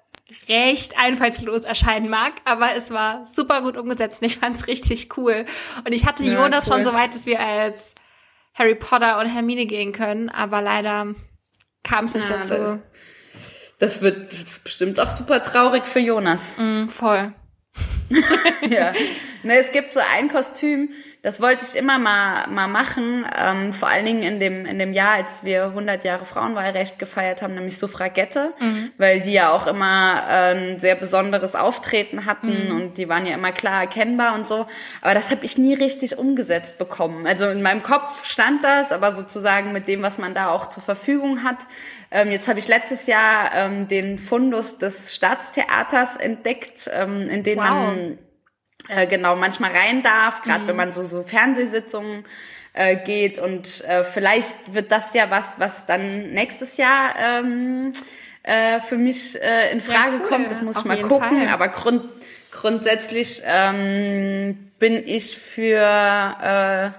recht 0.49 0.99
einfallslos 0.99 1.65
erscheinen 1.65 2.09
mag, 2.09 2.33
aber 2.45 2.75
es 2.75 2.91
war 2.91 3.27
super 3.27 3.63
gut 3.63 3.77
umgesetzt 3.77 4.23
und 4.23 4.27
ich 4.27 4.39
fand 4.39 4.57
es 4.57 4.67
richtig 4.67 5.17
cool. 5.17 5.45
Und 5.85 5.93
ich 5.93 6.07
hatte 6.07 6.25
ja, 6.25 6.35
Jonas 6.35 6.67
cool. 6.67 6.75
schon 6.75 6.85
so 6.85 6.93
weit, 6.93 7.15
dass 7.15 7.27
wir 7.27 7.41
als 7.41 7.95
Harry 8.55 8.75
Potter 8.75 9.19
und 9.19 9.27
Hermine 9.27 9.67
gehen 9.67 9.93
können, 9.93 10.29
aber 10.29 10.61
leider 10.61 11.15
kam 11.83 12.05
es 12.05 12.15
nicht 12.15 12.29
ja, 12.29 12.37
dazu. 12.37 12.83
Das 13.83 14.01
wird 14.01 14.33
das 14.33 14.61
bestimmt 14.61 15.01
auch 15.01 15.11
super 15.11 15.43
traurig 15.43 15.89
für 15.89 15.99
Jonas. 15.99 16.57
Mm, 16.57 16.87
voll. 16.87 17.33
ja. 18.71 18.93
Ne, 19.43 19.59
es 19.59 19.73
gibt 19.73 19.95
so 19.95 20.01
ein 20.17 20.29
Kostüm, 20.29 20.91
das 21.23 21.41
wollte 21.41 21.65
ich 21.65 21.79
immer 21.79 21.99
mal, 22.01 22.49
mal 22.49 22.67
machen, 22.67 23.25
ähm, 23.37 23.73
vor 23.73 23.89
allen 23.89 24.05
Dingen 24.05 24.23
in 24.23 24.41
dem, 24.41 24.67
in 24.67 24.81
dem 24.81 24.93
Jahr, 24.93 25.13
als 25.13 25.45
wir 25.45 25.65
100 25.67 26.05
Jahre 26.05 26.25
Frauenwahlrecht 26.25 26.99
gefeiert 26.99 27.43
haben, 27.43 27.55
nämlich 27.55 27.79
Suffragette, 27.79 28.53
mhm. 28.59 28.91
weil 28.99 29.21
die 29.21 29.33
ja 29.33 29.53
auch 29.53 29.69
immer 29.69 30.25
äh, 30.29 30.55
ein 30.55 30.81
sehr 30.81 30.97
besonderes 30.97 31.55
Auftreten 31.55 32.27
hatten 32.27 32.69
mhm. 32.69 32.77
und 32.77 32.99
die 32.99 33.09
waren 33.09 33.25
ja 33.25 33.35
immer 33.35 33.53
klar 33.53 33.83
erkennbar 33.83 34.35
und 34.35 34.49
so. 34.49 34.67
Aber 35.01 35.15
das 35.15 35.31
habe 35.31 35.45
ich 35.45 35.59
nie 35.59 35.75
richtig 35.75 36.19
umgesetzt 36.19 36.79
bekommen. 36.79 37.25
Also 37.25 37.49
in 37.49 37.63
meinem 37.63 37.85
Kopf 37.85 38.25
stand 38.25 38.65
das, 38.65 38.91
aber 38.91 39.13
sozusagen 39.13 39.71
mit 39.71 39.87
dem, 39.87 40.03
was 40.03 40.19
man 40.19 40.35
da 40.35 40.51
auch 40.51 40.69
zur 40.71 40.83
Verfügung 40.83 41.45
hat, 41.45 41.59
ähm, 42.11 42.33
jetzt 42.33 42.49
habe 42.49 42.59
ich 42.59 42.67
letztes 42.67 43.07
Jahr 43.07 43.53
ähm, 43.55 43.87
den 43.87 44.19
Fundus 44.19 44.79
des 44.79 45.15
Staatstheaters 45.15 46.17
entdeckt, 46.17 46.91
ähm, 46.93 47.29
in 47.29 47.45
den 47.45 47.59
wow. 47.59 47.65
man 47.65 48.19
äh, 48.89 49.07
genau 49.07 49.37
manchmal 49.37 49.73
rein 49.73 50.03
darf, 50.03 50.43
gerade 50.43 50.65
mhm. 50.65 50.69
wenn 50.69 50.77
man 50.77 50.93
so, 50.93 51.03
so 51.03 51.23
Fernsehsitzungen 51.23 52.25
äh, 52.75 52.97
geht. 52.97 53.39
Und 53.39 53.85
äh, 53.85 54.05
vielleicht 54.05 54.75
wird 54.75 54.93
das 54.93 55.15
ja 55.15 55.31
was, 55.31 55.59
was 55.59 55.87
dann 55.87 56.31
nächstes 56.33 56.77
Jahr 56.77 57.15
ähm, 57.19 57.93
äh, 58.43 58.81
für 58.81 58.97
mich 58.97 59.41
äh, 59.41 59.71
in 59.73 59.81
Frage 59.81 60.17
ja, 60.17 60.21
cool. 60.23 60.29
kommt. 60.29 60.51
Das 60.51 60.63
muss 60.63 60.77
Auf 60.77 60.83
ich 60.85 60.89
mal 60.89 61.03
gucken. 61.03 61.39
Fall. 61.39 61.49
Aber 61.49 61.69
grund 61.69 62.05
grundsätzlich 62.51 63.43
ähm, 63.47 64.71
bin 64.79 65.03
ich 65.07 65.39
für 65.39 65.81
äh, 66.43 66.91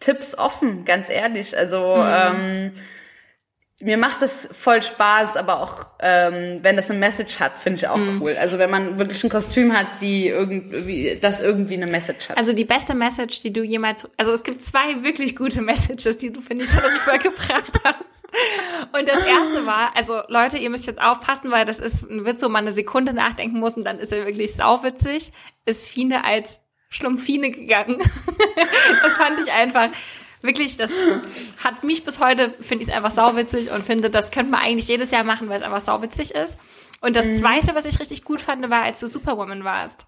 Tipps 0.00 0.36
offen, 0.36 0.84
ganz 0.84 1.08
ehrlich. 1.08 1.56
Also 1.56 1.96
mhm. 1.96 2.08
ähm, 2.08 2.72
mir 3.82 3.96
macht 3.96 4.20
das 4.20 4.48
voll 4.52 4.82
Spaß, 4.82 5.36
aber 5.36 5.60
auch 5.60 5.86
ähm, 6.00 6.58
wenn 6.62 6.76
das 6.76 6.90
eine 6.90 6.98
Message 6.98 7.40
hat, 7.40 7.58
finde 7.58 7.78
ich 7.78 7.88
auch 7.88 7.96
mm. 7.96 8.20
cool. 8.20 8.36
Also 8.38 8.58
wenn 8.58 8.70
man 8.70 8.98
wirklich 8.98 9.24
ein 9.24 9.30
Kostüm 9.30 9.76
hat, 9.76 9.86
die 10.02 10.28
irgendwie 10.28 11.18
das 11.20 11.40
irgendwie 11.40 11.74
eine 11.74 11.86
Message 11.86 12.28
hat. 12.28 12.36
Also 12.36 12.52
die 12.52 12.66
beste 12.66 12.94
Message, 12.94 13.40
die 13.40 13.52
du 13.52 13.62
jemals, 13.62 14.08
also 14.18 14.32
es 14.32 14.42
gibt 14.42 14.62
zwei 14.62 15.02
wirklich 15.02 15.34
gute 15.34 15.60
Messages, 15.62 16.18
die 16.18 16.30
du 16.30 16.42
finde 16.42 16.64
ich 16.64 16.70
schon 16.70 16.80
rübergebracht 16.80 17.80
hast. 17.84 18.04
Und 18.92 19.08
das 19.08 19.24
erste 19.24 19.66
war, 19.66 19.96
also 19.96 20.20
Leute, 20.28 20.58
ihr 20.58 20.70
müsst 20.70 20.86
jetzt 20.86 21.00
aufpassen, 21.00 21.50
weil 21.50 21.64
das 21.64 21.78
ist 21.78 22.08
ein 22.08 22.26
Witz, 22.26 22.42
wo 22.42 22.48
man 22.48 22.64
eine 22.64 22.72
Sekunde 22.72 23.14
nachdenken 23.14 23.58
muss 23.58 23.76
und 23.76 23.84
dann 23.84 23.98
ist 23.98 24.12
er 24.12 24.26
wirklich 24.26 24.54
sauwitzig. 24.54 25.32
Ist 25.64 25.88
Fine 25.88 26.24
als 26.24 26.60
Schlumpfine 26.90 27.50
gegangen. 27.50 27.98
das 29.02 29.16
fand 29.16 29.40
ich 29.40 29.50
einfach 29.50 29.88
wirklich, 30.42 30.76
das 30.76 30.90
hat 31.62 31.84
mich 31.84 32.04
bis 32.04 32.18
heute, 32.18 32.50
finde 32.60 32.84
ich 32.84 32.90
es 32.90 32.94
einfach 32.94 33.10
sauwitzig 33.10 33.70
und 33.70 33.84
finde, 33.84 34.10
das 34.10 34.30
könnte 34.30 34.50
man 34.52 34.60
eigentlich 34.60 34.88
jedes 34.88 35.10
Jahr 35.10 35.24
machen, 35.24 35.48
weil 35.48 35.58
es 35.58 35.66
einfach 35.66 35.80
sauwitzig 35.80 36.34
ist. 36.34 36.56
Und 37.00 37.16
das 37.16 37.26
mhm. 37.26 37.34
zweite, 37.34 37.74
was 37.74 37.84
ich 37.84 37.98
richtig 37.98 38.24
gut 38.24 38.40
fand, 38.40 38.68
war, 38.70 38.82
als 38.82 39.00
du 39.00 39.08
Superwoman 39.08 39.64
warst. 39.64 40.06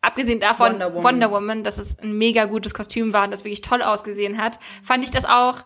Abgesehen 0.00 0.40
davon, 0.40 0.74
Wonder 0.74 0.94
Woman. 0.94 1.04
Wonder 1.04 1.30
Woman, 1.30 1.64
dass 1.64 1.78
es 1.78 1.98
ein 1.98 2.16
mega 2.16 2.44
gutes 2.44 2.72
Kostüm 2.72 3.12
war 3.12 3.24
und 3.24 3.32
das 3.32 3.44
wirklich 3.44 3.62
toll 3.62 3.82
ausgesehen 3.82 4.38
hat, 4.38 4.58
fand 4.82 5.02
ich 5.02 5.10
das 5.10 5.24
auch 5.24 5.64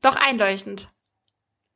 doch 0.00 0.16
einleuchtend. 0.16 0.88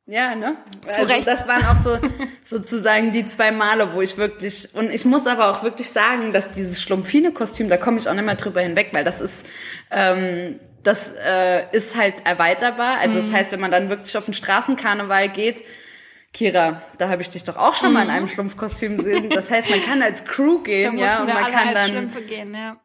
Ja, 0.07 0.33
ne? 0.33 0.57
Zu 0.87 1.01
also 1.01 1.13
Recht. 1.13 1.27
das 1.27 1.47
waren 1.47 1.63
auch 1.65 1.83
so 1.83 1.99
sozusagen 2.43 3.11
die 3.11 3.27
zwei 3.27 3.51
Male, 3.51 3.93
wo 3.93 4.01
ich 4.01 4.17
wirklich 4.17 4.69
und 4.73 4.89
ich 4.89 5.05
muss 5.05 5.27
aber 5.27 5.51
auch 5.51 5.61
wirklich 5.61 5.91
sagen, 5.91 6.33
dass 6.33 6.49
dieses 6.49 6.81
Schlumpfine-Kostüm, 6.81 7.69
da 7.69 7.77
komme 7.77 7.99
ich 7.99 8.09
auch 8.09 8.15
nicht 8.15 8.25
mehr 8.25 8.33
drüber 8.33 8.61
hinweg, 8.61 8.89
weil 8.91 9.03
das 9.03 9.21
ist 9.21 9.45
ähm, 9.91 10.59
das 10.83 11.13
äh, 11.13 11.63
ist 11.75 11.95
halt 11.95 12.25
erweiterbar. 12.25 12.99
Also 12.99 13.17
mhm. 13.17 13.21
das 13.23 13.33
heißt, 13.33 13.51
wenn 13.51 13.59
man 13.59 13.71
dann 13.71 13.89
wirklich 13.89 14.17
auf 14.17 14.25
den 14.25 14.33
Straßenkarneval 14.33 15.29
geht, 15.29 15.63
Kira, 16.31 16.83
da 16.97 17.09
habe 17.09 17.21
ich 17.21 17.29
dich 17.29 17.43
doch 17.43 17.57
auch 17.57 17.73
schon 17.73 17.89
mhm. 17.89 17.93
mal 17.95 18.01
in 18.01 18.07
mhm. 18.07 18.13
einem 18.13 18.27
Schlumpfkostüm 18.27 18.97
gesehen. 18.97 19.29
Das 19.29 19.49
heißt, 19.49 19.69
man 19.69 19.83
kann 19.83 20.01
als 20.01 20.25
Crew 20.25 20.61
gehen, 20.61 20.97
ja, 20.97 21.21
und 21.21 21.27
man 21.27 21.51
kann 21.51 21.73
dann 21.73 22.11
Gehen, 22.27 22.53
ja. 22.53 22.77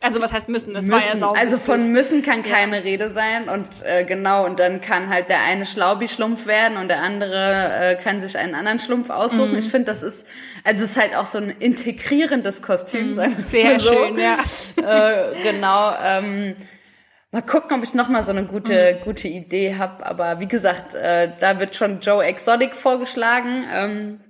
Also 0.00 0.22
was 0.22 0.32
heißt 0.32 0.48
müssen? 0.48 0.74
Das 0.74 0.84
müssen. 0.84 0.92
war 0.92 1.14
ja 1.14 1.16
sauber. 1.16 1.38
Also 1.38 1.58
von 1.58 1.90
müssen 1.90 2.22
kann 2.22 2.44
keine 2.44 2.76
ja. 2.76 2.82
Rede 2.82 3.10
sein 3.10 3.48
und 3.48 3.66
äh, 3.84 4.04
genau 4.04 4.46
und 4.46 4.60
dann 4.60 4.80
kann 4.80 5.08
halt 5.08 5.28
der 5.28 5.40
eine 5.40 5.66
Schlaubi-Schlumpf 5.66 6.46
werden 6.46 6.78
und 6.78 6.86
der 6.86 7.02
andere 7.02 7.72
äh, 7.80 7.94
kann 7.96 8.20
sich 8.20 8.38
einen 8.38 8.54
anderen 8.54 8.78
Schlumpf 8.78 9.10
aussuchen. 9.10 9.52
Mhm. 9.52 9.58
Ich 9.58 9.68
finde, 9.68 9.86
das 9.86 10.04
ist 10.04 10.24
also 10.62 10.84
es 10.84 10.90
ist 10.90 11.00
halt 11.00 11.16
auch 11.16 11.26
so 11.26 11.38
ein 11.38 11.50
integrierendes 11.50 12.62
Kostüm, 12.62 13.08
mhm. 13.08 13.14
sagen 13.14 13.36
wir 13.36 13.44
Sehr 13.44 13.80
so. 13.80 13.92
schön, 13.92 14.18
ja. 14.18 14.36
äh, 14.76 15.42
genau. 15.42 15.92
Ähm, 16.00 16.54
Mal 17.30 17.42
gucken, 17.42 17.76
ob 17.76 17.84
ich 17.84 17.92
noch 17.92 18.08
mal 18.08 18.24
so 18.24 18.32
eine 18.32 18.44
gute 18.44 18.98
mhm. 18.98 19.04
gute 19.04 19.28
Idee 19.28 19.76
habe. 19.76 20.04
Aber 20.06 20.40
wie 20.40 20.48
gesagt, 20.48 20.94
äh, 20.94 21.32
da 21.40 21.60
wird 21.60 21.74
schon 21.74 22.00
Joe 22.00 22.24
Exotic 22.24 22.74
vorgeschlagen. 22.74 23.66
Ähm, 23.70 24.20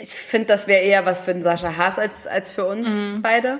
ich 0.00 0.14
finde, 0.14 0.46
das 0.46 0.68
wäre 0.68 0.82
eher 0.82 1.06
was 1.06 1.20
für 1.20 1.32
den 1.32 1.42
Sascha 1.42 1.76
Haas 1.76 1.98
als, 1.98 2.26
als 2.28 2.52
für 2.52 2.64
uns 2.64 2.88
mhm. 2.88 3.20
beide. 3.20 3.58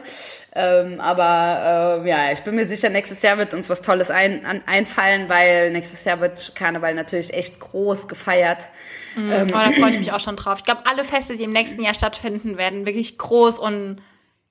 Ähm, 0.54 1.00
aber 1.00 2.02
äh, 2.04 2.08
ja, 2.08 2.32
ich 2.32 2.40
bin 2.40 2.54
mir 2.54 2.66
sicher, 2.66 2.90
nächstes 2.90 3.22
Jahr 3.22 3.38
wird 3.38 3.54
uns 3.54 3.68
was 3.68 3.82
Tolles 3.82 4.10
ein, 4.10 4.46
an, 4.46 4.62
einfallen, 4.66 5.28
weil 5.28 5.72
nächstes 5.72 6.04
Jahr 6.04 6.20
wird 6.20 6.54
Karneval 6.54 6.94
natürlich 6.94 7.34
echt 7.34 7.58
groß 7.58 8.06
gefeiert. 8.06 8.68
Mhm. 9.16 9.32
Ähm, 9.32 9.46
oh, 9.50 9.58
da 9.58 9.70
freue 9.72 9.90
ich 9.90 9.98
mich 10.00 10.12
auch 10.12 10.20
schon 10.20 10.36
drauf. 10.36 10.58
Ich 10.58 10.64
glaube, 10.64 10.82
alle 10.86 11.02
Feste, 11.02 11.36
die 11.36 11.44
im 11.44 11.52
nächsten 11.52 11.82
Jahr 11.82 11.94
stattfinden, 11.94 12.56
werden 12.56 12.86
wirklich 12.86 13.18
groß 13.18 13.58
und 13.58 14.00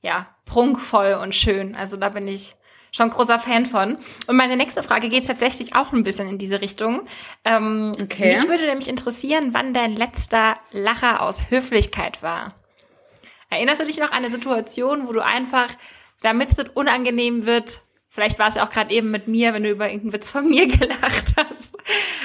ja, 0.01 0.27
prunkvoll 0.45 1.13
und 1.13 1.35
schön. 1.35 1.73
Also 1.73 1.95
da 1.95 2.09
bin 2.09 2.27
ich 2.27 2.55
schon 2.91 3.09
großer 3.09 3.39
Fan 3.39 3.65
von. 3.65 3.97
Und 4.27 4.35
meine 4.35 4.57
nächste 4.57 4.83
Frage 4.83 5.09
geht 5.09 5.27
tatsächlich 5.27 5.75
auch 5.75 5.91
ein 5.93 6.03
bisschen 6.03 6.27
in 6.29 6.37
diese 6.37 6.61
Richtung. 6.61 7.07
Ähm, 7.45 7.93
okay. 8.01 8.35
Mich 8.37 8.47
würde 8.47 8.65
nämlich 8.65 8.87
interessieren, 8.87 9.49
wann 9.53 9.73
dein 9.73 9.95
letzter 9.95 10.57
Lacher 10.71 11.21
aus 11.21 11.49
Höflichkeit 11.49 12.23
war. 12.23 12.49
Erinnerst 13.49 13.81
du 13.81 13.85
dich 13.85 13.97
noch 13.97 14.11
an 14.11 14.25
eine 14.25 14.31
Situation, 14.31 15.07
wo 15.07 15.13
du 15.13 15.23
einfach, 15.23 15.69
damit 16.21 16.49
es 16.49 16.57
nicht 16.57 16.75
unangenehm 16.75 17.45
wird, 17.45 17.81
vielleicht 18.09 18.39
war 18.39 18.49
es 18.49 18.55
ja 18.55 18.65
auch 18.65 18.71
gerade 18.71 18.93
eben 18.93 19.11
mit 19.11 19.27
mir, 19.27 19.53
wenn 19.53 19.63
du 19.63 19.69
über 19.69 19.85
irgendeinen 19.85 20.13
Witz 20.13 20.29
von 20.29 20.49
mir 20.49 20.67
gelacht 20.77 21.33
hast, 21.37 21.77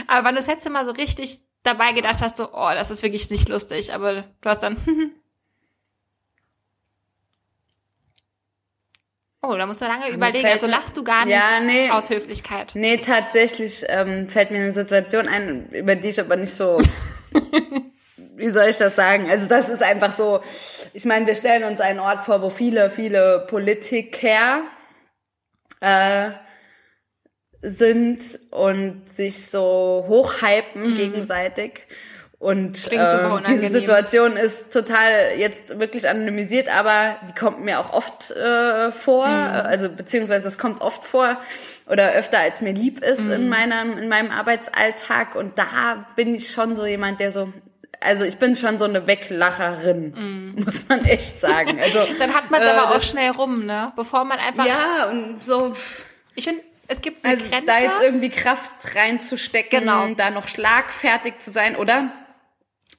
aber 0.07 0.25
wann 0.25 0.35
du 0.35 0.41
das 0.41 0.49
letzte 0.49 0.71
Mal 0.71 0.85
so 0.85 0.93
richtig 0.93 1.39
dabei 1.63 1.93
gedacht 1.93 2.21
hast, 2.21 2.37
so, 2.37 2.49
oh, 2.53 2.71
das 2.75 2.91
ist 2.91 3.03
wirklich 3.03 3.31
nicht 3.31 3.49
lustig, 3.49 3.95
aber 3.95 4.25
du 4.41 4.49
hast 4.49 4.63
dann 4.63 4.77
Oh, 9.43 9.57
da 9.57 9.67
musst 9.67 9.81
du 9.81 9.87
lange 9.87 10.09
überlegen. 10.09 10.47
Also 10.47 10.69
lachst 10.69 10.97
du 10.97 11.03
gar 11.03 11.25
nicht 11.25 11.35
ja, 11.35 11.59
nee, 11.61 11.91
aus 11.91 12.11
Höflichkeit. 12.11 12.73
Nee, 12.75 12.99
tatsächlich 12.99 13.85
ähm, 13.89 14.29
fällt 14.29 14.53
mir 14.53 14.59
eine 14.59 14.73
Situation 14.73 15.27
ein, 15.27 15.69
über 15.73 15.97
die 15.97 16.11
ich 16.11 16.21
aber 16.21 16.37
nicht 16.37 16.53
so. 16.53 16.81
wie 18.37 18.51
soll 18.51 18.69
ich 18.69 18.77
das 18.77 18.95
sagen? 18.95 19.29
Also 19.29 19.49
das 19.49 19.69
ist 19.69 19.83
einfach 19.83 20.13
so. 20.13 20.41
Ich 20.95 21.05
meine, 21.05 21.27
wir 21.27 21.35
stellen 21.35 21.65
uns 21.65 21.81
einen 21.81 21.99
Ort 21.99 22.23
vor, 22.23 22.41
wo 22.41 22.51
viele, 22.51 22.91
viele 22.91 23.45
Politiker 23.49 24.63
äh, 25.81 26.31
sind 27.63 28.39
und 28.51 29.09
sich 29.09 29.47
so 29.47 30.05
hochhypen 30.07 30.91
mhm. 30.91 30.95
gegenseitig. 30.97 31.87
Und 32.43 32.91
äh, 32.91 33.07
diese 33.47 33.71
Situation 33.71 34.37
ist 34.37 34.73
total 34.73 35.39
jetzt 35.39 35.79
wirklich 35.79 36.09
anonymisiert, 36.09 36.75
aber 36.75 37.15
die 37.29 37.39
kommt 37.39 37.65
mir 37.65 37.79
auch 37.79 37.93
oft 37.93 38.33
äh, 38.33 38.91
vor, 38.91 39.29
mhm. 39.29 39.33
also 39.33 39.89
beziehungsweise 39.89 40.49
es 40.49 40.59
kommt 40.59 40.81
oft 40.81 41.05
vor 41.05 41.37
oder 41.89 42.11
öfter 42.15 42.41
als 42.41 42.61
mir 42.61 42.73
lieb 42.73 42.99
ist 43.05 43.27
mhm. 43.27 43.33
in 43.33 43.49
meinem 43.49 43.97
in 43.97 44.09
meinem 44.09 44.33
Arbeitsalltag 44.33 45.37
und 45.37 45.57
da 45.57 46.05
bin 46.17 46.35
ich 46.35 46.51
schon 46.51 46.75
so 46.75 46.85
jemand, 46.85 47.21
der 47.21 47.31
so 47.31 47.53
also 48.01 48.25
ich 48.25 48.39
bin 48.39 48.57
schon 48.57 48.81
so 48.81 48.87
eine 48.87 49.07
Weglacherin, 49.07 50.11
mm. 50.57 50.65
muss 50.65 50.89
man 50.89 51.05
echt 51.05 51.39
sagen. 51.39 51.79
Also 51.81 52.01
dann 52.19 52.35
hat 52.35 52.51
man 52.51 52.61
es 52.61 52.67
äh, 52.67 52.71
aber 52.73 52.97
auch 52.97 53.01
schnell 53.01 53.31
rum, 53.31 53.67
ne? 53.67 53.93
Bevor 53.95 54.25
man 54.25 54.41
einfach 54.41 54.67
ja 54.67 55.09
und 55.09 55.45
so. 55.45 55.77
Ich 56.35 56.43
finde, 56.43 56.61
es 56.89 57.01
gibt 57.01 57.25
eine 57.25 57.35
also 57.35 57.49
Grenze. 57.49 57.67
Da 57.67 57.79
jetzt 57.79 58.03
irgendwie 58.03 58.31
Kraft 58.31 58.97
reinzustecken, 58.97 59.81
genau. 59.81 60.09
da 60.17 60.31
noch 60.31 60.49
schlagfertig 60.49 61.39
zu 61.39 61.53
sein, 61.53 61.77
oder? 61.77 62.11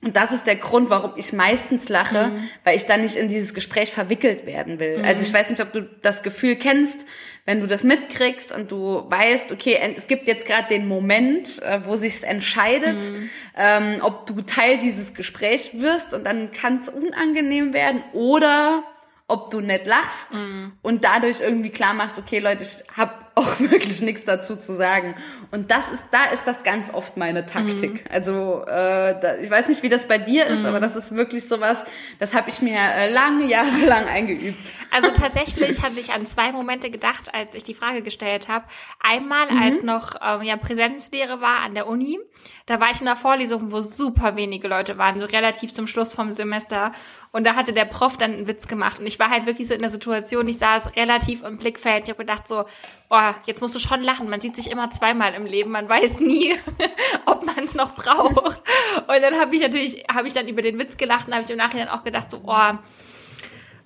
Und 0.03 0.15
das 0.15 0.31
ist 0.31 0.45
der 0.45 0.55
Grund, 0.55 0.89
warum 0.89 1.13
ich 1.15 1.33
meistens 1.33 1.89
lache, 1.89 2.27
mhm. 2.27 2.49
weil 2.63 2.75
ich 2.75 2.85
dann 2.85 3.01
nicht 3.01 3.15
in 3.15 3.29
dieses 3.29 3.53
Gespräch 3.53 3.91
verwickelt 3.91 4.45
werden 4.45 4.79
will. 4.79 4.99
Mhm. 4.99 5.05
Also 5.05 5.23
ich 5.23 5.33
weiß 5.33 5.49
nicht, 5.49 5.61
ob 5.61 5.71
du 5.71 5.81
das 6.01 6.23
Gefühl 6.23 6.55
kennst, 6.55 7.05
wenn 7.45 7.59
du 7.59 7.67
das 7.67 7.83
mitkriegst 7.83 8.53
und 8.53 8.71
du 8.71 9.03
weißt, 9.09 9.51
okay, 9.51 9.77
es 9.95 10.07
gibt 10.07 10.27
jetzt 10.27 10.45
gerade 10.45 10.67
den 10.69 10.87
Moment, 10.87 11.61
äh, 11.61 11.81
wo 11.83 11.97
sich's 11.97 12.23
entscheidet, 12.23 13.01
mhm. 13.01 13.29
ähm, 13.57 13.97
ob 14.01 14.25
du 14.27 14.41
Teil 14.41 14.77
dieses 14.77 15.13
Gesprächs 15.13 15.71
wirst 15.73 16.13
und 16.13 16.25
dann 16.25 16.51
kann 16.51 16.79
es 16.79 16.89
unangenehm 16.89 17.73
werden 17.73 18.03
oder 18.13 18.83
ob 19.27 19.49
du 19.51 19.61
nicht 19.61 19.85
lachst 19.85 20.33
mhm. 20.33 20.73
und 20.81 21.05
dadurch 21.05 21.39
irgendwie 21.39 21.69
klar 21.69 21.93
machst, 21.93 22.19
okay 22.19 22.39
Leute, 22.39 22.63
ich 22.63 22.83
habe 22.97 23.13
auch 23.35 23.59
wirklich 23.59 24.01
nichts 24.01 24.25
dazu 24.25 24.55
zu 24.55 24.73
sagen. 24.73 25.15
Und 25.49 25.71
das 25.71 25.87
ist, 25.91 26.03
da 26.11 26.25
ist 26.33 26.43
das 26.45 26.63
ganz 26.63 26.93
oft 26.93 27.17
meine 27.17 27.45
Taktik. 27.45 27.93
Mhm. 27.93 28.11
Also 28.11 28.61
äh, 28.67 29.19
da, 29.19 29.37
ich 29.41 29.49
weiß 29.49 29.69
nicht, 29.69 29.81
wie 29.81 29.89
das 29.89 30.07
bei 30.07 30.19
dir 30.19 30.45
ist, 30.45 30.59
mhm. 30.59 30.67
aber 30.67 30.79
das 30.79 30.95
ist 30.95 31.15
wirklich 31.15 31.47
sowas, 31.47 31.85
das 32.19 32.35
habe 32.35 32.49
ich 32.49 32.61
mir 32.61 32.77
äh, 32.77 33.11
lange 33.11 33.45
Jahre 33.45 33.79
lang 33.87 34.07
eingeübt. 34.07 34.73
Also 34.91 35.09
tatsächlich 35.15 35.81
habe 35.81 35.99
ich 35.99 36.11
an 36.11 36.25
zwei 36.25 36.51
Momente 36.51 36.91
gedacht, 36.91 37.33
als 37.33 37.55
ich 37.55 37.63
die 37.63 37.73
Frage 37.73 38.03
gestellt 38.03 38.49
habe. 38.49 38.65
Einmal, 38.99 39.51
mhm. 39.51 39.61
als 39.61 39.83
noch 39.83 40.15
ähm, 40.21 40.41
ja 40.43 40.57
Präsenzlehre 40.57 41.41
war 41.41 41.61
an 41.61 41.73
der 41.73 41.87
Uni. 41.87 42.19
Da 42.65 42.79
war 42.79 42.91
ich 42.91 43.01
in 43.01 43.07
einer 43.07 43.17
Vorlesung, 43.17 43.71
wo 43.71 43.81
super 43.81 44.35
wenige 44.35 44.67
Leute 44.67 44.97
waren, 44.97 45.19
so 45.19 45.25
relativ 45.25 45.73
zum 45.73 45.87
Schluss 45.87 46.13
vom 46.13 46.31
Semester. 46.31 46.91
Und 47.31 47.45
da 47.45 47.55
hatte 47.55 47.73
der 47.73 47.85
Prof 47.85 48.17
dann 48.17 48.33
einen 48.33 48.47
Witz 48.47 48.67
gemacht. 48.67 48.99
Und 48.99 49.07
ich 49.07 49.19
war 49.19 49.29
halt 49.29 49.45
wirklich 49.45 49.67
so 49.67 49.73
in 49.73 49.81
der 49.81 49.89
Situation, 49.89 50.47
ich 50.47 50.57
saß 50.57 50.95
relativ 50.95 51.43
im 51.43 51.57
Blickfeld. 51.57 52.03
Ich 52.03 52.09
habe 52.09 52.23
gedacht 52.23 52.47
so, 52.47 52.65
oh, 53.09 53.31
jetzt 53.45 53.61
musst 53.61 53.75
du 53.75 53.79
schon 53.79 54.01
lachen. 54.01 54.29
Man 54.29 54.41
sieht 54.41 54.55
sich 54.55 54.71
immer 54.71 54.89
zweimal 54.91 55.33
im 55.33 55.45
Leben. 55.45 55.71
Man 55.71 55.89
weiß 55.89 56.19
nie, 56.19 56.55
ob 57.25 57.45
man 57.45 57.65
es 57.65 57.75
noch 57.75 57.95
braucht. 57.95 58.61
Und 59.07 59.21
dann 59.21 59.39
habe 59.39 59.55
ich 59.55 59.61
natürlich, 59.61 60.03
habe 60.11 60.27
ich 60.27 60.33
dann 60.33 60.47
über 60.47 60.61
den 60.61 60.79
Witz 60.79 60.97
gelacht 60.97 61.27
und 61.27 61.33
habe 61.33 61.43
ich 61.43 61.49
im 61.49 61.57
Nachhinein 61.57 61.89
auch 61.89 62.03
gedacht 62.03 62.31
so, 62.31 62.41
oh, 62.45 62.73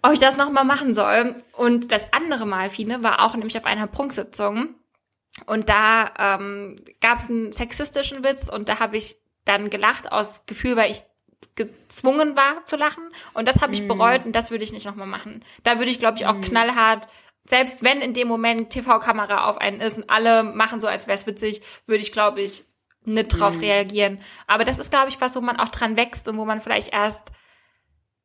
ob 0.01 0.13
ich 0.13 0.19
das 0.19 0.37
nochmal 0.37 0.65
machen 0.65 0.93
soll. 0.93 1.35
Und 1.53 1.91
das 1.91 2.13
andere 2.13 2.45
Mal, 2.45 2.69
Fine, 2.69 3.03
war 3.03 3.23
auch 3.23 3.35
nämlich 3.35 3.57
auf 3.57 3.65
einer 3.65 3.87
Prunksitzung. 3.87 4.75
Und 5.45 5.69
da 5.69 6.11
ähm, 6.17 6.77
gab 7.01 7.19
es 7.19 7.29
einen 7.29 7.51
sexistischen 7.51 8.23
Witz 8.23 8.49
und 8.49 8.69
da 8.69 8.79
habe 8.79 8.97
ich 8.97 9.17
dann 9.45 9.69
gelacht 9.69 10.11
aus 10.11 10.45
Gefühl, 10.45 10.75
weil 10.75 10.91
ich 10.91 11.03
gezwungen 11.55 12.35
war 12.35 12.65
zu 12.65 12.75
lachen. 12.75 13.03
Und 13.33 13.47
das 13.47 13.61
habe 13.61 13.73
ich 13.73 13.83
mm. 13.83 13.87
bereut 13.87 14.25
und 14.25 14.35
das 14.35 14.49
würde 14.49 14.63
ich 14.63 14.73
nicht 14.73 14.85
nochmal 14.85 15.07
machen. 15.07 15.43
Da 15.63 15.77
würde 15.77 15.91
ich, 15.91 15.99
glaube 15.99 16.17
ich, 16.17 16.25
auch 16.25 16.35
mm. 16.35 16.41
knallhart 16.41 17.07
selbst 17.47 17.81
wenn 17.83 18.01
in 18.01 18.13
dem 18.13 18.27
Moment 18.27 18.69
TV-Kamera 18.69 19.49
auf 19.49 19.57
einen 19.57 19.79
ist 19.79 19.97
und 19.97 20.09
alle 20.09 20.43
machen 20.43 20.81
so, 20.81 20.87
als 20.87 21.07
wäre 21.07 21.17
es 21.17 21.25
witzig, 21.25 21.61
würde 21.85 22.01
ich, 22.01 22.11
glaube 22.11 22.41
ich, 22.41 22.65
nicht 23.05 23.29
drauf 23.29 23.55
mhm. 23.55 23.61
reagieren. 23.61 24.19
Aber 24.47 24.65
das 24.65 24.79
ist, 24.79 24.91
glaube 24.91 25.09
ich, 25.09 25.21
was, 25.21 25.35
wo 25.35 25.41
man 25.41 25.57
auch 25.57 25.69
dran 25.69 25.95
wächst 25.95 26.27
und 26.27 26.37
wo 26.37 26.43
man 26.43 26.59
vielleicht 26.59 26.93
erst 26.93 27.31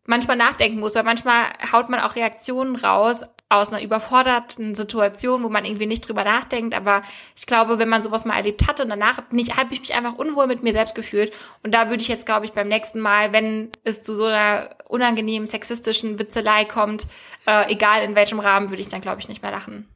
manchmal 0.05 0.37
nachdenken 0.37 0.81
muss, 0.81 0.97
weil 0.97 1.05
manchmal 1.05 1.53
haut 1.71 1.89
man 1.89 2.01
auch 2.01 2.17
Reaktionen 2.17 2.75
raus 2.75 3.25
aus 3.53 3.73
einer 3.73 3.83
überforderten 3.83 4.75
Situation, 4.75 5.43
wo 5.43 5.49
man 5.49 5.65
irgendwie 5.65 5.87
nicht 5.87 6.09
drüber 6.09 6.25
nachdenkt. 6.25 6.75
Aber 6.75 7.03
ich 7.37 7.47
glaube, 7.47 7.79
wenn 7.79 7.89
man 7.89 8.03
sowas 8.03 8.25
mal 8.25 8.37
erlebt 8.37 8.67
hatte 8.67 8.83
und 8.83 8.89
danach 8.89 9.31
nicht, 9.31 9.57
habe 9.57 9.75
ich 9.75 9.81
mich 9.81 9.95
einfach 9.95 10.15
unwohl 10.15 10.47
mit 10.47 10.63
mir 10.63 10.73
selbst 10.73 10.95
gefühlt. 10.95 11.33
Und 11.63 11.75
da 11.75 11.89
würde 11.91 12.03
ich 12.03 12.09
jetzt, 12.09 12.27
glaube 12.27 12.47
ich, 12.47 12.53
beim 12.53 12.69
nächsten 12.69 13.01
Mal, 13.01 13.33
wenn 13.33 13.71
es 13.85 14.03
zu 14.03 14.15
so 14.15 14.25
einer 14.25 14.71
unangenehmen 14.89 15.47
sexistischen 15.47 16.19
Witzelei 16.19 16.65
kommt, 16.65 17.07
äh, 17.47 17.71
egal 17.71 18.03
in 18.03 18.15
welchem 18.15 18.41
Rahmen, 18.41 18.71
würde 18.71 18.81
ich 18.81 18.89
dann, 18.89 19.01
glaube 19.01 19.21
ich, 19.21 19.29
nicht 19.29 19.43
mehr 19.43 19.53
lachen. 19.53 19.89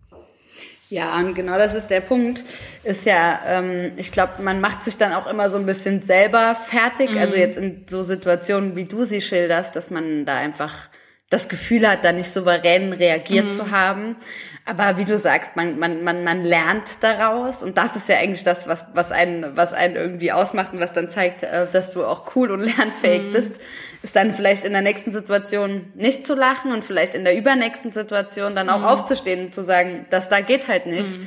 Ja, 0.88 1.16
und 1.16 1.34
genau 1.34 1.58
das 1.58 1.74
ist 1.74 1.88
der 1.88 2.00
Punkt. 2.00 2.44
Ist 2.84 3.06
ja, 3.06 3.40
ähm, 3.44 3.92
ich 3.96 4.12
glaube, 4.12 4.40
man 4.40 4.60
macht 4.60 4.84
sich 4.84 4.96
dann 4.96 5.12
auch 5.12 5.26
immer 5.26 5.50
so 5.50 5.58
ein 5.58 5.66
bisschen 5.66 6.00
selber 6.00 6.54
fertig. 6.54 7.10
Mhm. 7.12 7.18
Also 7.18 7.36
jetzt 7.36 7.58
in 7.58 7.86
so 7.88 8.02
Situationen, 8.02 8.76
wie 8.76 8.84
du 8.84 9.02
sie 9.02 9.20
schilderst, 9.20 9.74
dass 9.74 9.90
man 9.90 10.26
da 10.26 10.36
einfach 10.36 10.88
das 11.28 11.48
Gefühl 11.48 11.88
hat, 11.88 12.04
da 12.04 12.12
nicht 12.12 12.30
souverän 12.30 12.92
reagiert 12.92 13.46
mhm. 13.46 13.50
zu 13.50 13.70
haben. 13.70 14.16
Aber 14.64 14.98
wie 14.98 15.04
du 15.04 15.16
sagst, 15.16 15.54
man, 15.54 15.78
man, 15.78 16.02
man, 16.02 16.24
man 16.24 16.42
lernt 16.42 17.02
daraus 17.02 17.62
und 17.62 17.78
das 17.78 17.94
ist 17.94 18.08
ja 18.08 18.16
eigentlich 18.16 18.42
das, 18.42 18.66
was, 18.66 18.84
was 18.94 19.12
einen, 19.12 19.56
was 19.56 19.72
einen 19.72 19.94
irgendwie 19.94 20.32
ausmacht 20.32 20.72
und 20.72 20.80
was 20.80 20.92
dann 20.92 21.08
zeigt, 21.08 21.44
äh, 21.44 21.66
dass 21.70 21.92
du 21.92 22.04
auch 22.04 22.34
cool 22.34 22.50
und 22.50 22.60
lernfähig 22.60 23.22
mhm. 23.22 23.30
bist 23.32 23.60
ist 24.06 24.14
dann 24.14 24.32
vielleicht 24.32 24.64
in 24.64 24.72
der 24.72 24.82
nächsten 24.82 25.10
Situation 25.10 25.92
nicht 25.94 26.24
zu 26.24 26.34
lachen 26.34 26.70
und 26.72 26.84
vielleicht 26.84 27.16
in 27.16 27.24
der 27.24 27.36
übernächsten 27.36 27.90
Situation 27.90 28.54
dann 28.54 28.68
auch 28.68 28.80
mhm. 28.80 28.84
aufzustehen 28.84 29.46
und 29.46 29.54
zu 29.54 29.64
sagen, 29.64 30.06
das 30.10 30.28
da 30.28 30.40
geht 30.40 30.68
halt 30.68 30.86
nicht. 30.86 31.18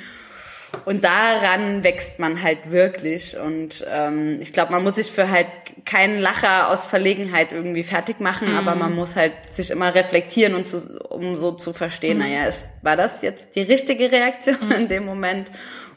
Und 0.85 1.03
daran 1.03 1.83
wächst 1.83 2.19
man 2.19 2.41
halt 2.41 2.71
wirklich. 2.71 3.37
Und 3.37 3.85
ähm, 3.89 4.37
ich 4.39 4.53
glaube, 4.53 4.71
man 4.71 4.83
muss 4.83 4.95
sich 4.95 5.11
für 5.11 5.29
halt 5.29 5.47
keinen 5.85 6.19
Lacher 6.19 6.69
aus 6.69 6.85
Verlegenheit 6.85 7.51
irgendwie 7.51 7.83
fertig 7.83 8.19
machen, 8.19 8.51
mhm. 8.51 8.57
aber 8.57 8.75
man 8.75 8.95
muss 8.95 9.15
halt 9.15 9.33
sich 9.51 9.71
immer 9.71 9.93
reflektieren, 9.93 10.55
und 10.55 10.67
zu, 10.67 10.99
um 11.09 11.35
so 11.35 11.51
zu 11.51 11.73
verstehen, 11.73 12.17
mhm. 12.17 12.23
naja, 12.23 12.45
ist, 12.45 12.67
war 12.81 12.95
das 12.95 13.21
jetzt 13.21 13.55
die 13.55 13.61
richtige 13.61 14.11
Reaktion 14.11 14.67
mhm. 14.67 14.71
in 14.71 14.87
dem 14.87 15.05
Moment? 15.05 15.51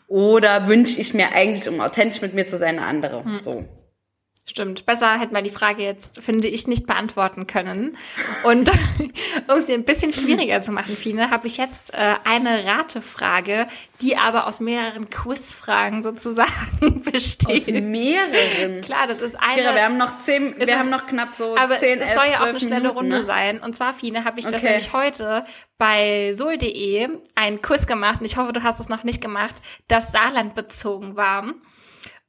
Oder 0.08 0.66
wünsche 0.66 1.00
ich 1.00 1.14
mir 1.14 1.32
eigentlich, 1.34 1.68
um 1.68 1.80
authentisch 1.80 2.20
mit 2.20 2.34
mir 2.34 2.46
zu 2.46 2.58
sein, 2.58 2.78
eine 2.78 2.86
andere? 2.86 3.24
Mhm. 3.24 3.40
So. 3.40 3.64
Stimmt. 4.45 4.86
Besser 4.86 5.20
hätten 5.20 5.34
wir 5.34 5.43
die 5.43 5.51
Frage 5.51 5.84
jetzt, 5.84 6.20
finde 6.20 6.49
ich, 6.49 6.66
nicht 6.66 6.86
beantworten 6.88 7.47
können. 7.47 7.97
Und 8.43 8.70
um 9.49 9.62
sie 9.62 9.72
ein 9.72 9.84
bisschen 9.84 10.12
schwieriger 10.12 10.61
zu 10.62 10.72
machen, 10.72 10.97
Fine, 10.97 11.30
habe 11.30 11.47
ich 11.47 11.59
jetzt 11.59 11.95
äh, 11.95 12.16
eine 12.24 12.64
Ratefrage, 12.64 13.68
die 14.01 14.16
aber 14.16 14.49
aus 14.49 14.59
mehreren 14.59 15.09
Quizfragen 15.11 16.03
sozusagen 16.03 17.03
besteht. 17.12 17.68
Aus 17.68 17.82
mehreren? 17.82 18.80
Klar, 18.80 19.07
das 19.07 19.22
ist 19.22 19.36
eine. 19.36 19.62
Kira, 19.62 19.74
wir 19.76 19.84
haben 19.84 19.97
noch 19.97 20.18
zehn, 20.18 20.59
wir 20.59 20.66
ist, 20.66 20.76
haben 20.76 20.90
noch 20.90 21.07
knapp 21.07 21.36
so 21.36 21.57
aber 21.57 21.76
zehn, 21.78 22.01
es, 22.01 22.09
es 22.09 22.14
soll 22.14 22.26
ja 22.28 22.40
auch 22.40 22.47
eine 22.47 22.59
schnelle 22.59 22.88
Runde 22.88 23.18
ne? 23.18 23.24
sein. 23.24 23.61
Und 23.61 23.76
zwar, 23.76 23.95
Fine, 23.95 24.24
habe 24.24 24.40
ich 24.40 24.45
das 24.45 24.55
Okay. 24.55 24.70
nämlich 24.70 24.93
heute 24.93 25.45
bei 25.78 26.32
sol.de 26.34 27.09
ein 27.36 27.62
Quiz 27.62 27.86
gemacht. 27.86 28.18
Und 28.20 28.26
ich 28.26 28.36
hoffe, 28.36 28.53
du 28.53 28.64
hast 28.64 28.80
es 28.80 28.88
noch 28.88 29.05
nicht 29.05 29.20
gemacht, 29.20 29.55
das 29.86 30.11
Saarland 30.11 30.57
bezogen 30.57 31.14
war 31.14 31.55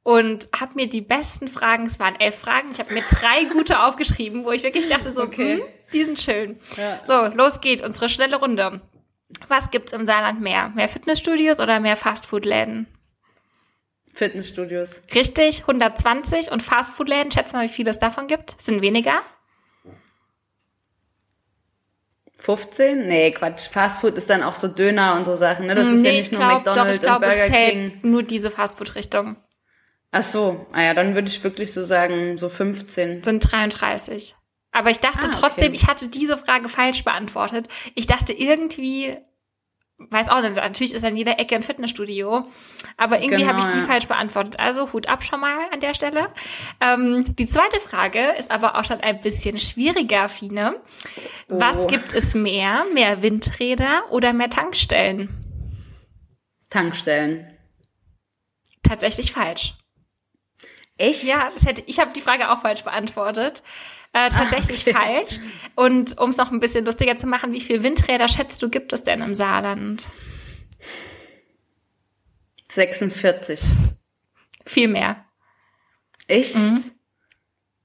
und 0.04 0.48
habe 0.58 0.74
mir 0.74 0.88
die 0.88 1.00
besten 1.00 1.48
Fragen, 1.48 1.86
es 1.86 1.98
waren 1.98 2.14
elf 2.20 2.36
Fragen, 2.38 2.70
ich 2.70 2.78
habe 2.78 2.94
mir 2.94 3.02
drei 3.10 3.44
gute 3.52 3.80
aufgeschrieben, 3.80 4.44
wo 4.44 4.52
ich 4.52 4.62
wirklich 4.62 4.88
dachte 4.88 5.12
so, 5.12 5.22
Okay. 5.22 5.56
hm, 5.56 5.62
die 5.92 6.04
sind 6.04 6.20
schön. 6.20 6.60
Ja. 6.76 7.00
So, 7.04 7.34
los 7.36 7.60
geht, 7.60 7.82
unsere 7.82 8.08
schnelle 8.08 8.36
Runde. 8.36 8.80
Was 9.48 9.70
gibt's 9.72 9.92
im 9.92 10.06
Saarland 10.06 10.40
mehr? 10.40 10.68
Mehr 10.68 10.88
Fitnessstudios 10.88 11.58
oder 11.58 11.80
mehr 11.80 11.96
Fastfood-Läden? 11.96 12.86
Fitnessstudios. 14.12 15.02
Richtig, 15.12 15.62
120 15.62 16.52
und 16.52 16.62
Fastfood-Läden, 16.62 17.32
schätze 17.32 17.56
mal, 17.56 17.64
wie 17.64 17.72
viel 17.72 17.88
es 17.88 17.98
davon 17.98 18.28
gibt. 18.28 18.54
Sind 18.60 18.80
weniger? 18.82 19.20
15? 22.36 23.08
Nee, 23.08 23.30
Quatsch. 23.30 23.68
Fastfood 23.70 24.14
ist 24.16 24.28
dann 24.28 24.42
auch 24.42 24.54
so 24.54 24.68
Döner 24.68 25.14
und 25.16 25.24
so 25.24 25.34
Sachen, 25.36 25.66
ne? 25.66 25.74
Das 25.74 25.86
ist 25.86 26.04
ja 26.04 26.12
nicht 26.12 26.32
nur 26.32 26.40
glaub, 26.40 26.64
doch, 26.64 26.74
McDonald's 26.74 26.96
ich 26.96 27.02
glaube, 27.02 27.24
und 27.26 27.32
es 27.32 27.36
Burger 27.38 27.52
zählt 27.52 27.70
King. 27.70 28.10
nur 28.10 28.22
diese 28.22 28.50
Fastfood-Richtung. 28.50 29.36
Ach 30.16 30.22
so. 30.22 30.64
Ah 30.70 30.82
ja, 30.84 30.94
dann 30.94 31.16
würde 31.16 31.26
ich 31.26 31.42
wirklich 31.42 31.72
so 31.72 31.82
sagen, 31.82 32.38
so 32.38 32.48
15. 32.48 33.24
Sind 33.24 33.40
33. 33.52 34.36
Aber 34.70 34.90
ich 34.90 35.00
dachte 35.00 35.22
Ah, 35.24 35.26
okay. 35.26 35.36
trotzdem, 35.40 35.74
ich 35.74 35.88
hatte 35.88 36.06
diese 36.06 36.38
Frage 36.38 36.68
falsch 36.68 37.02
beantwortet. 37.02 37.66
Ich 37.96 38.06
dachte 38.06 38.32
irgendwie, 38.32 39.16
weiß 39.98 40.28
auch 40.28 40.40
nicht, 40.40 40.54
natürlich 40.54 40.94
ist 40.94 41.04
an 41.04 41.16
jeder 41.16 41.40
Ecke 41.40 41.56
ein 41.56 41.64
Fitnessstudio, 41.64 42.44
aber 42.96 43.18
irgendwie 43.22 43.42
Genau, 43.42 43.54
habe 43.54 43.58
ich 43.58 43.74
die 43.74 43.80
ja. 43.80 43.86
falsch 43.86 44.06
beantwortet. 44.06 44.60
Also 44.60 44.92
Hut 44.92 45.08
ab 45.08 45.24
schon 45.24 45.40
mal 45.40 45.66
an 45.72 45.80
der 45.80 45.94
Stelle. 45.94 46.28
Ähm, 46.80 47.24
die 47.36 47.46
zweite 47.48 47.80
Frage 47.80 48.20
ist 48.38 48.52
aber 48.52 48.76
auch 48.76 48.84
schon 48.84 49.00
ein 49.00 49.20
bisschen 49.20 49.58
schwieriger, 49.58 50.28
Fine. 50.28 50.76
Was 51.48 51.76
Oh. 51.76 51.86
gibt 51.88 52.12
es 52.14 52.34
mehr? 52.36 52.84
Mehr 52.94 53.20
Windräder 53.20 54.04
oder 54.10 54.32
mehr 54.32 54.48
Tankstellen? 54.50 55.28
Tankstellen. 56.70 57.48
Tatsächlich 58.84 59.32
falsch. 59.32 59.74
Echt? 60.96 61.24
Ja, 61.24 61.50
das 61.52 61.66
hätte, 61.66 61.82
ich 61.86 61.98
habe 61.98 62.12
die 62.12 62.20
Frage 62.20 62.50
auch 62.50 62.60
falsch 62.60 62.84
beantwortet. 62.84 63.62
Äh, 64.12 64.30
tatsächlich 64.30 64.86
okay. 64.86 64.92
falsch. 64.92 65.40
Und 65.74 66.18
um 66.20 66.30
es 66.30 66.36
noch 66.36 66.52
ein 66.52 66.60
bisschen 66.60 66.84
lustiger 66.84 67.16
zu 67.16 67.26
machen, 67.26 67.52
wie 67.52 67.60
viele 67.60 67.82
Windräder 67.82 68.28
schätzt 68.28 68.62
du, 68.62 68.70
gibt 68.70 68.92
es 68.92 69.02
denn 69.02 69.20
im 69.20 69.34
Saarland? 69.34 70.06
46. 72.68 73.60
Viel 74.66 74.88
mehr. 74.88 75.24
Echt? 76.28 76.56
Mhm. 76.56 76.82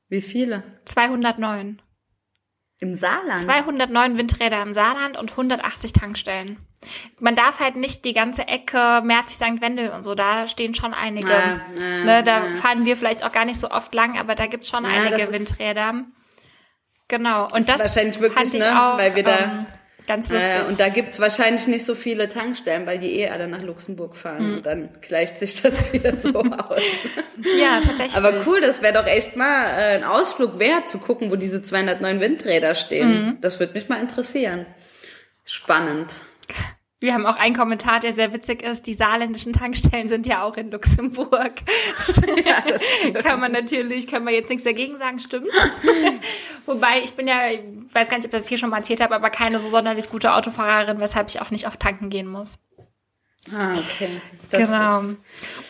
Wie 0.08 0.22
viele? 0.22 0.64
209. 0.86 1.82
Im 2.80 2.96
Saarland? 2.96 3.42
209 3.42 4.18
Windräder 4.18 4.62
im 4.62 4.74
Saarland 4.74 5.18
und 5.18 5.32
180 5.32 5.92
Tankstellen. 5.94 6.58
Man 7.20 7.36
darf 7.36 7.60
halt 7.60 7.76
nicht 7.76 8.06
die 8.06 8.14
ganze 8.14 8.48
Ecke 8.48 9.02
Merzig 9.04 9.36
St. 9.36 9.62
Wendel 9.62 9.90
und 9.90 10.02
so, 10.02 10.16
da 10.16 10.48
stehen 10.48 10.76
schon 10.76 10.94
einige. 10.94 11.30
Ja, 11.30 11.62
ja, 11.76 12.04
ne, 12.06 12.24
da 12.24 12.46
ja. 12.46 12.56
fahren 12.56 12.86
wir 12.86 12.96
vielleicht 12.96 13.24
auch 13.24 13.34
gar 13.34 13.44
nicht 13.44 13.60
so 13.60 13.70
oft 13.70 13.94
lang, 13.94 14.18
aber 14.18 14.34
da 14.36 14.46
gibt's 14.48 14.70
schon 14.70 14.86
einige 14.86 15.18
das 15.18 15.34
Windräder. 15.34 16.06
Genau. 17.10 17.48
Und 17.52 17.60
ist 17.60 17.70
das 17.70 17.80
wahrscheinlich 17.80 18.20
wirklich, 18.22 18.54
ne, 18.54 18.82
auch 18.82 18.98
weil 18.98 19.14
wir 19.14 19.24
da- 19.24 19.40
ähm, 19.40 19.66
ganz 20.10 20.30
lustig. 20.30 20.56
Äh, 20.56 20.68
und 20.68 20.80
da 20.80 20.90
gibt's 20.90 21.20
wahrscheinlich 21.20 21.68
nicht 21.68 21.86
so 21.86 21.94
viele 21.94 22.28
Tankstellen, 22.28 22.88
weil 22.88 22.98
die 22.98 23.20
eh 23.20 23.30
alle 23.30 23.48
nach 23.48 23.62
Luxemburg 23.62 24.18
fahren. 24.18 24.48
Mhm. 24.48 24.58
Und 24.58 24.66
dann 24.66 24.90
gleicht 25.02 25.38
sich 25.38 25.62
das 25.62 25.94
wieder 25.94 26.18
so 26.18 26.34
aus. 26.40 26.82
ja, 27.58 27.80
tatsächlich. 27.86 28.16
Aber 28.16 28.34
cool, 28.48 28.60
das 28.60 28.82
wäre 28.82 28.94
doch 28.94 29.06
echt 29.06 29.36
mal 29.36 29.66
äh, 29.68 29.96
ein 29.96 30.04
Ausflug 30.04 30.58
wert, 30.58 30.90
zu 30.90 30.98
gucken, 30.98 31.30
wo 31.30 31.36
diese 31.36 31.62
209 31.62 32.20
Windräder 32.20 32.74
stehen. 32.74 33.10
Mhm. 33.10 33.38
Das 33.42 33.60
würde 33.60 33.74
mich 33.74 33.88
mal 33.88 34.02
interessieren. 34.02 34.66
Spannend. 35.46 36.14
Wir 37.02 37.14
haben 37.14 37.26
auch 37.26 37.38
einen 37.38 37.56
Kommentar, 37.56 38.02
der 38.02 38.12
sehr 38.14 38.34
witzig 38.34 38.62
ist. 38.62 38.86
Die 38.86 38.94
saarländischen 38.94 39.54
Tankstellen 39.54 40.10
sind 40.10 40.28
ja 40.28 40.44
auch 40.44 40.58
in 40.58 40.70
Luxemburg. 40.72 41.54
Ja, 42.46 43.22
kann 43.22 43.40
man 43.40 43.52
natürlich, 43.52 44.08
kann 44.08 44.24
man 44.24 44.34
jetzt 44.34 44.50
nichts 44.50 44.64
dagegen 44.64 44.98
sagen, 44.98 45.20
stimmt. 45.20 45.48
Wobei, 46.66 47.00
ich 47.04 47.14
bin 47.14 47.28
ja, 47.28 47.50
ich 47.52 47.62
weiß 47.94 48.10
gar 48.10 48.18
nicht, 48.18 48.28
ob 48.28 48.34
ich 48.34 48.40
das 48.40 48.48
hier 48.48 48.58
schon 48.58 48.70
mal 48.70 48.78
erzählt 48.78 49.02
habe, 49.02 49.16
aber 49.16 49.30
keine 49.30 49.60
so 49.60 49.68
sonderlich 49.70 50.10
gute 50.10 50.34
Autofahrerin, 50.34 51.00
weshalb 51.00 51.30
ich 51.30 51.42
auch 51.42 51.52
nicht 51.52 51.68
oft 51.68 51.80
tanken 51.80 52.10
gehen 52.10 52.28
muss. 52.28 52.60
Ah, 53.54 53.74
okay. 53.78 54.22
Das 54.52 54.68
genau. 54.68 55.00
Ist, 55.02 55.18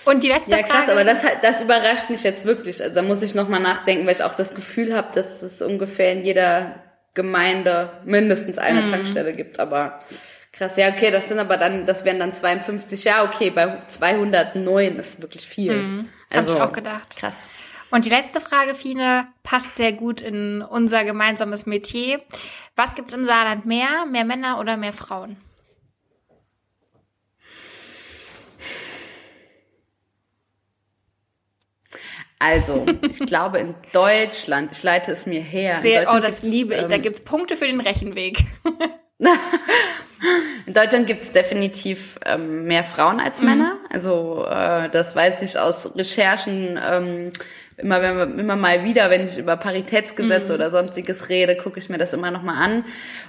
Und 0.05 0.23
die 0.23 0.27
letzte 0.27 0.51
ja, 0.51 0.63
krass, 0.63 0.85
Frage. 0.85 0.91
aber 0.93 1.03
das, 1.03 1.23
das 1.41 1.61
überrascht 1.61 2.09
mich 2.09 2.23
jetzt 2.23 2.45
wirklich. 2.45 2.81
Also 2.81 2.95
da 2.95 3.01
muss 3.01 3.21
ich 3.21 3.35
nochmal 3.35 3.61
nachdenken, 3.61 4.05
weil 4.05 4.15
ich 4.15 4.23
auch 4.23 4.33
das 4.33 4.53
Gefühl 4.53 4.95
habe, 4.95 5.13
dass 5.13 5.41
es 5.41 5.61
ungefähr 5.61 6.11
in 6.13 6.23
jeder 6.25 6.83
Gemeinde 7.13 7.91
mindestens 8.05 8.57
eine 8.57 8.81
Mhm. 8.81 8.91
Tankstelle 8.91 9.33
gibt. 9.33 9.59
Aber 9.59 9.99
krass, 10.59 10.77
ja, 10.77 10.89
okay, 10.89 11.09
das 11.09 11.29
sind 11.29 11.39
aber 11.39 11.57
dann, 11.57 11.85
das 11.85 12.05
wären 12.05 12.19
dann 12.19 12.33
52. 12.33 13.05
Ja, 13.05 13.23
okay, 13.23 13.49
bei 13.49 13.81
209 13.87 14.97
ist 14.97 15.21
wirklich 15.21 15.47
viel. 15.47 15.73
Mhm. 15.73 16.09
Hab 16.31 16.47
ich 16.47 16.61
auch 16.61 16.73
gedacht. 16.73 17.15
Krass. 17.15 17.49
Und 17.91 18.05
die 18.05 18.09
letzte 18.09 18.39
Frage, 18.39 18.75
Fine, 18.75 19.27
passt 19.41 19.75
sehr 19.77 19.93
gut 19.93 20.21
in 20.21 20.61
unser 20.61 21.03
gemeinsames 21.05 21.65
Metier. 21.65 22.21
Was 22.75 22.93
gibt's 22.93 23.13
im 23.13 23.25
Saarland 23.25 23.65
mehr? 23.65 24.05
Mehr 24.05 24.25
Männer 24.25 24.59
oder 24.59 24.77
mehr 24.77 24.93
Frauen? 24.93 25.37
Also, 32.37 32.85
ich 33.01 33.19
glaube 33.19 33.59
in 33.59 33.75
Deutschland, 33.91 34.71
ich 34.71 34.83
leite 34.83 35.11
es 35.11 35.25
mir 35.25 35.41
her. 35.41 35.79
Sehr, 35.81 36.13
oh, 36.13 36.19
das 36.19 36.43
liebe 36.43 36.75
ich. 36.75 36.87
Da 36.87 36.95
ähm, 36.95 37.01
gibt's 37.01 37.21
Punkte 37.21 37.57
für 37.57 37.65
den 37.65 37.81
Rechenweg. 37.81 38.39
In 40.65 40.73
Deutschland 40.73 41.07
gibt 41.07 41.23
es 41.23 41.31
definitiv 41.31 42.19
ähm, 42.25 42.65
mehr 42.65 42.83
Frauen 42.83 43.15
Mhm. 43.17 43.21
als 43.21 43.41
Männer. 43.41 43.77
Also 43.91 44.45
äh, 44.49 44.89
das 44.89 45.15
weiß 45.15 45.41
ich 45.41 45.57
aus 45.57 45.95
Recherchen. 45.95 46.79
Ähm, 46.83 47.31
immer, 47.77 48.01
wenn, 48.01 48.37
immer 48.39 48.55
mal 48.55 48.83
wieder, 48.83 49.09
wenn 49.09 49.23
ich 49.25 49.37
über 49.37 49.55
Mhm. 49.55 49.59
Paritätsgesetze 49.61 50.53
oder 50.53 50.69
sonstiges 50.69 51.29
rede, 51.29 51.55
gucke 51.55 51.79
ich 51.79 51.89
mir 51.89 51.97
das 51.97 52.13
immer 52.13 52.29
noch 52.31 52.41
mal 52.43 52.61
an. 52.61 52.83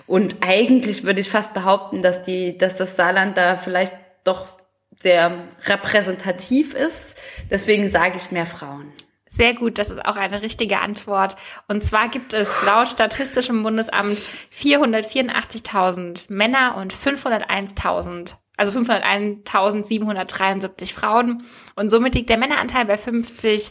Und 0.07 0.37
eigentlich 0.47 1.05
würde 1.05 1.21
ich 1.21 1.31
fast 1.31 1.55
behaupten, 1.55 2.03
dass 2.03 2.23
die, 2.23 2.59
dass 2.59 2.75
das 2.75 2.97
Saarland 2.97 3.37
da 3.39 3.57
vielleicht 3.57 3.95
doch 4.25 4.57
sehr 4.99 5.33
repräsentativ 5.67 6.75
ist. 6.75 7.17
Deswegen 7.51 7.89
sage 7.89 8.17
ich 8.17 8.31
mehr 8.33 8.45
Frauen. 8.47 8.93
Sehr 9.33 9.55
gut, 9.55 9.79
das 9.79 9.91
ist 9.91 10.05
auch 10.05 10.17
eine 10.17 10.43
richtige 10.43 10.81
Antwort. 10.81 11.37
Und 11.69 11.85
zwar 11.85 12.09
gibt 12.09 12.33
es 12.33 12.65
laut 12.65 12.89
Statistischem 12.89 13.63
Bundesamt 13.63 14.21
484.000 14.53 16.25
Männer 16.29 16.75
und 16.77 16.93
501.000, 16.93 18.35
also 18.57 18.77
501.773 18.77 20.93
Frauen. 20.93 21.45
Und 21.77 21.91
somit 21.91 22.17
liegt 22.17 22.29
der 22.29 22.39
Männeranteil 22.39 22.87
bei 22.87 22.97
50. 22.97 23.71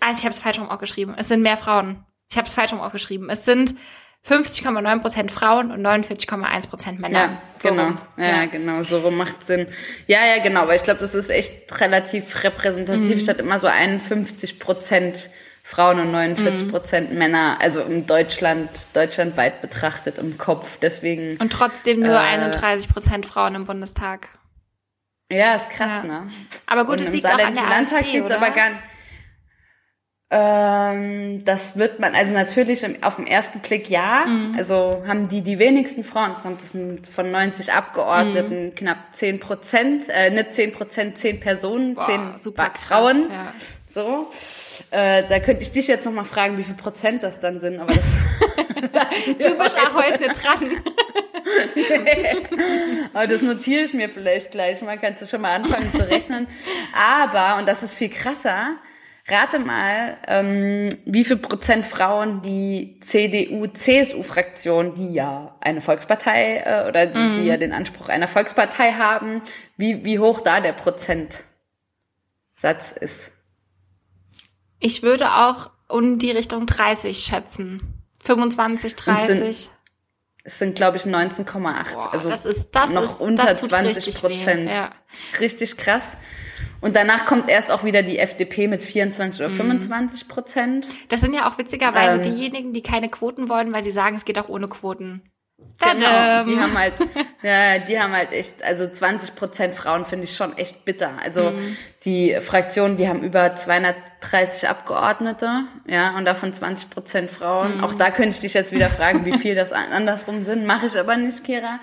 Also 0.00 0.18
ich 0.18 0.24
habe 0.24 0.34
es 0.34 0.40
falsch 0.40 0.58
rum 0.58 0.70
aufgeschrieben. 0.70 1.14
Es 1.18 1.28
sind 1.28 1.42
mehr 1.42 1.58
Frauen. 1.58 2.06
Ich 2.30 2.38
habe 2.38 2.48
es 2.48 2.54
falsch 2.54 2.72
rum 2.72 2.80
aufgeschrieben. 2.80 3.28
Es 3.28 3.44
sind 3.44 3.74
50,9 4.28 5.00
Prozent 5.00 5.30
Frauen 5.32 5.72
und 5.72 5.82
49,1 5.84 6.68
Prozent 6.68 7.00
Männer. 7.00 7.18
Ja, 7.18 7.42
So 7.58 7.70
genau. 7.70 7.84
rum. 7.86 7.98
Ja, 8.16 8.46
genau, 8.46 8.82
so 8.84 9.00
rum 9.00 9.16
macht 9.16 9.44
Sinn. 9.44 9.66
Ja, 10.06 10.24
ja, 10.24 10.40
genau, 10.42 10.68
weil 10.68 10.76
ich 10.76 10.84
glaube, 10.84 11.00
das 11.00 11.14
ist 11.14 11.28
echt 11.28 11.80
relativ 11.80 12.44
repräsentativ. 12.44 13.16
Mhm. 13.16 13.20
Statt 13.20 13.38
immer 13.40 13.58
so 13.58 13.66
51 13.66 14.60
Prozent 14.60 15.28
Frauen 15.64 15.98
und 16.00 16.12
49 16.12 16.66
Mhm. 16.66 16.70
Prozent 16.70 17.12
Männer, 17.14 17.56
also 17.60 17.80
in 17.82 18.06
Deutschland, 18.06 18.68
deutschlandweit 18.94 19.60
betrachtet 19.60 20.18
im 20.18 20.38
Kopf. 20.38 20.78
Deswegen, 20.80 21.36
Und 21.38 21.52
trotzdem 21.52 22.00
nur 22.00 22.14
Äh. 22.14 22.18
31 22.18 22.88
Prozent 22.88 23.26
Frauen 23.26 23.56
im 23.56 23.64
Bundestag. 23.64 24.28
ja, 25.30 25.54
ist 25.56 25.70
krass, 25.70 26.02
Ja. 26.04 26.20
ne? 26.22 26.30
Aber 26.66 26.84
gut, 26.84 26.98
Und 26.98 27.06
es 27.06 27.12
liegt 27.12 27.26
auch 27.26 27.32
an 27.32 27.54
der 27.54 27.64
Landtag 27.64 28.00
AfD, 28.02 28.10
sieht's 28.20 28.30
aber 28.30 28.50
gar 28.50 28.70
ähm, 30.34 31.44
das 31.44 31.76
wird 31.76 32.00
man, 32.00 32.14
also 32.14 32.32
natürlich 32.32 32.82
auf 33.04 33.16
den 33.16 33.26
ersten 33.26 33.60
Blick 33.60 33.90
ja. 33.90 34.24
Mhm. 34.26 34.54
Also 34.56 35.02
haben 35.06 35.28
die 35.28 35.42
die 35.42 35.58
wenigsten 35.58 36.04
Frauen. 36.04 36.32
Ich 36.34 36.40
glaube, 36.40 36.56
das 36.58 36.70
sind 36.72 37.06
von 37.06 37.30
90 37.30 37.66
Mhm. 37.68 37.72
Abgeordneten 37.74 38.74
knapp 38.74 38.96
10 39.12 39.40
Prozent, 39.40 40.04
äh, 40.08 40.30
nicht 40.30 40.54
10 40.54 40.72
Prozent, 40.72 41.18
10 41.18 41.38
Personen, 41.40 41.94
Boah, 41.94 42.04
10 42.06 42.38
super 42.38 42.70
krass, 42.70 42.86
Frauen. 42.88 43.30
ja. 43.30 43.52
So. 43.86 44.30
Äh, 44.90 45.24
da 45.28 45.38
könnte 45.38 45.62
ich 45.62 45.70
dich 45.70 45.86
jetzt 45.86 46.06
noch 46.06 46.12
mal 46.12 46.24
fragen, 46.24 46.56
wie 46.56 46.62
viel 46.62 46.76
Prozent 46.76 47.22
das 47.22 47.38
dann 47.38 47.60
sind, 47.60 47.78
aber 47.78 47.92
das, 47.92 48.04
Du 49.38 49.58
bist 49.58 49.76
auch 49.78 49.94
heute 49.94 50.18
nicht 50.18 50.42
dran. 50.42 50.72
aber 53.12 53.26
das 53.26 53.42
notiere 53.42 53.84
ich 53.84 53.92
mir 53.92 54.08
vielleicht 54.08 54.50
gleich 54.50 54.80
mal, 54.82 54.96
kannst 54.98 55.22
du 55.22 55.26
schon 55.26 55.42
mal 55.42 55.54
anfangen 55.54 55.92
zu 55.92 56.08
rechnen. 56.08 56.46
Aber, 56.94 57.58
und 57.58 57.68
das 57.68 57.82
ist 57.82 57.94
viel 57.94 58.08
krasser, 58.08 58.76
Rate 59.28 59.60
mal, 59.60 60.16
ähm, 60.26 60.88
wie 61.04 61.24
viel 61.24 61.36
Prozent 61.36 61.86
Frauen 61.86 62.42
die 62.42 62.98
CDU-CSU-Fraktion, 63.00 64.94
die 64.94 65.12
ja 65.14 65.56
eine 65.60 65.80
Volkspartei 65.80 66.56
äh, 66.64 66.88
oder 66.88 67.06
die, 67.06 67.18
Mhm. 67.18 67.34
die 67.34 67.44
ja 67.46 67.56
den 67.56 67.72
Anspruch 67.72 68.08
einer 68.08 68.26
Volkspartei 68.28 68.92
haben, 68.92 69.40
wie, 69.76 70.04
wie 70.04 70.18
hoch 70.18 70.40
da 70.40 70.60
der 70.60 70.72
Prozentsatz 70.72 71.44
ist. 73.00 73.30
Ich 74.80 75.02
würde 75.02 75.32
auch 75.32 75.70
um 75.88 76.18
die 76.18 76.30
Richtung 76.32 76.66
30 76.66 77.18
schätzen. 77.18 78.02
25, 78.24 78.96
30. 78.96 79.70
Es 80.44 80.58
sind, 80.58 80.74
glaube 80.74 80.96
ich, 80.96 81.04
19,8. 81.04 81.94
Boah, 81.94 82.12
Also 82.12 82.28
das 82.30 82.44
ist, 82.44 82.72
das 82.72 82.90
noch 82.90 83.04
ist, 83.04 83.20
unter 83.20 83.46
das 83.46 83.60
tut 83.60 83.70
20 83.70 83.96
richtig 83.98 84.14
Prozent. 84.20 84.68
Weh. 84.70 84.74
Ja. 84.74 84.90
Richtig 85.38 85.76
krass. 85.76 86.16
Und 86.82 86.94
danach 86.96 87.24
kommt 87.24 87.48
erst 87.48 87.70
auch 87.70 87.84
wieder 87.84 88.02
die 88.02 88.18
FDP 88.18 88.68
mit 88.68 88.82
24 88.82 89.40
Mhm. 89.40 89.46
oder 89.46 89.54
25 89.54 90.28
Prozent. 90.28 90.88
Das 91.08 91.20
sind 91.20 91.32
ja 91.34 91.48
auch 91.48 91.56
witzigerweise 91.56 92.16
Ähm. 92.16 92.22
diejenigen, 92.22 92.72
die 92.74 92.82
keine 92.82 93.08
Quoten 93.08 93.48
wollen, 93.48 93.72
weil 93.72 93.82
sie 93.82 93.92
sagen, 93.92 94.16
es 94.16 94.24
geht 94.26 94.38
auch 94.38 94.48
ohne 94.48 94.68
Quoten. 94.68 95.22
Genau, 95.80 96.44
die 96.44 96.58
haben 96.60 96.78
halt, 96.78 96.94
ja, 97.42 97.78
die 97.78 97.98
haben 97.98 98.12
halt 98.12 98.30
echt, 98.30 98.62
also 98.62 98.86
20 98.86 99.34
Prozent 99.34 99.74
Frauen 99.74 100.04
finde 100.04 100.24
ich 100.26 100.36
schon 100.36 100.56
echt 100.56 100.84
bitter. 100.84 101.10
Also 101.22 101.50
Mhm. 101.50 101.76
die 102.04 102.36
Fraktionen, 102.40 102.96
die 102.96 103.08
haben 103.08 103.22
über 103.24 103.56
230 103.56 104.68
Abgeordnete, 104.68 105.64
ja, 105.88 106.16
und 106.16 106.24
davon 106.24 106.52
20 106.54 106.88
Prozent 106.90 107.30
Frauen. 107.32 107.78
Mhm. 107.78 107.84
Auch 107.84 107.94
da 107.94 108.10
könnte 108.12 108.30
ich 108.36 108.40
dich 108.40 108.54
jetzt 108.54 108.70
wieder 108.70 108.90
fragen, 108.90 109.24
wie 109.24 109.36
viel 109.36 109.56
das 109.56 109.72
an- 109.72 109.90
andersrum 109.92 110.44
sind, 110.44 110.66
mache 110.66 110.86
ich 110.86 110.96
aber 110.96 111.16
nicht, 111.16 111.42
Kira. 111.42 111.80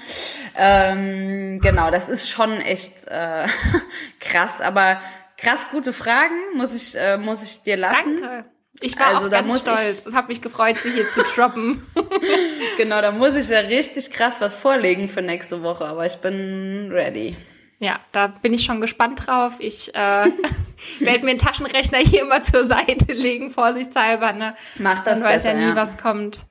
Ähm, 0.56 1.60
genau, 1.62 1.92
das 1.92 2.10
ist 2.10 2.30
schon 2.30 2.60
echt 2.62 3.06
äh, 3.08 3.46
krass, 4.20 4.62
aber 4.62 5.02
krass 5.38 5.68
gute 5.72 5.94
Fragen 5.94 6.36
muss 6.56 6.74
ich 6.74 6.98
äh, 6.98 7.18
muss 7.18 7.44
ich 7.44 7.64
dir 7.64 7.78
lassen. 7.78 8.22
Danke. 8.22 8.46
Ich 8.82 8.98
war 8.98 9.08
Also, 9.08 9.26
auch 9.28 9.30
da 9.30 9.38
ganz 9.42 9.48
muss 9.52 9.62
stolz 9.62 10.00
ich- 10.00 10.08
und 10.08 10.16
habe 10.16 10.28
mich 10.30 10.42
gefreut, 10.42 10.78
sie 10.82 10.92
hier 10.92 11.10
zu 11.10 11.24
droppen. 11.24 11.86
Genau, 12.78 13.02
da 13.02 13.12
muss 13.12 13.36
ich 13.36 13.50
ja 13.50 13.60
richtig 13.60 14.10
krass 14.10 14.38
was 14.40 14.56
vorlegen 14.56 15.10
für 15.10 15.22
nächste 15.22 15.62
Woche, 15.64 15.86
aber 15.86 16.06
ich 16.06 16.16
bin 16.18 16.90
ready. 16.92 17.36
Ja, 17.80 18.00
da 18.14 18.28
bin 18.28 18.54
ich 18.54 18.64
schon 18.64 18.80
gespannt 18.80 19.26
drauf. 19.28 19.56
Ich 19.60 19.94
äh, 19.96 19.98
werde 21.00 21.26
mir 21.26 21.34
den 21.34 21.40
Taschenrechner 21.40 21.98
hier 22.00 22.22
immer 22.22 22.42
zur 22.42 22.64
Seite 22.64 23.12
legen, 23.14 23.52
vorsichtshalber. 23.52 24.32
Ne? 24.32 24.56
Mach 24.78 25.04
das 25.04 25.20
Man 25.20 25.28
weiß 25.30 25.44
besser, 25.44 25.54
ja 25.56 25.58
nie, 25.60 25.66
ja. 25.66 25.72
Mhm. 25.72 25.76
was 25.76 25.98
kommt. 25.98 26.46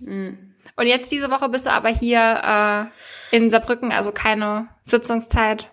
Und 0.00 0.86
jetzt 0.86 1.12
diese 1.12 1.30
Woche 1.30 1.48
bist 1.50 1.66
du 1.66 1.72
aber 1.72 1.90
hier 1.90 2.90
äh, 3.32 3.36
in 3.36 3.50
Saarbrücken, 3.50 3.92
also 3.92 4.12
keine 4.12 4.68
Sitzungszeit. 4.82 5.70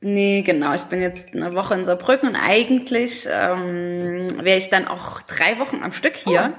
Nee, 0.00 0.42
genau. 0.42 0.74
Ich 0.74 0.84
bin 0.84 1.00
jetzt 1.00 1.34
eine 1.34 1.54
Woche 1.54 1.74
in 1.74 1.84
Saarbrücken 1.84 2.28
und 2.28 2.36
eigentlich 2.36 3.26
ähm, 3.30 4.28
wäre 4.42 4.58
ich 4.58 4.68
dann 4.68 4.86
auch 4.86 5.22
drei 5.22 5.58
Wochen 5.58 5.82
am 5.82 5.92
Stück 5.92 6.16
hier. 6.16 6.54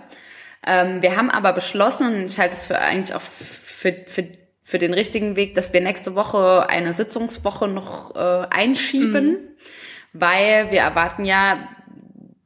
Ähm, 0.65 1.01
wir 1.01 1.15
haben 1.15 1.29
aber 1.29 1.53
beschlossen, 1.53 2.25
ich 2.25 2.39
halte 2.39 2.55
es 2.55 2.67
für 2.67 2.79
eigentlich 2.79 3.15
auch 3.15 3.21
für, 3.21 3.95
für, 4.07 4.27
für 4.63 4.79
den 4.79 4.93
richtigen 4.93 5.35
Weg, 5.35 5.53
dass 5.55 5.71
wir 5.71 5.81
nächste 5.81 6.15
Woche 6.15 6.67
eine 6.67 6.93
Sitzungswoche 6.93 7.67
noch 7.67 8.15
äh, 8.15 8.47
einschieben, 8.49 9.37
weil 10.13 10.71
wir 10.71 10.81
erwarten 10.81 11.23
ja, 11.23 11.69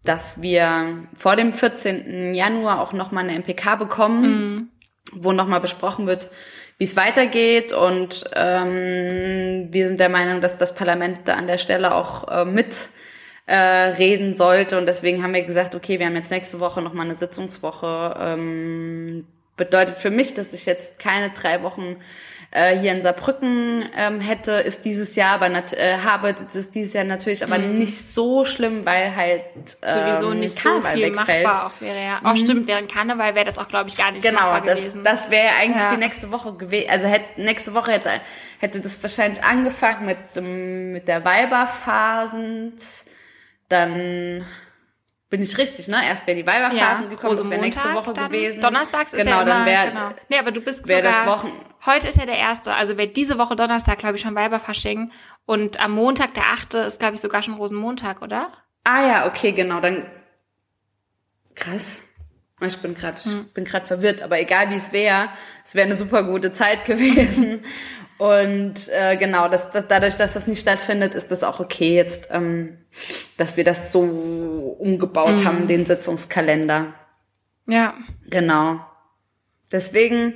dass 0.03 0.41
wir 0.41 1.07
vor 1.15 1.35
dem 1.35 1.53
14. 1.53 2.35
Januar 2.35 2.81
auch 2.81 2.91
nochmal 2.91 3.27
eine 3.27 3.39
MPK 3.39 3.75
bekommen, 3.77 4.71
wo 5.13 5.31
nochmal 5.31 5.61
besprochen 5.61 6.05
wird, 6.05 6.29
wie 6.82 6.86
es 6.86 6.95
weitergeht. 6.95 7.73
Und 7.73 8.25
ähm, 8.36 9.67
wir 9.69 9.86
sind 9.86 9.99
der 9.99 10.09
Meinung, 10.09 10.41
dass 10.41 10.57
das 10.57 10.73
Parlament 10.73 11.19
da 11.25 11.36
an 11.36 11.45
der 11.45 11.59
Stelle 11.59 11.93
auch 11.93 12.27
äh, 12.27 12.43
mit 12.43 12.73
äh, 13.45 13.55
reden 13.55 14.36
sollte. 14.36 14.79
Und 14.79 14.88
deswegen 14.88 15.21
haben 15.21 15.36
wir 15.36 15.43
gesagt, 15.43 15.75
okay, 15.75 15.99
wir 15.99 16.07
haben 16.07 16.15
jetzt 16.15 16.32
nächste 16.32 16.59
Woche 16.59 16.82
nochmal 16.82 17.05
eine 17.05 17.15
Sitzungswoche. 17.17 18.15
Ähm, 18.19 19.27
bedeutet 19.57 19.99
für 19.99 20.09
mich, 20.09 20.34
dass 20.34 20.53
ich 20.53 20.65
jetzt 20.65 20.97
keine 20.97 21.29
drei 21.29 21.61
Wochen 21.61 21.97
äh, 22.52 22.78
hier 22.78 22.91
in 22.91 23.02
Saarbrücken 23.02 23.86
ähm, 23.95 24.20
hätte, 24.20 24.52
ist 24.52 24.84
dieses 24.84 25.16
Jahr 25.16 25.36
aber 25.41 25.47
äh, 25.47 25.97
habe, 26.04 26.36
ist 26.54 26.76
dieses 26.76 26.93
Jahr 26.93 27.06
natürlich 27.06 27.43
aber 27.43 27.58
nicht 27.58 27.95
so 27.95 28.43
schlimm, 28.43 28.86
weil 28.86 29.16
halt 29.16 29.41
ähm, 29.82 29.89
Sowieso 30.14 30.34
nicht 30.34 30.60
so 30.60 30.70
Karneval 30.70 30.93
viel 30.93 31.06
wegfällt. 31.14 31.45
machbar 31.45 31.68
auch 31.68 31.82
wäre 31.82 32.04
ja. 32.04 32.20
Auch 32.24 32.36
stimmt, 32.36 32.68
während 32.68 32.91
Karneval 32.91 33.36
wäre 33.36 33.45
das 33.45 33.58
auch, 33.58 33.70
glaube 33.70 33.89
ich, 33.89 33.97
gar 33.97 34.12
nicht 34.12 34.24
Genau, 34.24 34.41
machbar 34.41 34.62
das, 34.66 34.80
gewesen. 34.80 35.04
das 35.06 35.30
wäre 35.32 35.49
eigentlich 35.60 35.84
Ja. 35.84 35.91
die 35.91 35.97
nächste 35.97 36.32
Woche 36.32 36.54
gewesen. 36.54 36.89
Also 36.89 37.08
hätte, 37.08 37.41
nächste 37.41 37.74
Woche 37.74 37.91
hätte, 37.93 38.10
hätte 38.60 38.82
das 38.82 39.02
wahrscheinlich 39.02 39.43
angefangen 39.43 40.06
mit, 40.06 40.43
mit 40.43 41.08
der 41.08 41.24
Weiberphasen. 41.24 42.74
Dann 43.70 44.45
bin 45.32 45.41
ich 45.41 45.57
richtig, 45.57 45.88
ne? 45.88 45.97
Erst 46.07 46.27
wäre 46.27 46.38
die 46.38 46.45
Weiberphasen 46.45 47.09
gekommen, 47.09 47.36
das 47.36 47.49
wäre 47.49 47.59
nächste 47.61 47.91
Woche 47.95 48.13
dann. 48.13 48.29
gewesen. 48.32 48.61
Donnerstags 48.61 49.13
ist 49.13 49.17
genau, 49.19 49.38
ja 49.38 49.41
immer, 49.41 49.51
dann 49.51 49.65
wäre 49.65 49.88
genau. 49.88 50.09
Nee, 50.29 50.38
aber 50.38 50.51
du 50.51 50.61
bist 50.61 50.88
wär 50.88 50.97
sogar, 50.97 51.11
das 51.25 51.25
Wochen- 51.25 51.51
heute 51.88 52.07
ist 52.09 52.17
ja 52.17 52.25
der 52.27 52.38
erste, 52.38 52.73
also 52.75 52.97
wäre 52.97 53.07
diese 53.07 53.39
Woche 53.39 53.55
Donnerstag, 53.55 53.97
glaube 53.97 54.17
ich, 54.17 54.21
schon 54.21 54.36
Weiberfasching 54.36 55.11
und 55.47 55.79
am 55.79 55.93
Montag, 55.93 56.36
der 56.36 56.43
achte, 56.53 56.77
ist, 56.79 56.99
glaube 56.99 57.15
ich, 57.15 57.21
sogar 57.21 57.41
schon 57.41 57.55
Rosenmontag, 57.55 58.21
oder? 58.21 58.49
Ah 58.84 59.07
ja, 59.07 59.25
okay, 59.25 59.53
genau, 59.53 59.79
dann 59.79 60.05
krass. 61.55 62.01
Ich 62.63 62.77
bin 62.77 62.93
gerade 62.93 63.19
Hm. 63.21 63.49
bin 63.55 63.65
gerade 63.65 63.88
verwirrt, 63.88 64.21
aber 64.21 64.39
egal 64.39 64.69
wie 64.69 64.75
es 64.75 64.91
wäre, 64.93 65.29
es 65.65 65.73
wäre 65.73 65.88
eine 65.88 65.95
super 65.95 66.23
gute 66.23 66.51
Zeit 66.51 66.86
gewesen. 66.86 67.63
Und 68.22 68.88
äh, 68.89 69.17
genau, 69.17 69.47
das, 69.49 69.72
das, 69.72 69.88
dadurch, 69.88 70.15
dass 70.15 70.34
das 70.34 70.45
nicht 70.45 70.59
stattfindet, 70.61 71.15
ist 71.15 71.32
das 71.32 71.41
auch 71.41 71.59
okay 71.59 71.95
jetzt, 71.95 72.28
ähm, 72.30 72.78
dass 73.36 73.57
wir 73.57 73.63
das 73.63 73.91
so 73.91 74.01
umgebaut 74.78 75.39
Hm. 75.39 75.45
haben, 75.45 75.67
den 75.67 75.88
Sitzungskalender. 75.88 76.93
Ja. 77.65 77.95
Genau. 78.30 78.80
Deswegen, 79.72 80.36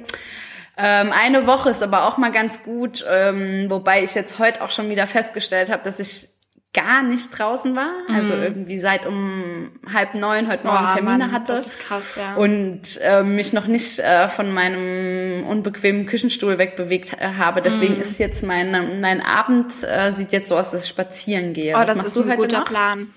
ähm, 0.78 1.12
eine 1.12 1.46
Woche 1.46 1.70
ist 1.70 1.84
aber 1.84 2.08
auch 2.08 2.18
mal 2.18 2.32
ganz 2.32 2.64
gut, 2.64 3.06
ähm, 3.08 3.68
wobei 3.70 4.02
ich 4.02 4.16
jetzt 4.16 4.40
heute 4.40 4.64
auch 4.64 4.72
schon 4.72 4.90
wieder 4.90 5.06
festgestellt 5.06 5.70
habe, 5.70 5.84
dass 5.84 6.00
ich 6.00 6.30
gar 6.76 7.02
nicht 7.02 7.32
draußen 7.38 7.76
war. 7.76 7.90
Also 8.14 8.36
irgendwie 8.36 8.78
seit 8.80 9.08
um 9.08 9.72
halb 9.92 10.14
neun 10.14 10.48
heute 10.48 10.68
Morgen 10.68 10.84
Mhm. 10.84 10.88
Boah, 10.90 10.94
Termine 10.96 11.18
Mann, 11.18 11.32
hatte. 11.32 11.54
Das 11.54 11.66
ist 11.66 11.80
krass, 11.80 12.16
ja. 12.18 12.36
Und 12.36 12.82
äh, 13.02 13.24
mich 13.24 13.54
noch 13.54 13.66
nicht 13.66 13.98
äh, 13.98 14.28
von 14.28 14.54
meinem 14.54 15.48
unbequemen 15.48 16.06
Küchenstuhl 16.06 16.58
wegbewegt 16.60 17.14
äh, 17.14 17.26
habe. 17.38 17.62
Mhm. 17.62 17.64
Deswegen 17.64 17.96
ist 17.96 18.20
jetzt 18.20 18.44
mein, 18.44 19.02
mein 19.02 19.22
Abend, 19.26 19.72
äh, 19.84 20.14
sieht 20.14 20.32
jetzt 20.34 20.50
so 20.50 20.58
aus, 20.58 20.70
dass 20.72 20.84
ich 20.84 20.90
spazieren 20.90 21.54
gehe. 21.54 21.74
Oh, 21.76 21.80
Was 21.80 21.88
das 21.88 21.96
machst 21.98 22.08
ist 22.10 22.16
du 22.18 22.22
ein 22.24 22.30
heute 22.30 22.42
guter 22.42 22.60
noch? 22.60 22.66
Plan. 22.66 23.08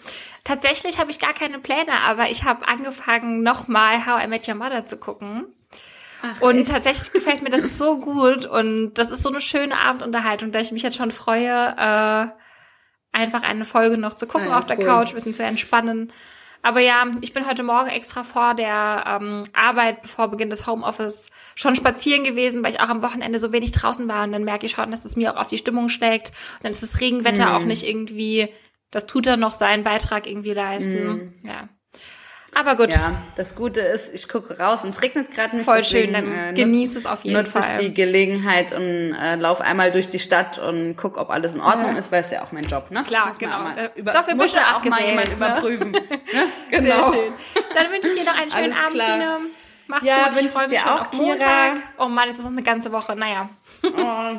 Tatsächlich 0.44 0.98
habe 0.98 1.10
ich 1.10 1.18
gar 1.18 1.34
keine 1.34 1.58
Pläne, 1.58 1.92
aber 2.06 2.30
ich 2.30 2.44
habe 2.44 2.66
angefangen, 2.66 3.42
nochmal 3.42 4.06
How 4.06 4.24
I 4.24 4.28
Met 4.28 4.48
Your 4.48 4.54
Mother 4.54 4.84
zu 4.86 4.96
gucken. 4.96 5.44
und 6.40 6.66
tatsächlich 6.68 7.12
gefällt 7.12 7.42
mir 7.42 7.50
das 7.50 7.76
so 7.76 7.98
gut 7.98 8.46
und 8.46 8.94
das 8.94 9.10
ist 9.10 9.22
so 9.22 9.28
eine 9.28 9.40
schöne 9.40 9.76
Abendunterhaltung, 9.78 10.50
da 10.50 10.58
ich 10.60 10.72
mich 10.72 10.82
jetzt 10.82 10.96
schon 10.96 11.10
freue, 11.10 11.74
äh, 11.76 12.26
einfach 13.12 13.42
eine 13.42 13.64
Folge 13.64 13.98
noch 13.98 14.14
zu 14.14 14.26
gucken 14.26 14.48
Ah 14.48 14.58
auf 14.58 14.66
der 14.66 14.78
cool. 14.78 14.84
Couch, 14.84 15.08
ein 15.08 15.14
bisschen 15.14 15.34
zu 15.34 15.42
entspannen. 15.42 16.12
Aber 16.62 16.80
ja, 16.80 17.06
ich 17.20 17.32
bin 17.32 17.46
heute 17.46 17.62
Morgen 17.62 17.88
extra 17.88 18.24
vor 18.24 18.54
der 18.54 19.04
ähm, 19.06 19.44
Arbeit, 19.52 20.02
bevor 20.02 20.28
Beginn 20.28 20.50
des 20.50 20.66
Homeoffice, 20.66 21.30
schon 21.54 21.76
spazieren 21.76 22.24
gewesen, 22.24 22.64
weil 22.64 22.72
ich 22.74 22.80
auch 22.80 22.88
am 22.88 23.02
Wochenende 23.02 23.38
so 23.38 23.52
wenig 23.52 23.70
draußen 23.72 24.08
war. 24.08 24.24
Und 24.24 24.32
dann 24.32 24.44
merke 24.44 24.66
ich 24.66 24.72
schon, 24.72 24.90
dass 24.90 25.04
es 25.04 25.16
mir 25.16 25.32
auch 25.32 25.40
auf 25.40 25.46
die 25.46 25.58
Stimmung 25.58 25.88
schlägt. 25.88 26.28
Und 26.56 26.64
dann 26.64 26.72
ist 26.72 26.82
das 26.82 27.00
Regenwetter 27.00 27.56
auch 27.56 27.64
nicht 27.64 27.84
irgendwie, 27.84 28.48
das 28.90 29.06
tut 29.06 29.26
dann 29.26 29.40
noch 29.40 29.52
seinen 29.52 29.84
Beitrag 29.84 30.26
irgendwie 30.26 30.52
leisten. 30.52 31.34
Ja. 31.44 31.68
Aber 32.54 32.76
gut, 32.76 32.90
Ja, 32.92 33.12
das 33.36 33.54
Gute 33.54 33.80
ist, 33.82 34.12
ich 34.14 34.26
gucke 34.28 34.58
raus 34.58 34.82
und 34.82 34.90
es 34.90 35.02
regnet 35.02 35.30
gerade 35.30 35.54
nicht. 35.56 35.64
voll 35.66 35.78
deswegen, 35.78 36.12
schön, 36.14 36.24
dann 36.26 36.48
äh, 36.50 36.52
genieß 36.54 36.96
es 36.96 37.04
auf 37.06 37.22
jeden 37.22 37.36
nutze 37.38 37.60
Fall. 37.60 37.78
ich 37.80 37.86
die 37.88 37.94
Gelegenheit 37.94 38.72
und 38.72 39.14
äh, 39.14 39.34
lauf 39.36 39.60
einmal 39.60 39.92
durch 39.92 40.08
die 40.08 40.18
Stadt 40.18 40.58
und 40.58 40.96
guck, 40.96 41.18
ob 41.18 41.30
alles 41.30 41.54
in 41.54 41.60
Ordnung 41.60 41.94
ist, 41.96 42.10
weil 42.10 42.22
es 42.22 42.30
ja 42.30 42.42
auch 42.42 42.50
mein 42.52 42.64
Job, 42.64 42.90
ne? 42.90 43.04
Klar, 43.04 43.28
muss 43.28 43.38
genau. 43.38 43.58
Mal 43.60 43.78
Äh, 43.78 43.90
über, 44.00 44.12
dafür 44.12 44.34
muss 44.34 44.54
ja 44.54 44.76
auch 44.76 44.84
mal 44.84 45.02
jemand 45.04 45.28
ne? 45.28 45.34
überprüfen. 45.34 45.90
ne? 45.92 46.00
Genau. 46.70 47.10
Sehr 47.12 47.20
schön. 47.20 47.32
Dann 47.74 47.92
wünsche 47.92 48.08
ich 48.08 48.14
dir 48.18 48.24
noch 48.24 48.40
einen 48.40 48.50
schönen 48.50 48.72
Alles 48.72 48.78
Abend, 48.78 48.94
klar. 48.94 49.12
Fine. 49.18 49.50
Mach's 49.90 50.04
Ja, 50.04 50.16
gut, 50.16 50.26
ich 50.28 50.34
wünsche 50.36 50.46
ich 50.48 50.52
freue 50.52 50.68
mich 50.68 50.78
dir 50.82 50.86
auch, 50.94 51.00
auf 51.02 51.10
Kira. 51.10 51.22
Montag. 51.26 51.76
Oh 51.98 52.08
Mann, 52.08 52.28
es 52.30 52.38
ist 52.38 52.44
noch 52.44 52.50
eine 52.52 52.62
ganze 52.62 52.92
Woche. 52.92 53.14
Naja, 53.14 53.48
Oh. 53.84 54.32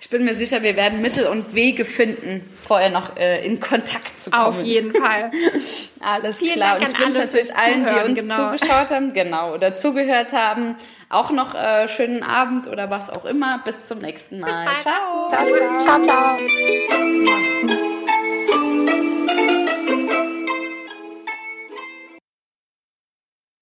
Ich 0.00 0.10
bin 0.10 0.24
mir 0.24 0.36
sicher, 0.36 0.62
wir 0.62 0.76
werden 0.76 1.02
Mittel 1.02 1.26
und 1.26 1.56
Wege 1.56 1.84
finden, 1.84 2.48
vorher 2.62 2.88
noch 2.88 3.16
äh, 3.16 3.44
in 3.44 3.58
Kontakt 3.58 4.16
zu 4.18 4.30
kommen. 4.30 4.44
auf 4.44 4.62
jeden 4.62 4.92
Fall. 4.92 5.32
Alles 6.00 6.36
Vielen 6.36 6.52
klar. 6.52 6.78
Dank 6.78 6.82
und 6.88 6.92
ich 6.92 6.98
wünsche 7.04 7.18
natürlich 7.18 7.54
allen, 7.54 7.80
die 7.80 7.88
Zuhören, 7.88 8.10
uns 8.10 8.20
genau. 8.20 8.52
zugeschaut 8.52 8.90
haben, 8.90 9.12
genau, 9.12 9.54
oder 9.54 9.74
zugehört 9.74 10.32
haben, 10.32 10.76
auch 11.08 11.32
noch 11.32 11.56
äh, 11.56 11.88
schönen 11.88 12.22
Abend 12.22 12.68
oder 12.68 12.90
was 12.90 13.10
auch 13.10 13.24
immer. 13.24 13.60
Bis 13.64 13.86
zum 13.86 13.98
nächsten 13.98 14.38
Mal. 14.38 14.46
Bis 14.46 14.56
bald. 14.56 14.82
Ciao. 14.82 15.28
Gut. 15.28 15.58
Ciao, 15.82 16.02
ciao. 16.04 16.38